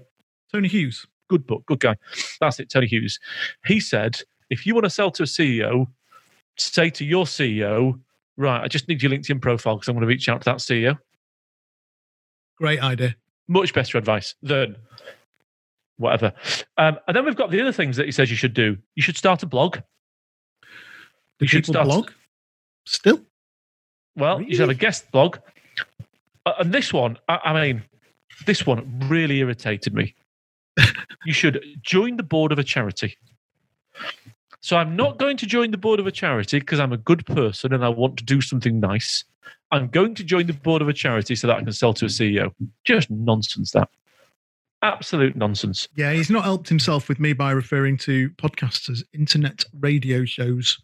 Tony 0.53 0.67
Hughes. 0.69 1.05
good 1.29 1.45
book, 1.45 1.65
good 1.65 1.81
guy. 1.81 1.95
That's 2.39 2.59
it, 2.59 2.69
Tony 2.69 2.87
Hughes. 2.87 3.19
He 3.65 3.81
said, 3.81 4.21
if 4.49 4.65
you 4.65 4.73
want 4.73 4.85
to 4.85 4.89
sell 4.89 5.11
to 5.11 5.23
a 5.23 5.25
CEO, 5.25 5.87
say 6.57 6.89
to 6.91 7.03
your 7.03 7.25
CEO, 7.25 7.99
right, 8.37 8.61
I 8.63 8.67
just 8.69 8.87
need 8.87 9.03
your 9.03 9.11
LinkedIn 9.11 9.41
profile 9.41 9.75
because 9.75 9.89
I'm 9.89 9.95
going 9.95 10.01
to 10.03 10.07
reach 10.07 10.29
out 10.29 10.41
to 10.41 10.45
that 10.45 10.57
CEO. 10.57 10.97
Great 12.57 12.81
idea. 12.81 13.15
Much 13.49 13.73
better 13.73 13.97
advice 13.97 14.35
than 14.41 14.77
whatever. 15.97 16.31
Um, 16.77 16.97
and 17.07 17.15
then 17.17 17.25
we've 17.25 17.35
got 17.35 17.51
the 17.51 17.59
other 17.59 17.73
things 17.73 17.97
that 17.97 18.05
he 18.05 18.11
says 18.13 18.29
you 18.29 18.37
should 18.37 18.53
do. 18.53 18.77
You 18.95 19.03
should 19.03 19.17
start 19.17 19.43
a 19.43 19.45
blog. 19.45 19.79
Do 21.39 21.41
You 21.41 21.47
should 21.47 21.65
start- 21.65 21.85
blog? 21.87 22.11
Still? 22.85 23.21
Well, 24.17 24.41
you 24.41 24.51
should 24.51 24.61
have 24.61 24.69
a 24.69 24.73
guest 24.73 25.09
blog. 25.11 25.37
Uh, 26.45 26.53
and 26.59 26.73
this 26.73 26.91
one, 26.91 27.17
I, 27.29 27.39
I 27.45 27.53
mean, 27.53 27.83
this 28.45 28.65
one 28.65 28.99
really 29.07 29.39
irritated 29.39 29.93
me. 29.93 30.15
you 31.25 31.33
should 31.33 31.63
join 31.81 32.17
the 32.17 32.23
board 32.23 32.51
of 32.51 32.59
a 32.59 32.63
charity. 32.63 33.17
So 34.61 34.77
I'm 34.77 34.95
not 34.95 35.17
going 35.17 35.37
to 35.37 35.45
join 35.45 35.71
the 35.71 35.77
board 35.77 35.99
of 35.99 36.07
a 36.07 36.11
charity 36.11 36.59
because 36.59 36.79
I'm 36.79 36.93
a 36.93 36.97
good 36.97 37.25
person 37.25 37.73
and 37.73 37.85
I 37.85 37.89
want 37.89 38.17
to 38.17 38.23
do 38.23 38.41
something 38.41 38.79
nice. 38.79 39.23
I'm 39.71 39.87
going 39.87 40.15
to 40.15 40.23
join 40.23 40.47
the 40.47 40.53
board 40.53 40.81
of 40.81 40.89
a 40.89 40.93
charity 40.93 41.35
so 41.35 41.47
that 41.47 41.57
I 41.57 41.61
can 41.61 41.71
sell 41.71 41.93
to 41.93 42.05
a 42.05 42.09
CEO. 42.09 42.51
Just 42.83 43.09
nonsense, 43.09 43.71
that. 43.71 43.89
Absolute 44.81 45.35
nonsense. 45.35 45.87
Yeah, 45.95 46.13
he's 46.13 46.29
not 46.29 46.43
helped 46.43 46.69
himself 46.69 47.09
with 47.09 47.19
me 47.19 47.33
by 47.33 47.51
referring 47.51 47.97
to 47.99 48.29
podcasts 48.31 48.89
as 48.89 49.03
internet 49.13 49.65
radio 49.79 50.25
shows. 50.25 50.79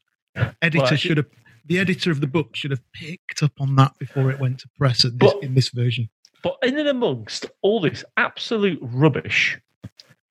Editor 0.62 0.84
Well, 0.84 0.96
should 0.96 1.18
have, 1.18 1.28
the 1.66 1.80
editor 1.80 2.12
of 2.12 2.20
the 2.22 2.28
book 2.28 2.56
should 2.56 2.72
have 2.72 2.82
picked 2.94 3.42
up 3.44 3.52
on 3.60 3.76
that 3.78 3.98
before 4.00 4.30
it 4.32 4.40
went 4.40 4.60
to 4.60 4.70
press 4.78 5.06
at 5.06 5.18
this, 5.20 5.34
But- 5.34 5.44
in 5.44 5.54
this 5.56 5.70
version. 5.70 6.10
But 6.42 6.58
in 6.62 6.78
and 6.78 6.90
amongst 6.90 7.46
all 7.62 7.80
this 7.80 8.04
absolute 8.18 8.78
rubbish 8.82 9.58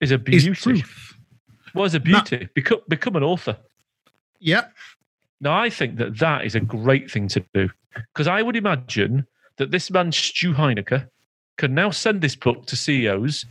is 0.01 0.11
a 0.13 0.17
Is 0.31 0.45
beauty. 0.45 0.53
truth. 0.55 1.15
Well, 1.75 1.87
is 1.87 1.95
a 1.95 2.01
beauty. 2.01 2.49
Become, 2.55 2.81
become 2.87 3.17
an 3.17 3.23
author. 3.23 3.57
Yeah. 4.39 4.67
Now, 5.41 5.59
I 5.59 5.71
think 5.71 5.97
that 5.97 6.19
that 6.19 6.45
is 6.45 6.55
a 6.55 6.61
great 6.61 7.11
thing 7.11 7.29
to 7.29 7.43
do 7.55 7.71
because 8.13 8.27
I 8.27 8.43
would 8.43 8.57
imagine 8.57 9.27
that 9.57 9.71
this 9.71 9.91
man, 9.91 10.13
Stu 10.13 10.53
Heinecke, 10.53 11.09
can 11.57 11.75
now 11.75 11.91
send 11.91 12.21
this 12.21 12.37
book 12.37 12.67
to 12.67 12.77
CEOs. 12.77 13.47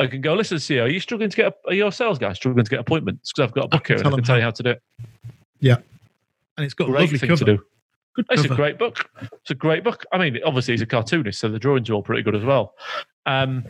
I 0.00 0.06
can 0.08 0.20
go, 0.20 0.34
listen, 0.34 0.56
CEO, 0.58 0.84
are 0.84 0.88
you 0.88 0.98
struggling 0.98 1.30
to 1.30 1.36
get, 1.36 1.46
a, 1.46 1.68
are 1.68 1.74
your 1.74 1.92
sales 1.92 2.18
guy 2.18 2.32
struggling 2.32 2.64
to 2.64 2.70
get 2.70 2.80
appointments? 2.80 3.30
Because 3.32 3.48
I've 3.48 3.54
got 3.54 3.66
a 3.66 3.68
book 3.68 3.84
can 3.84 3.96
here 3.98 4.04
and 4.06 4.14
I 4.14 4.16
can 4.16 4.24
tell 4.24 4.34
how. 4.34 4.38
you 4.38 4.42
how 4.44 4.50
to 4.50 4.62
do 4.64 4.70
it. 4.70 4.82
And 6.60 6.66
it's 6.66 6.74
got 6.74 6.88
a 6.88 6.92
Great 6.92 7.00
lovely 7.00 7.18
thing 7.18 7.30
cover. 7.30 7.44
to 7.46 7.56
do. 7.56 7.62
Good 8.16 8.26
It's 8.30 8.42
cover. 8.42 8.52
a 8.52 8.56
great 8.58 8.78
book. 8.78 9.08
It's 9.32 9.50
a 9.50 9.54
great 9.54 9.82
book. 9.82 10.04
I 10.12 10.18
mean, 10.18 10.38
obviously 10.44 10.74
he's 10.74 10.82
a 10.82 10.86
cartoonist, 10.86 11.40
so 11.40 11.48
the 11.48 11.58
drawings 11.58 11.88
are 11.88 11.94
all 11.94 12.02
pretty 12.02 12.22
good 12.22 12.34
as 12.36 12.44
well. 12.44 12.74
Um, 13.24 13.64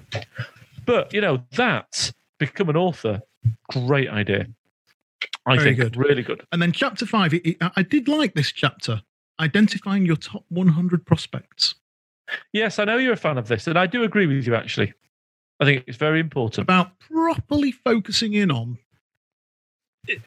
but 0.87 1.15
you 1.15 1.21
know 1.21 1.45
that 1.53 2.11
become 2.41 2.69
an 2.69 2.77
author, 2.77 3.21
great 3.71 4.09
idea. 4.11 4.49
I 5.47 5.55
Very 5.57 5.77
think 5.77 5.79
good. 5.79 5.97
really 5.97 6.23
good. 6.25 6.43
And 6.51 6.61
then 6.61 6.73
chapter 6.73 7.07
five, 7.07 7.33
it, 7.33 7.47
it- 7.47 7.57
I 7.61 7.71
I 7.77 7.83
did 7.83 8.09
like 8.09 8.35
this 8.35 8.51
chapter, 8.51 9.03
identifying 9.39 10.05
your 10.05 10.17
top 10.17 10.45
100 10.49 11.07
prospects. 11.07 11.77
Yes, 12.53 12.81
I 12.81 12.85
know 12.87 12.97
you're 12.97 13.13
a 13.13 13.17
fan 13.17 13.39
of 13.39 13.47
this, 13.47 13.69
and 13.69 13.79
I 13.79 13.87
do 13.87 14.03
agree 14.03 14.27
with 14.27 14.45
you. 14.47 14.55
Actually, 14.57 14.95
I 15.61 15.65
think 15.65 15.85
it's 15.87 15.97
very 15.97 16.19
important. 16.19 16.65
about 16.65 16.99
properly 16.99 17.71
focusing 17.73 18.33
in 18.35 18.51
on 18.51 18.79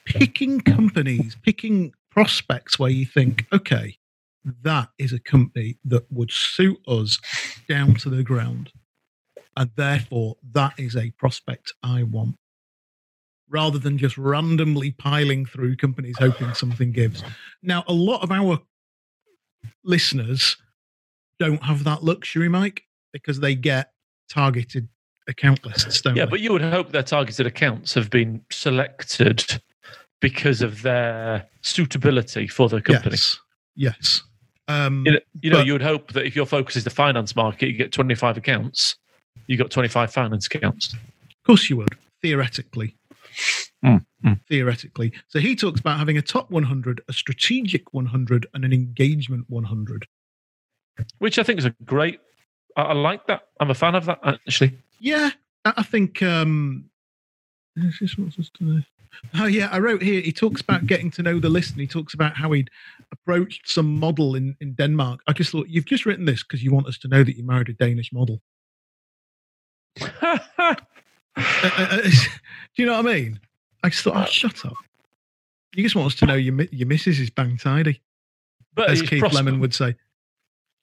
picking 0.05 0.61
companies, 0.61 1.35
picking 1.41 1.93
prospects 2.13 2.77
where 2.77 2.91
you 2.91 3.05
think, 3.05 3.47
mm. 3.49 3.57
okay, 3.57 3.97
that 4.61 4.89
is 4.97 5.13
a 5.13 5.19
company 5.19 5.77
that 5.85 6.05
would 6.11 6.31
suit 6.31 6.77
us 6.87 7.19
down 7.67 7.95
to 7.95 8.09
the 8.09 8.23
ground. 8.23 8.71
And 9.55 9.71
therefore, 9.75 10.35
that 10.51 10.73
is 10.77 10.95
a 10.95 11.11
prospect 11.11 11.73
I 11.83 12.03
want. 12.03 12.35
Rather 13.49 13.77
than 13.77 13.97
just 13.97 14.17
randomly 14.17 14.91
piling 14.91 15.45
through 15.45 15.75
companies 15.75 16.15
hoping 16.17 16.53
something 16.55 16.91
gives. 16.91 17.23
Now, 17.61 17.83
a 17.87 17.93
lot 17.93 18.23
of 18.23 18.31
our 18.31 18.59
listeners 19.83 20.57
don't 21.39 21.63
have 21.63 21.83
that 21.83 22.03
luxury, 22.03 22.49
Mike, 22.49 22.83
because 23.11 23.39
they 23.39 23.53
get 23.53 23.91
targeted 24.29 24.87
account 25.27 25.63
lists, 25.65 26.01
don't 26.01 26.15
Yeah, 26.15 26.25
they? 26.25 26.31
but 26.31 26.39
you 26.39 26.51
would 26.51 26.63
hope 26.63 26.91
their 26.91 27.03
targeted 27.03 27.45
accounts 27.45 27.93
have 27.93 28.09
been 28.09 28.41
selected 28.51 29.61
because 30.23 30.61
of 30.61 30.81
their 30.83 31.45
suitability 31.61 32.47
for 32.47 32.69
the 32.69 32.81
company. 32.81 33.11
Yes. 33.11 33.37
Yes. 33.75 34.23
Um, 34.69 35.03
You 35.05 35.11
know, 35.11 35.19
you, 35.41 35.49
know 35.51 35.57
But- 35.57 35.65
you 35.67 35.73
would 35.73 35.81
hope 35.81 36.13
that 36.13 36.25
if 36.25 36.33
your 36.33 36.45
focus 36.45 36.77
is 36.77 36.85
the 36.85 36.89
finance 36.89 37.35
market, 37.35 37.67
you 37.67 37.73
get 37.73 37.91
25 37.91 38.37
accounts. 38.37 38.95
You 39.47 39.57
got 39.57 39.69
25 39.69 40.13
finance 40.13 40.47
accounts. 40.47 40.93
of 40.93 41.43
course, 41.45 41.69
you 41.69 41.75
would 41.75 41.89
theoretically. 42.21 42.95
Mm, 43.83 44.05
mm. 44.23 44.39
Theoretically. 44.47 45.11
So 45.27 45.39
he 45.39 45.57
talks 45.57 45.81
about 45.81 45.99
having 45.99 46.17
a 46.17 46.21
top 46.21 46.49
100, 46.49 47.01
a 47.09 47.13
strategic 47.13 47.93
100, 47.93 48.47
and 48.53 48.63
an 48.63 48.71
engagement 48.71 49.43
100. 49.49 50.07
which 51.17 51.37
I 51.37 51.43
think 51.43 51.59
is 51.59 51.65
a 51.65 51.75
great. 51.83 52.21
I, 52.77 52.83
I 52.83 52.93
like 52.93 53.27
that. 53.27 53.49
I'm 53.59 53.71
a 53.71 53.75
fan 53.75 53.95
of 53.95 54.05
that 54.05 54.19
actually. 54.23 54.77
Yeah, 54.99 55.31
I 55.65 55.73
I 55.77 55.83
think. 55.83 56.23
Um, 56.23 56.85
this 57.75 58.01
is 58.01 58.17
what's 58.17 58.37
this 58.37 58.49
today. 58.49 58.85
Oh 59.35 59.45
yeah, 59.45 59.69
I 59.71 59.79
wrote 59.79 60.01
here. 60.01 60.21
He 60.21 60.31
talks 60.31 60.61
about 60.61 60.87
getting 60.87 61.11
to 61.11 61.23
know 61.23 61.39
the 61.39 61.49
list, 61.49 61.71
and 61.71 61.81
he 61.81 61.87
talks 61.87 62.13
about 62.13 62.35
how 62.35 62.51
he'd 62.51 62.69
approached 63.11 63.69
some 63.69 63.99
model 63.99 64.35
in 64.35 64.55
in 64.59 64.73
Denmark. 64.73 65.21
I 65.27 65.33
just 65.33 65.51
thought 65.51 65.67
you've 65.69 65.85
just 65.85 66.05
written 66.05 66.25
this 66.25 66.43
because 66.43 66.63
you 66.63 66.71
want 66.71 66.87
us 66.87 66.97
to 66.99 67.07
know 67.07 67.23
that 67.23 67.37
you 67.37 67.43
married 67.43 67.69
a 67.69 67.73
Danish 67.73 68.11
model. 68.11 68.41
Uh, 71.35 71.41
uh, 71.77 71.87
uh, 71.89 72.01
do 72.03 72.09
you 72.75 72.85
know 72.85 72.91
what 72.95 73.07
I 73.07 73.13
mean? 73.13 73.39
I 73.83 73.89
just 73.89 74.03
thought, 74.03 74.15
oh, 74.15 74.25
shut 74.29 74.65
up. 74.65 74.75
You 75.75 75.81
just 75.81 75.95
want 75.95 76.05
us 76.05 76.15
to 76.19 76.27
know 76.27 76.35
your 76.35 76.61
your 76.71 76.87
missus 76.87 77.19
is 77.19 77.31
bang 77.31 77.57
tidy, 77.57 78.01
but 78.75 78.91
as 78.91 79.01
Keith 79.01 79.23
prospe- 79.23 79.33
Lemon 79.33 79.59
would 79.59 79.73
say. 79.73 79.95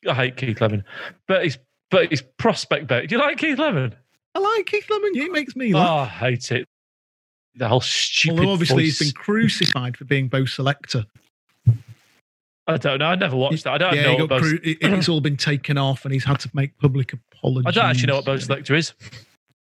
I 0.09 0.15
hate 0.15 0.37
Keith 0.37 0.61
Lemon, 0.61 0.83
but 1.29 1.45
he's 1.45 1.59
but 1.91 2.09
he's 2.11 2.23
prospect 2.23 2.89
bet. 2.89 3.09
Do 3.09 3.15
you 3.15 3.21
like 3.21 3.39
Keith 3.39 3.59
Lemon? 3.59 3.95
I 4.35 4.39
like 4.41 4.67
Keith 4.67 4.91
Lemon. 4.91 5.15
He 5.15 5.29
makes 5.29 5.55
me 5.55 5.73
laugh. 5.73 5.89
Oh, 5.89 5.95
I 6.01 6.07
hate 6.07 6.51
it. 6.51 6.69
The 7.57 7.69
whole 7.69 7.81
stupid. 7.81 8.39
Although 8.41 8.53
obviously 8.53 8.85
voice. 8.85 8.99
he's 8.99 9.13
been 9.13 9.21
crucified 9.23 9.97
for 9.97 10.05
being 10.05 10.29
Bo' 10.29 10.43
Selecta. 10.45 11.07
I 12.67 12.77
don't 12.77 12.99
know. 12.99 13.07
I 13.07 13.17
never 13.17 13.37
watched 13.37 13.65
that. 13.65 13.73
I 13.73 13.79
don't 13.79 13.95
yeah, 13.97 14.03
know. 14.03 14.17
What 14.17 14.29
Bo- 14.29 14.41
cru- 14.41 14.61
it- 14.63 14.79
it's 14.81 15.09
all 15.09 15.21
been 15.21 15.37
taken 15.37 15.77
off, 15.77 16.05
and 16.05 16.15
he's 16.15 16.25
had 16.25 16.39
to 16.41 16.51
make 16.55 16.77
public 16.79 17.13
apologies. 17.13 17.67
I 17.67 17.71
don't 17.73 17.91
actually 17.91 18.07
know 18.07 18.17
what 18.17 18.25
Bo' 18.25 18.37
Selecta 18.37 18.77
is. 18.77 18.95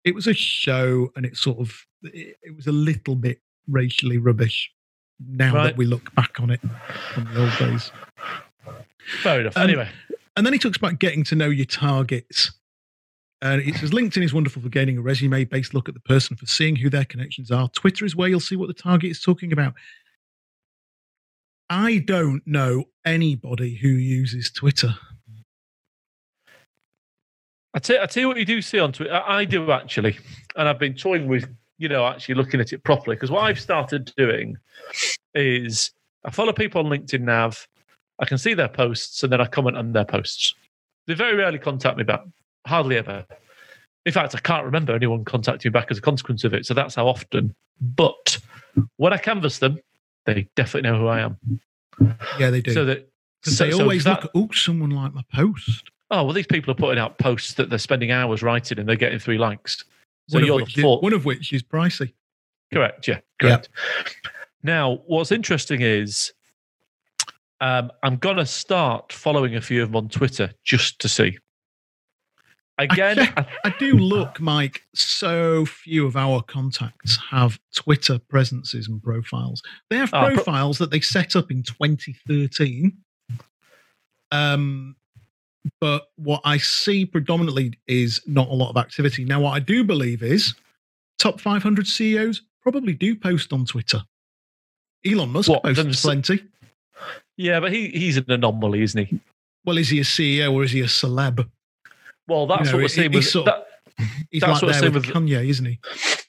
It 0.04 0.14
was 0.14 0.26
a 0.26 0.32
show, 0.32 1.12
and 1.16 1.26
it 1.26 1.36
sort 1.36 1.58
of 1.58 1.84
it, 2.02 2.38
it 2.42 2.56
was 2.56 2.66
a 2.66 2.72
little 2.72 3.14
bit 3.16 3.40
racially 3.68 4.18
rubbish. 4.18 4.70
Now 5.18 5.54
Right. 5.54 5.64
that 5.64 5.76
we 5.76 5.86
look 5.86 6.14
back 6.14 6.40
on 6.40 6.50
it 6.50 6.60
from 7.12 7.24
the 7.34 7.42
old 7.42 7.58
days, 7.58 7.90
Fair 9.22 9.40
enough. 9.40 9.56
Um, 9.56 9.62
anyway, 9.64 9.88
and 10.36 10.44
then 10.46 10.52
he 10.52 10.58
talks 10.58 10.76
about 10.76 10.98
getting 10.98 11.24
to 11.24 11.34
know 11.34 11.48
your 11.48 11.66
targets. 11.66 12.52
And 13.42 13.60
it 13.60 13.74
says 13.76 13.90
LinkedIn 13.90 14.24
is 14.24 14.32
wonderful 14.32 14.62
for 14.62 14.68
gaining 14.68 14.96
a 14.96 15.02
resume 15.02 15.44
based 15.44 15.74
look 15.74 15.88
at 15.88 15.94
the 15.94 16.00
person, 16.00 16.36
for 16.36 16.46
seeing 16.46 16.76
who 16.76 16.88
their 16.88 17.04
connections 17.04 17.50
are. 17.50 17.68
Twitter 17.68 18.04
is 18.04 18.16
where 18.16 18.28
you'll 18.28 18.40
see 18.40 18.56
what 18.56 18.68
the 18.68 18.74
target 18.74 19.10
is 19.10 19.20
talking 19.20 19.52
about. 19.52 19.74
I 21.68 21.98
don't 21.98 22.46
know 22.46 22.84
anybody 23.04 23.74
who 23.74 23.88
uses 23.88 24.50
Twitter. 24.50 24.94
I 27.74 27.78
tell, 27.78 28.02
I 28.02 28.06
tell 28.06 28.22
you 28.22 28.28
what 28.28 28.38
you 28.38 28.46
do 28.46 28.62
see 28.62 28.78
on 28.78 28.92
Twitter. 28.92 29.12
I, 29.12 29.44
do 29.44 29.70
actually, 29.70 30.18
and 30.56 30.66
I've 30.66 30.78
been 30.78 30.94
toying 30.94 31.28
with 31.28 31.46
you 31.78 31.90
know 31.90 32.06
actually 32.06 32.36
looking 32.36 32.58
at 32.58 32.72
it 32.72 32.82
properly 32.84 33.16
because 33.16 33.30
what 33.30 33.44
I've 33.44 33.60
started 33.60 34.10
doing 34.16 34.56
is 35.34 35.90
I 36.24 36.30
follow 36.30 36.54
people 36.54 36.84
on 36.84 36.90
LinkedIn 36.90 37.20
Nav. 37.20 37.68
I 38.18 38.24
can 38.24 38.38
see 38.38 38.54
their 38.54 38.68
posts 38.68 39.22
and 39.22 39.30
then 39.30 39.42
I 39.42 39.46
comment 39.46 39.76
on 39.76 39.92
their 39.92 40.06
posts. 40.06 40.54
They 41.06 41.12
very 41.12 41.36
rarely 41.36 41.58
contact 41.58 41.98
me 41.98 42.04
back, 42.04 42.22
hardly 42.66 42.96
ever. 42.96 43.24
In 44.04 44.12
fact, 44.12 44.34
I 44.34 44.38
can't 44.38 44.64
remember 44.64 44.94
anyone 44.94 45.24
contacting 45.24 45.70
me 45.70 45.72
back 45.72 45.90
as 45.90 45.98
a 45.98 46.00
consequence 46.00 46.44
of 46.44 46.54
it. 46.54 46.66
So 46.66 46.74
that's 46.74 46.94
how 46.94 47.08
often. 47.08 47.54
But 47.80 48.38
when 48.96 49.12
I 49.12 49.18
canvass 49.18 49.58
them, 49.58 49.78
they 50.26 50.48
definitely 50.54 50.90
know 50.90 50.98
who 50.98 51.06
I 51.06 51.20
am. 51.20 51.38
Yeah, 52.38 52.50
they 52.50 52.60
do. 52.60 52.72
So 52.72 52.84
that 52.84 53.08
so- 53.42 53.64
they 53.64 53.70
so 53.72 53.80
always 53.82 54.04
that- 54.04 54.22
look, 54.22 54.30
oh, 54.34 54.48
someone 54.52 54.90
like 54.90 55.14
my 55.14 55.22
post. 55.32 55.90
Oh 56.10 56.22
well, 56.24 56.32
these 56.34 56.46
people 56.46 56.70
are 56.70 56.76
putting 56.76 57.00
out 57.00 57.18
posts 57.18 57.54
that 57.54 57.68
they're 57.68 57.78
spending 57.80 58.12
hours 58.12 58.40
writing 58.42 58.78
and 58.78 58.88
they're 58.88 58.94
getting 58.96 59.18
three 59.18 59.38
likes. 59.38 59.84
So 60.28 60.36
one, 60.36 60.42
of 60.42 60.46
you're 60.46 60.58
the 60.58 60.64
which 60.64 60.78
is, 60.78 60.82
fourth. 60.82 61.02
one 61.02 61.12
of 61.12 61.24
which 61.24 61.52
is 61.52 61.62
pricey. 61.64 62.12
Correct. 62.72 63.08
Yeah. 63.08 63.18
Correct. 63.40 63.68
Now, 64.62 65.00
what's 65.06 65.32
interesting 65.32 65.80
is 65.82 66.32
um, 67.60 67.90
I'm 68.02 68.16
gonna 68.16 68.46
start 68.46 69.12
following 69.12 69.56
a 69.56 69.60
few 69.60 69.82
of 69.82 69.88
them 69.88 69.96
on 69.96 70.08
Twitter 70.08 70.52
just 70.64 71.00
to 71.00 71.08
see. 71.08 71.38
Again, 72.78 73.18
I, 73.20 73.46
I, 73.64 73.74
do 73.78 73.94
look, 73.94 74.38
Mike. 74.38 74.82
So 74.94 75.64
few 75.64 76.06
of 76.06 76.16
our 76.16 76.42
contacts 76.42 77.18
have 77.30 77.58
Twitter 77.74 78.18
presences 78.18 78.86
and 78.88 79.02
profiles. 79.02 79.62
They 79.88 79.96
have 79.96 80.10
Ah, 80.12 80.26
pro- 80.26 80.34
profiles 80.34 80.76
that 80.78 80.90
they 80.90 81.00
set 81.00 81.36
up 81.36 81.50
in 81.50 81.62
2013. 81.62 82.92
Um, 84.32 84.96
but 85.80 86.08
what 86.16 86.42
I 86.44 86.58
see 86.58 87.06
predominantly 87.06 87.72
is 87.86 88.20
not 88.26 88.48
a 88.48 88.52
lot 88.54 88.70
of 88.70 88.76
activity. 88.76 89.24
Now, 89.24 89.40
what 89.40 89.52
I 89.52 89.58
do 89.60 89.82
believe 89.82 90.22
is 90.22 90.54
top 91.18 91.40
500 91.40 91.86
CEOs 91.86 92.42
probably 92.62 92.92
do 92.92 93.16
post 93.16 93.52
on 93.52 93.64
Twitter. 93.64 94.02
Elon 95.06 95.30
Musk 95.30 95.48
What, 95.48 95.62
posts 95.62 96.02
plenty. 96.02 96.44
yeah, 97.36 97.60
but 97.60 97.72
he, 97.72 97.88
he's 97.88 98.16
an 98.16 98.30
anomaly, 98.30 98.82
isn't 98.82 99.06
he? 99.06 99.20
Well, 99.64 99.78
is 99.78 99.88
he 99.88 100.00
a 100.00 100.04
CEO 100.04 100.52
or 100.52 100.62
is 100.64 100.72
he 100.72 100.80
a 100.80 100.84
celeb? 100.86 101.48
Well, 102.28 102.46
that's 102.46 102.66
know, 102.66 102.72
what 102.72 102.82
we're 102.82 102.88
seeing 102.88 103.12
with 103.12 103.24
sort 103.24 103.46
that, 103.46 103.66
He's 104.30 104.42
That's 104.42 104.62
like 104.62 104.72
what 104.72 104.80
there 104.80 104.90
with 104.90 105.04
Kanye, 105.06 105.48
isn't 105.48 105.64
he? 105.64 105.78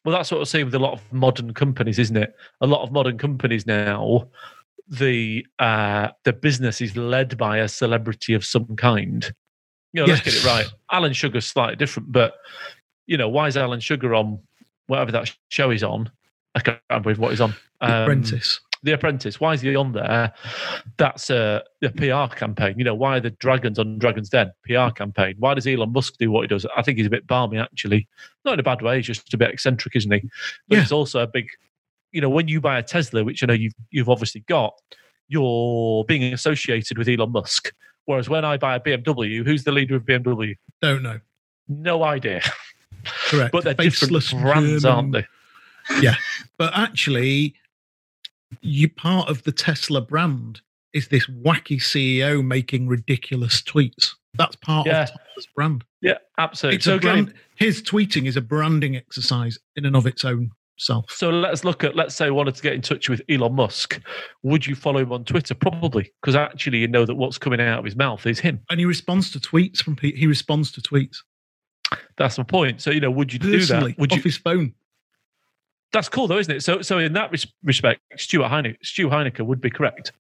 well, 0.06 0.16
that's 0.16 0.32
what 0.32 0.40
we're 0.40 0.46
seeing 0.46 0.66
with 0.66 0.76
a 0.76 0.80
lot 0.80 0.94
of 0.94 1.02
modern 1.12 1.54
companies, 1.54 2.00
isn't 2.00 2.16
it? 2.16 2.34
A 2.62 2.68
lot 2.68 2.84
of 2.84 2.92
modern 2.92 3.18
companies 3.18 3.66
now, 3.66 4.30
the 4.88 5.46
uh, 5.60 6.10
the 6.24 6.32
business 6.32 6.80
is 6.80 6.96
led 6.96 7.38
by 7.38 7.58
a 7.58 7.68
celebrity 7.68 8.34
of 8.34 8.46
some 8.46 8.76
kind. 8.78 9.30
You 9.92 10.02
know, 10.02 10.08
let's 10.08 10.22
get 10.22 10.36
it 10.36 10.46
right. 10.46 10.66
Alan 10.92 11.14
Sugar's 11.14 11.46
slightly 11.46 11.76
different, 11.76 12.12
but 12.12 12.36
you 13.06 13.18
know, 13.18 13.28
why 13.28 13.48
is 13.48 13.58
Alan 13.58 13.80
Sugar 13.82 14.16
on 14.16 14.40
whatever 14.88 15.12
that 15.12 15.36
show 15.50 15.70
he's 15.70 15.84
on? 15.84 16.10
I 16.56 16.62
can't 16.62 16.80
remember 16.90 17.14
what 17.16 17.32
he's 17.32 17.42
on. 17.42 17.54
The 17.82 17.94
Um, 17.94 18.02
Apprentice. 18.04 18.62
The 18.88 18.94
Apprentice. 18.94 19.40
Why 19.40 19.54
is 19.54 19.62
he 19.62 19.76
on 19.76 19.92
there? 19.92 20.34
That's 20.98 21.30
a, 21.30 21.62
a 21.84 21.90
PR 21.90 22.34
campaign. 22.34 22.76
You 22.78 22.86
know, 22.86 22.96
why 22.96 23.18
are 23.18 23.20
the 23.20 23.32
Dragons 23.32 23.78
on 23.78 24.00
Dragons 24.00 24.30
Den? 24.30 24.52
PR 24.64 24.90
campaign. 24.96 25.36
Why 25.40 25.54
does 25.54 25.68
Elon 25.68 25.92
Musk 25.92 26.16
do 26.18 26.32
what 26.32 26.42
he 26.42 26.48
does? 26.48 26.66
I 26.76 26.82
think 26.82 26.98
he's 26.98 27.08
a 27.08 27.10
bit 27.10 27.28
balmy, 27.28 27.58
actually. 27.58 28.08
Not 28.46 28.54
in 28.54 28.60
a 28.62 28.64
bad 28.64 28.82
way. 28.82 28.96
He's 28.96 29.08
just 29.08 29.34
a 29.34 29.38
bit 29.38 29.52
eccentric, 29.52 29.96
isn't 29.98 30.12
he? 30.12 30.22
But 30.70 30.78
Yeah. 30.78 30.82
it's 30.84 30.92
also 30.94 31.20
a 31.20 31.28
big. 31.28 31.48
You 32.14 32.22
know, 32.22 32.30
when 32.30 32.48
you 32.48 32.62
buy 32.62 32.80
a 32.80 32.84
Tesla, 32.84 33.24
which 33.26 33.44
I 33.44 33.48
know 33.48 33.54
you've 33.54 33.74
you've 33.92 34.10
obviously 34.10 34.42
got, 34.48 34.74
you're 35.28 36.06
being 36.06 36.34
associated 36.34 36.98
with 36.98 37.10
Elon 37.10 37.34
Musk. 37.34 37.74
Whereas 38.06 38.30
when 38.30 38.46
I 38.46 38.56
buy 38.56 38.76
a 38.76 38.80
BMW, 38.80 39.44
who's 39.46 39.66
the 39.66 39.74
leader 39.74 39.98
of 39.98 40.04
BMW? 40.06 40.56
Don't 40.82 41.04
know. 41.04 41.20
No 41.68 42.04
idea. 42.04 42.42
Correct. 43.28 43.52
But 43.52 43.66
they're 43.66 43.76
Faceless 43.76 44.30
different 44.32 44.46
brands, 44.46 44.84
German- 44.84 44.96
aren't 44.96 45.12
they? 45.12 45.26
Yeah. 46.02 46.16
But 46.58 46.72
actually, 46.74 47.56
you 48.62 48.90
part 48.90 49.30
of 49.30 49.44
the 49.44 49.52
Tesla 49.52 50.02
brand 50.02 50.62
is 50.94 51.08
this 51.10 51.28
wacky 51.28 51.80
CEO 51.80 52.44
making 52.46 52.88
ridiculous 52.88 53.62
tweets. 53.62 54.12
That's 54.36 54.56
part 54.58 54.88
Yeah. 54.88 55.04
of 55.04 55.10
Tesla's 55.10 55.48
brand. 55.56 55.84
Yeah, 56.02 56.18
absolutely. 56.38 56.78
It's 56.78 56.86
so 56.86 56.94
a 56.94 56.98
again, 56.98 57.26
brand. 57.26 57.34
His 57.56 57.82
tweeting 57.82 58.26
is 58.28 58.38
a 58.38 58.42
branding 58.42 58.96
exercise 58.96 59.58
in 59.76 59.86
and 59.86 59.96
of 59.96 60.06
its 60.06 60.24
own 60.24 60.52
self. 60.78 61.06
So 61.10 61.30
let's 61.30 61.64
look 61.64 61.84
at, 61.84 61.96
let's 61.96 62.14
say 62.16 62.28
I 62.28 62.30
wanted 62.30 62.56
to 62.56 62.62
get 62.62 62.74
in 62.74 62.82
touch 62.82 63.10
with 63.10 63.22
Elon 63.30 63.56
Musk. 63.56 64.00
Would 64.44 64.66
you 64.68 64.76
follow 64.76 65.00
him 65.00 65.12
on 65.12 65.24
Twitter? 65.26 65.56
Probably, 65.56 66.12
because 66.22 66.36
actually 66.36 66.80
you 66.80 66.88
know 66.88 67.06
that 67.06 67.16
what's 67.16 67.38
coming 67.40 67.60
out 67.60 67.80
of 67.80 67.86
his 67.86 67.96
mouth 67.96 68.26
is 68.28 68.40
him. 68.40 68.60
And 68.70 68.80
he 68.80 68.86
responds 68.86 69.32
to 69.32 69.40
tweets 69.40 69.78
from 69.82 69.96
people. 69.96 70.20
He 70.20 70.28
responds 70.28 70.72
to 70.74 70.82
tweets 70.82 71.18
That's 72.18 72.38
my 72.38 72.44
point. 72.44 72.82
So, 72.82 72.92
you 72.92 73.00
know, 73.00 73.12
would 73.12 73.34
you 73.34 73.40
do 73.40 73.60
that? 73.66 73.98
Would 73.98 74.12
off 74.12 74.18
you? 74.18 74.24
his 74.24 74.38
phone. 74.38 74.74
That's 75.94 76.10
cool 76.10 76.28
though, 76.28 76.38
isn't 76.38 76.56
it? 76.56 76.64
So, 76.64 76.82
so 76.82 76.98
in 77.00 77.14
that 77.14 77.32
res- 77.32 77.48
respect, 77.64 78.02
Stuart 78.18 78.50
Heinecke, 78.50 78.78
Stu 78.84 79.08
Heinecke 79.10 79.46
would 79.46 79.62
be 79.62 79.70
correct. 79.70 80.12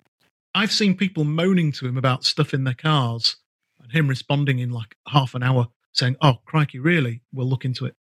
I've 0.55 0.71
seen 0.71 0.95
people 0.95 1.23
moaning 1.25 1.71
to 1.73 1.87
him 1.87 1.97
about 1.97 2.23
stuff 2.23 2.53
in 2.53 2.63
their 2.63 2.73
cars, 2.73 3.37
and 3.81 3.91
him 3.91 4.07
responding 4.07 4.59
in 4.59 4.71
like 4.71 4.95
half 5.07 5.35
an 5.35 5.43
hour, 5.43 5.67
saying, 5.93 6.15
"Oh, 6.21 6.35
crikey, 6.45 6.79
really? 6.79 7.21
We'll 7.33 7.47
look 7.49 7.65
into 7.65 7.85
it." 7.85 7.95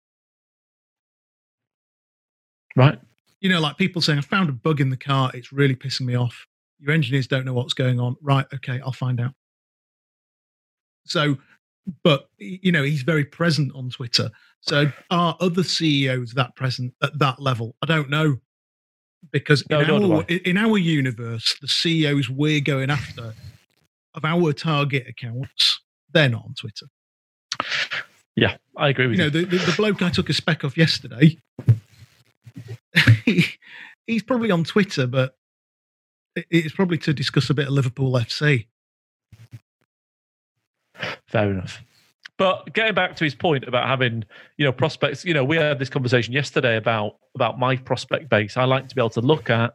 Right. 2.77 2.99
you 3.41 3.49
know, 3.49 3.61
like 3.61 3.77
people 3.77 4.03
saying, 4.03 4.19
I 4.19 4.23
found 4.23 4.49
a 4.49 4.53
bug 4.53 4.81
in 4.81 4.91
the 4.91 4.97
car. 4.97 5.31
It's 5.35 5.53
really 5.53 5.75
pissing 5.77 6.03
me 6.07 6.15
off. 6.17 6.47
Your 6.79 6.93
engineers 6.93 7.27
don't 7.27 7.45
know 7.45 7.55
what's 7.55 7.75
going 7.75 8.01
on. 8.01 8.17
Right. 8.23 8.47
Okay. 8.55 8.81
I'll 8.85 8.93
find 8.93 9.21
out. 9.21 9.33
So, 11.05 11.37
but, 12.03 12.29
you 12.39 12.73
know, 12.73 12.83
he's 12.83 13.03
very 13.03 13.25
present 13.25 13.73
on 13.75 13.91
Twitter. 13.91 14.31
So, 14.67 14.91
are 15.11 15.37
other 15.41 15.63
CEOs 15.63 16.33
that 16.35 16.57
present 16.57 16.93
at 17.03 17.19
that 17.19 17.41
level? 17.41 17.77
I 17.83 17.87
don't 17.87 18.11
know. 18.11 18.37
Because 19.33 19.65
No, 19.69 19.81
in, 19.81 19.91
our, 20.13 20.23
in 20.25 20.57
our 20.57 20.79
universe, 20.79 21.57
the 21.61 21.69
CEOs 21.69 22.29
we're 22.31 22.61
going 22.61 22.91
after 22.91 23.35
of 24.15 24.25
our 24.25 24.53
target 24.53 25.07
accounts, 25.09 25.81
they're 26.13 26.29
not 26.29 26.45
on 26.45 26.55
Twitter. 26.55 26.87
Yeah, 28.37 28.57
I 28.77 28.89
agree 28.89 29.07
with 29.09 29.19
You 29.19 29.25
you. 29.25 29.31
know, 29.31 29.41
the, 29.41 29.45
the, 29.47 29.57
the 29.65 29.75
bloke 29.77 30.03
I 30.03 30.11
took 30.11 30.29
a 30.29 30.33
spec 30.33 30.65
off 30.65 30.77
yesterday, 30.77 31.39
he, 33.25 33.45
he's 34.07 34.23
probably 34.23 34.51
on 34.51 34.63
Twitter, 34.65 35.07
but 35.07 35.37
it- 36.37 36.47
it's 36.51 36.75
probably 36.75 36.99
to 36.99 37.13
discuss 37.13 37.51
a 37.51 37.55
bit 37.55 37.67
of 37.67 37.73
Liverpool 37.73 38.13
FC. 38.13 38.67
Fair 41.27 41.51
enough. 41.51 41.83
But 42.39 42.75
getting 42.75 42.95
back 42.95 43.17
to 43.17 43.25
his 43.25 43.35
point 43.35 43.67
about 43.67 43.89
having, 43.89 44.23
you 44.59 44.67
know, 44.67 44.73
prospects, 44.73 45.25
you 45.25 45.33
know, 45.33 45.45
we 45.45 45.57
had 45.57 45.79
this 45.79 45.89
conversation 45.89 46.35
yesterday 46.35 46.77
about 46.77 47.17
about 47.35 47.59
my 47.59 47.77
prospect 47.77 48.29
base. 48.29 48.57
I 48.57 48.65
like 48.65 48.89
to 48.89 48.95
be 48.95 49.01
able 49.01 49.11
to 49.11 49.21
look 49.23 49.49
at, 49.49 49.73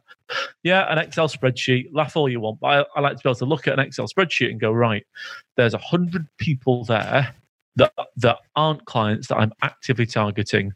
yeah, 0.62 0.90
an 0.90 0.98
Excel 0.98 1.28
spreadsheet, 1.28 1.88
laugh 1.92 2.16
all 2.16 2.28
you 2.28 2.40
want, 2.40 2.60
but 2.60 2.66
I, 2.66 2.84
I 2.98 3.00
like 3.00 3.16
to 3.16 3.22
be 3.22 3.28
able 3.28 3.36
to 3.36 3.46
look 3.46 3.66
at 3.66 3.74
an 3.74 3.80
Excel 3.80 4.06
spreadsheet 4.06 4.50
and 4.50 4.60
go, 4.60 4.70
right, 4.70 5.04
there's 5.56 5.74
a 5.74 5.78
hundred 5.78 6.28
people 6.38 6.84
there 6.84 7.34
that 7.76 7.92
that 8.16 8.38
aren't 8.54 8.84
clients 8.84 9.26
that 9.28 9.36
I'm 9.36 9.52
actively 9.62 10.06
targeting. 10.06 10.72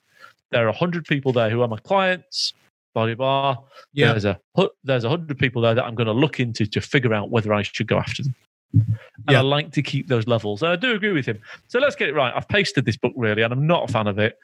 There 0.50 0.66
are 0.66 0.70
a 0.70 0.76
hundred 0.76 1.04
people 1.04 1.32
there 1.32 1.50
who 1.50 1.62
are 1.62 1.68
my 1.68 1.78
clients, 1.78 2.52
blah 2.94 3.06
blah 3.06 3.14
blah. 3.14 3.56
Yeah. 3.92 4.10
There's 4.10 4.24
a 4.24 4.40
there's 4.82 5.04
a 5.04 5.08
hundred 5.08 5.38
people 5.38 5.62
there 5.62 5.74
that 5.74 5.84
I'm 5.84 5.94
going 5.94 6.06
to 6.06 6.12
look 6.12 6.40
into 6.40 6.66
to 6.66 6.80
figure 6.80 7.14
out 7.14 7.30
whether 7.30 7.52
I 7.52 7.62
should 7.62 7.86
go 7.86 7.98
after 7.98 8.24
them. 8.24 8.34
And 8.72 8.86
Yeah. 9.30 9.38
I 9.38 9.42
like 9.42 9.72
to 9.72 9.82
keep 9.82 10.08
those 10.08 10.26
levels. 10.26 10.62
And 10.62 10.70
I 10.72 10.76
do 10.76 10.92
agree 10.94 11.12
with 11.12 11.26
him. 11.26 11.40
So 11.68 11.78
let's 11.78 11.96
get 11.96 12.08
it 12.08 12.14
right. 12.14 12.32
I've 12.34 12.48
pasted 12.48 12.84
this 12.84 12.96
book 12.96 13.12
really, 13.16 13.42
and 13.42 13.52
I'm 13.52 13.66
not 13.66 13.88
a 13.88 13.92
fan 13.92 14.06
of 14.06 14.18
it. 14.18 14.38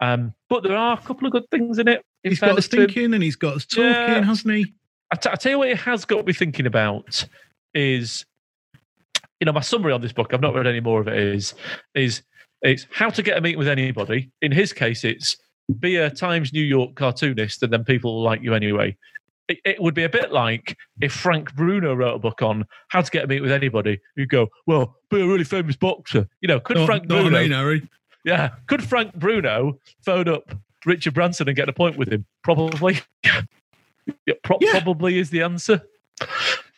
Um, 0.00 0.34
but 0.48 0.62
there 0.62 0.76
are 0.76 0.98
a 0.98 1.00
couple 1.02 1.26
of 1.26 1.32
good 1.32 1.48
things 1.50 1.78
in 1.78 1.88
it. 1.88 2.04
in 2.24 2.30
He's 2.32 2.40
got 2.40 2.58
us 2.58 2.66
him. 2.72 2.86
thinking 2.86 3.14
and 3.14 3.22
he's 3.22 3.36
got 3.36 3.56
us 3.56 3.66
talking, 3.66 3.84
Yeah. 3.84 4.22
hasn't 4.24 4.54
he? 4.54 4.74
I, 5.12 5.16
t- 5.16 5.28
I 5.30 5.34
tell 5.36 5.52
you 5.52 5.58
what, 5.58 5.68
it 5.68 5.78
has 5.78 6.04
got 6.04 6.26
me 6.26 6.32
thinking 6.32 6.66
about 6.66 7.24
is, 7.74 8.24
you 9.40 9.44
know, 9.46 9.52
my 9.52 9.60
summary 9.60 9.92
on 9.92 10.00
this 10.00 10.12
book. 10.12 10.32
I've 10.32 10.40
not 10.40 10.54
read 10.54 10.66
any 10.66 10.80
more 10.80 11.00
of 11.00 11.08
it. 11.08 11.18
Is 11.18 11.54
is 11.94 12.22
it's 12.62 12.86
how 12.92 13.10
to 13.10 13.22
get 13.22 13.36
a 13.36 13.40
meeting 13.40 13.58
with 13.58 13.68
anybody. 13.68 14.30
In 14.40 14.52
his 14.52 14.72
case, 14.72 15.04
it's 15.04 15.36
be 15.80 15.96
a 15.96 16.10
Times 16.10 16.52
New 16.52 16.62
York 16.62 16.94
cartoonist, 16.94 17.62
and 17.62 17.72
then 17.72 17.84
people 17.84 18.14
will 18.14 18.22
like 18.22 18.42
you 18.42 18.54
anyway. 18.54 18.96
It, 19.48 19.58
it 19.64 19.82
would 19.82 19.94
be 19.94 20.04
a 20.04 20.08
bit 20.08 20.32
like 20.32 20.76
if 21.00 21.12
Frank 21.12 21.54
Bruno 21.54 21.94
wrote 21.94 22.14
a 22.14 22.18
book 22.18 22.42
on 22.42 22.64
how 22.88 23.02
to 23.02 23.10
get 23.10 23.24
a 23.24 23.26
meet 23.26 23.40
with 23.40 23.52
anybody. 23.52 24.00
You 24.16 24.26
go, 24.26 24.48
well, 24.66 24.96
be 25.10 25.20
a 25.20 25.26
really 25.26 25.44
famous 25.44 25.76
boxer. 25.76 26.28
You 26.40 26.48
know, 26.48 26.60
could 26.60 26.76
Not, 26.76 26.86
Frank 26.86 27.08
not 27.08 27.22
Bruno? 27.22 27.38
I 27.38 27.42
mean, 27.42 27.52
Harry. 27.52 27.88
Yeah, 28.24 28.50
could 28.68 28.84
Frank 28.84 29.14
Bruno 29.14 29.78
phone 30.04 30.28
up 30.28 30.54
Richard 30.86 31.14
Branson 31.14 31.48
and 31.48 31.56
get 31.56 31.68
a 31.68 31.72
point 31.72 31.98
with 31.98 32.08
him? 32.12 32.24
Probably. 32.44 33.00
yeah, 33.24 34.34
pro- 34.44 34.58
Yeah. 34.60 34.72
Probably 34.72 35.18
is 35.18 35.30
the 35.30 35.42
answer. 35.42 35.82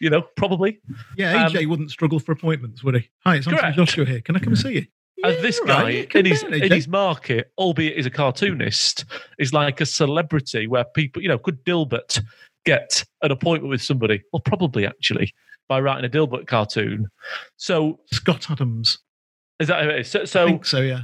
You 0.00 0.10
know, 0.10 0.22
probably. 0.36 0.80
Yeah, 1.16 1.46
Um, 1.46 1.52
AJ 1.52 1.68
wouldn't 1.68 1.90
struggle 1.90 2.18
for 2.18 2.32
appointments, 2.32 2.82
would 2.82 2.94
he? 2.94 3.10
Hi, 3.24 3.36
it's 3.36 3.46
Anthony. 3.46 3.72
Joshua 3.74 4.04
here. 4.06 4.20
Can 4.20 4.36
I 4.36 4.38
come 4.38 4.54
and 4.54 4.58
see 4.58 4.72
you? 4.72 4.86
And 5.22 5.34
Yeah, 5.36 5.40
this 5.42 5.60
guy 5.60 6.06
can 6.06 6.20
in 6.20 6.32
his 6.32 6.42
in 6.42 6.72
his 6.72 6.88
market, 6.88 7.52
albeit 7.58 7.96
he's 7.96 8.06
a 8.06 8.10
cartoonist, 8.10 9.04
is 9.38 9.52
like 9.52 9.80
a 9.80 9.86
celebrity 9.86 10.66
where 10.66 10.84
people, 10.84 11.22
you 11.22 11.28
know, 11.28 11.38
could 11.38 11.64
Dilbert 11.64 12.22
get 12.64 13.04
an 13.22 13.30
appointment 13.30 13.70
with 13.70 13.82
somebody? 13.82 14.22
Well, 14.32 14.40
probably 14.40 14.86
actually 14.86 15.34
by 15.68 15.80
writing 15.80 16.04
a 16.04 16.08
Dilbert 16.08 16.46
cartoon. 16.46 17.08
So 17.56 18.00
Scott 18.12 18.50
Adams. 18.50 18.98
is 19.58 19.68
that 19.68 19.86
it 19.86 20.00
is? 20.00 20.10
So, 20.10 20.22
I 20.22 20.24
so 20.24 20.46
think 20.46 20.66
so, 20.66 20.80
yeah. 20.80 21.00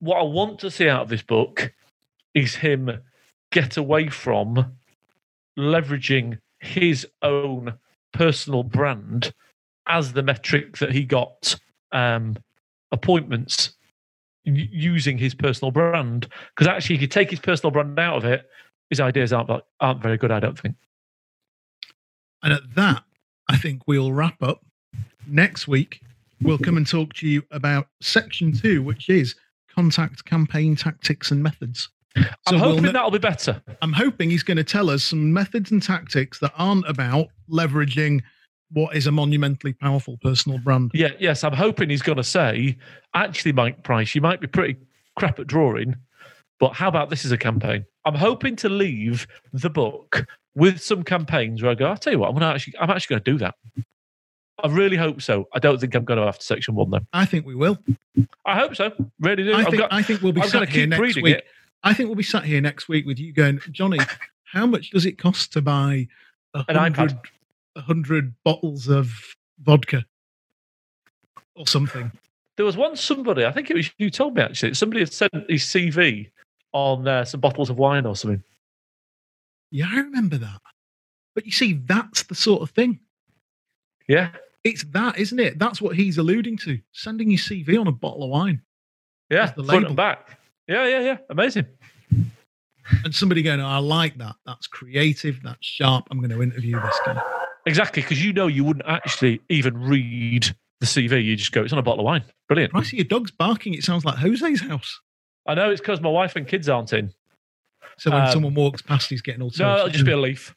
what 0.00 0.18
I 0.18 0.22
want 0.22 0.58
to 0.60 0.70
see 0.70 0.88
out 0.88 1.02
of 1.02 1.08
this 1.08 1.22
book 1.22 1.72
is 2.34 2.56
him 2.56 2.90
get 3.52 3.76
away 3.76 4.08
from 4.08 4.76
leveraging 5.58 6.38
his 6.58 7.06
own 7.22 7.74
personal 8.12 8.62
brand 8.62 9.32
as 9.86 10.12
the 10.12 10.22
metric 10.22 10.78
that 10.78 10.92
he 10.92 11.04
got 11.04 11.54
um, 11.92 12.36
appointments 12.90 13.74
using 14.44 15.16
his 15.16 15.34
personal 15.34 15.70
brand. 15.70 16.28
Because 16.54 16.66
actually, 16.66 16.96
if 16.96 17.02
you 17.02 17.08
take 17.08 17.30
his 17.30 17.40
personal 17.40 17.70
brand 17.70 17.98
out 17.98 18.16
of 18.16 18.24
it, 18.24 18.48
his 18.90 19.00
ideas 19.00 19.32
aren't 19.32 19.50
aren't 19.80 20.02
very 20.02 20.16
good. 20.16 20.30
I 20.30 20.40
don't 20.40 20.58
think. 20.58 20.76
And 22.42 22.52
at 22.52 22.74
that, 22.74 23.04
I 23.48 23.56
think 23.56 23.82
we'll 23.86 24.12
wrap 24.12 24.42
up. 24.42 24.64
Next 25.26 25.66
week, 25.66 26.02
we'll 26.42 26.58
come 26.58 26.76
and 26.76 26.86
talk 26.86 27.14
to 27.14 27.28
you 27.28 27.42
about 27.50 27.88
section 28.00 28.52
two, 28.52 28.82
which 28.82 29.08
is 29.08 29.34
contact 29.74 30.24
campaign 30.24 30.76
tactics 30.76 31.30
and 31.30 31.42
methods. 31.42 31.88
I'm 32.16 32.60
we'll 32.60 32.74
hoping 32.76 32.92
that'll 32.92 33.10
be 33.10 33.18
better. 33.18 33.60
I'm 33.82 33.92
hoping 33.92 34.30
he's 34.30 34.42
going 34.42 34.58
to 34.58 34.64
tell 34.64 34.90
us 34.90 35.02
some 35.02 35.32
methods 35.32 35.70
and 35.70 35.82
tactics 35.82 36.38
that 36.40 36.52
aren't 36.56 36.88
about 36.88 37.28
leveraging 37.50 38.22
what 38.70 38.94
is 38.94 39.06
a 39.06 39.12
monumentally 39.12 39.72
powerful 39.72 40.18
personal 40.22 40.58
brand. 40.58 40.90
Yeah, 40.94 41.10
yes, 41.18 41.44
I'm 41.44 41.54
hoping 41.54 41.90
he's 41.90 42.02
going 42.02 42.18
to 42.18 42.24
say, 42.24 42.76
actually, 43.14 43.52
Mike 43.52 43.82
Price, 43.82 44.14
you 44.14 44.20
might 44.20 44.40
be 44.40 44.46
pretty 44.46 44.76
crap 45.18 45.38
at 45.38 45.46
drawing, 45.46 45.96
but 46.60 46.74
how 46.74 46.88
about 46.88 47.10
this 47.10 47.24
as 47.24 47.32
a 47.32 47.38
campaign? 47.38 47.84
I'm 48.04 48.14
hoping 48.14 48.56
to 48.56 48.68
leave 48.68 49.26
the 49.52 49.70
book 49.70 50.26
with 50.54 50.80
some 50.80 51.02
campaigns 51.02 51.62
where 51.62 51.72
I 51.72 51.74
go, 51.74 51.86
I'll 51.86 51.96
tell 51.96 52.12
you 52.12 52.18
what, 52.18 52.28
I'm 52.28 52.34
gonna 52.34 52.52
actually, 52.52 52.74
I'm 52.78 52.90
actually 52.90 53.14
going 53.14 53.24
to 53.24 53.30
do 53.32 53.38
that. 53.38 53.54
I 54.62 54.68
really 54.68 54.96
hope 54.96 55.20
so. 55.20 55.48
I 55.52 55.58
don't 55.58 55.80
think 55.80 55.94
I'm 55.94 56.04
going 56.04 56.18
to 56.18 56.26
after 56.26 56.42
section 56.42 56.74
one 56.74 56.90
though. 56.90 57.00
I 57.12 57.26
think 57.26 57.44
we 57.44 57.54
will. 57.54 57.78
I 58.46 58.58
hope 58.58 58.76
so. 58.76 58.92
Really 59.20 59.42
do. 59.42 59.54
I 59.54 59.64
think 59.64 59.78
got, 59.78 59.92
I 59.92 60.02
think 60.02 60.22
we'll 60.22 60.32
be 60.32 60.42
I'm 60.42 60.48
sat 60.48 60.68
here 60.68 60.86
next 60.86 61.16
week. 61.16 61.26
it. 61.26 61.44
I 61.82 61.92
think 61.92 62.08
we'll 62.08 62.16
be 62.16 62.22
sat 62.22 62.44
here 62.44 62.60
next 62.60 62.88
week 62.88 63.04
with 63.04 63.18
you 63.18 63.32
going, 63.32 63.60
Johnny. 63.72 63.98
How 64.44 64.66
much 64.66 64.90
does 64.90 65.06
it 65.06 65.18
cost 65.18 65.52
to 65.54 65.62
buy 65.62 66.06
a 66.54 66.72
hundred, 66.72 67.18
a 67.74 67.80
hundred 67.80 68.34
bottles 68.44 68.88
of 68.88 69.12
vodka 69.60 70.06
or 71.56 71.66
something? 71.66 72.12
There 72.56 72.64
was 72.64 72.76
one 72.76 72.94
somebody, 72.94 73.44
I 73.44 73.50
think 73.50 73.70
it 73.70 73.76
was 73.76 73.90
you 73.98 74.10
told 74.10 74.36
me 74.36 74.42
actually, 74.42 74.74
somebody 74.74 75.00
had 75.00 75.12
sent 75.12 75.32
his 75.48 75.64
CV 75.64 76.30
on 76.74 77.08
uh, 77.08 77.24
some 77.24 77.40
bottles 77.40 77.70
of 77.70 77.78
wine 77.78 78.04
or 78.04 78.14
something. 78.16 78.42
Yeah, 79.70 79.86
I 79.90 80.00
remember 80.00 80.36
that. 80.36 80.60
But 81.34 81.46
you 81.46 81.52
see, 81.52 81.72
that's 81.72 82.24
the 82.24 82.34
sort 82.34 82.62
of 82.62 82.70
thing. 82.70 83.00
Yeah. 84.08 84.30
It's 84.64 84.84
that, 84.92 85.18
isn't 85.18 85.38
it? 85.38 85.58
That's 85.58 85.80
what 85.80 85.96
he's 85.96 86.18
alluding 86.18 86.58
to. 86.58 86.78
Sending 86.92 87.30
your 87.30 87.38
CV 87.38 87.80
on 87.80 87.86
a 87.86 87.92
bottle 87.92 88.24
of 88.24 88.30
wine. 88.30 88.62
Yeah, 89.30 89.52
the 89.56 89.64
front 89.64 89.86
and 89.86 89.96
back. 89.96 90.38
Yeah, 90.68 90.86
yeah, 90.86 91.00
yeah. 91.00 91.16
Amazing. 91.30 91.66
And 93.04 93.14
somebody 93.14 93.42
going, 93.42 93.60
oh, 93.60 93.66
I 93.66 93.78
like 93.78 94.18
that. 94.18 94.36
That's 94.46 94.66
creative. 94.66 95.40
That's 95.42 95.66
sharp. 95.66 96.06
I'm 96.10 96.18
going 96.18 96.30
to 96.30 96.42
interview 96.42 96.80
this 96.80 97.00
guy. 97.04 97.22
Exactly, 97.66 98.02
because 98.02 98.22
you 98.22 98.32
know 98.32 98.46
you 98.46 98.62
wouldn't 98.62 98.86
actually 98.86 99.40
even 99.48 99.78
read 99.78 100.54
the 100.80 100.86
CV. 100.86 101.24
You 101.24 101.36
just 101.36 101.52
go, 101.52 101.62
it's 101.62 101.72
on 101.72 101.78
a 101.78 101.82
bottle 101.82 102.00
of 102.00 102.04
wine. 102.04 102.24
Brilliant. 102.48 102.74
I 102.74 102.82
see 102.82 102.96
your 102.96 103.04
dog's 103.04 103.30
barking. 103.30 103.74
It 103.74 103.84
sounds 103.84 104.04
like 104.04 104.16
Jose's 104.16 104.60
house. 104.60 105.00
I 105.46 105.54
know 105.54 105.70
it's 105.70 105.80
because 105.80 106.00
my 106.00 106.08
wife 106.10 106.36
and 106.36 106.46
kids 106.46 106.68
aren't 106.68 106.92
in. 106.92 107.12
So 107.98 108.10
when 108.10 108.22
Um, 108.22 108.32
someone 108.32 108.54
walks 108.54 108.82
past, 108.82 109.10
he's 109.10 109.22
getting 109.22 109.42
all 109.42 109.52
No, 109.58 109.76
it'll 109.76 109.88
just 109.88 110.04
be 110.04 110.12
a 110.12 110.16
leaf. 110.16 110.54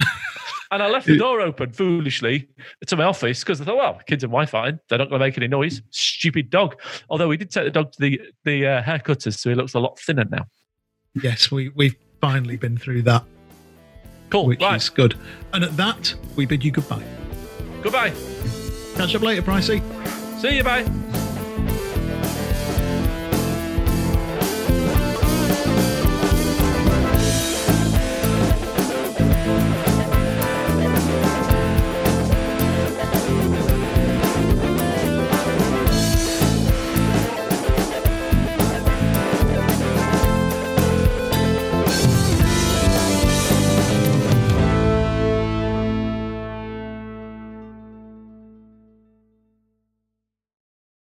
and 0.70 0.82
I 0.82 0.88
left 0.88 1.06
the 1.06 1.18
door 1.18 1.40
open 1.40 1.70
foolishly 1.72 2.48
to 2.86 2.96
my 2.96 3.04
office 3.04 3.40
because 3.40 3.60
I 3.60 3.64
thought, 3.64 3.76
well, 3.76 4.00
kids 4.06 4.24
and 4.24 4.30
Wi-Fi, 4.32 4.72
they're 4.88 4.98
not 4.98 5.08
going 5.10 5.20
to 5.20 5.26
make 5.26 5.36
any 5.36 5.48
noise. 5.48 5.82
Stupid 5.90 6.50
dog. 6.50 6.80
Although 7.10 7.28
we 7.28 7.36
did 7.36 7.50
take 7.50 7.64
the 7.64 7.70
dog 7.70 7.92
to 7.92 8.00
the 8.00 8.20
the 8.44 8.66
uh, 8.66 8.82
haircutters, 8.82 9.38
so 9.38 9.50
he 9.50 9.54
looks 9.54 9.74
a 9.74 9.78
lot 9.80 9.98
thinner 9.98 10.24
now. 10.24 10.46
Yes, 11.22 11.50
we, 11.50 11.68
we've 11.70 11.94
finally 12.22 12.56
been 12.56 12.78
through 12.78 13.02
that, 13.02 13.22
Cool. 14.30 14.46
which 14.46 14.62
right. 14.62 14.76
is 14.76 14.88
good. 14.88 15.14
And 15.52 15.62
at 15.62 15.76
that, 15.76 16.14
we 16.36 16.46
bid 16.46 16.64
you 16.64 16.70
goodbye. 16.72 17.04
Goodbye. 17.82 18.12
Catch 18.96 19.14
up 19.14 19.22
later, 19.22 19.42
Pricey. 19.42 19.82
See 20.40 20.56
you. 20.56 20.64
Bye. 20.64 21.21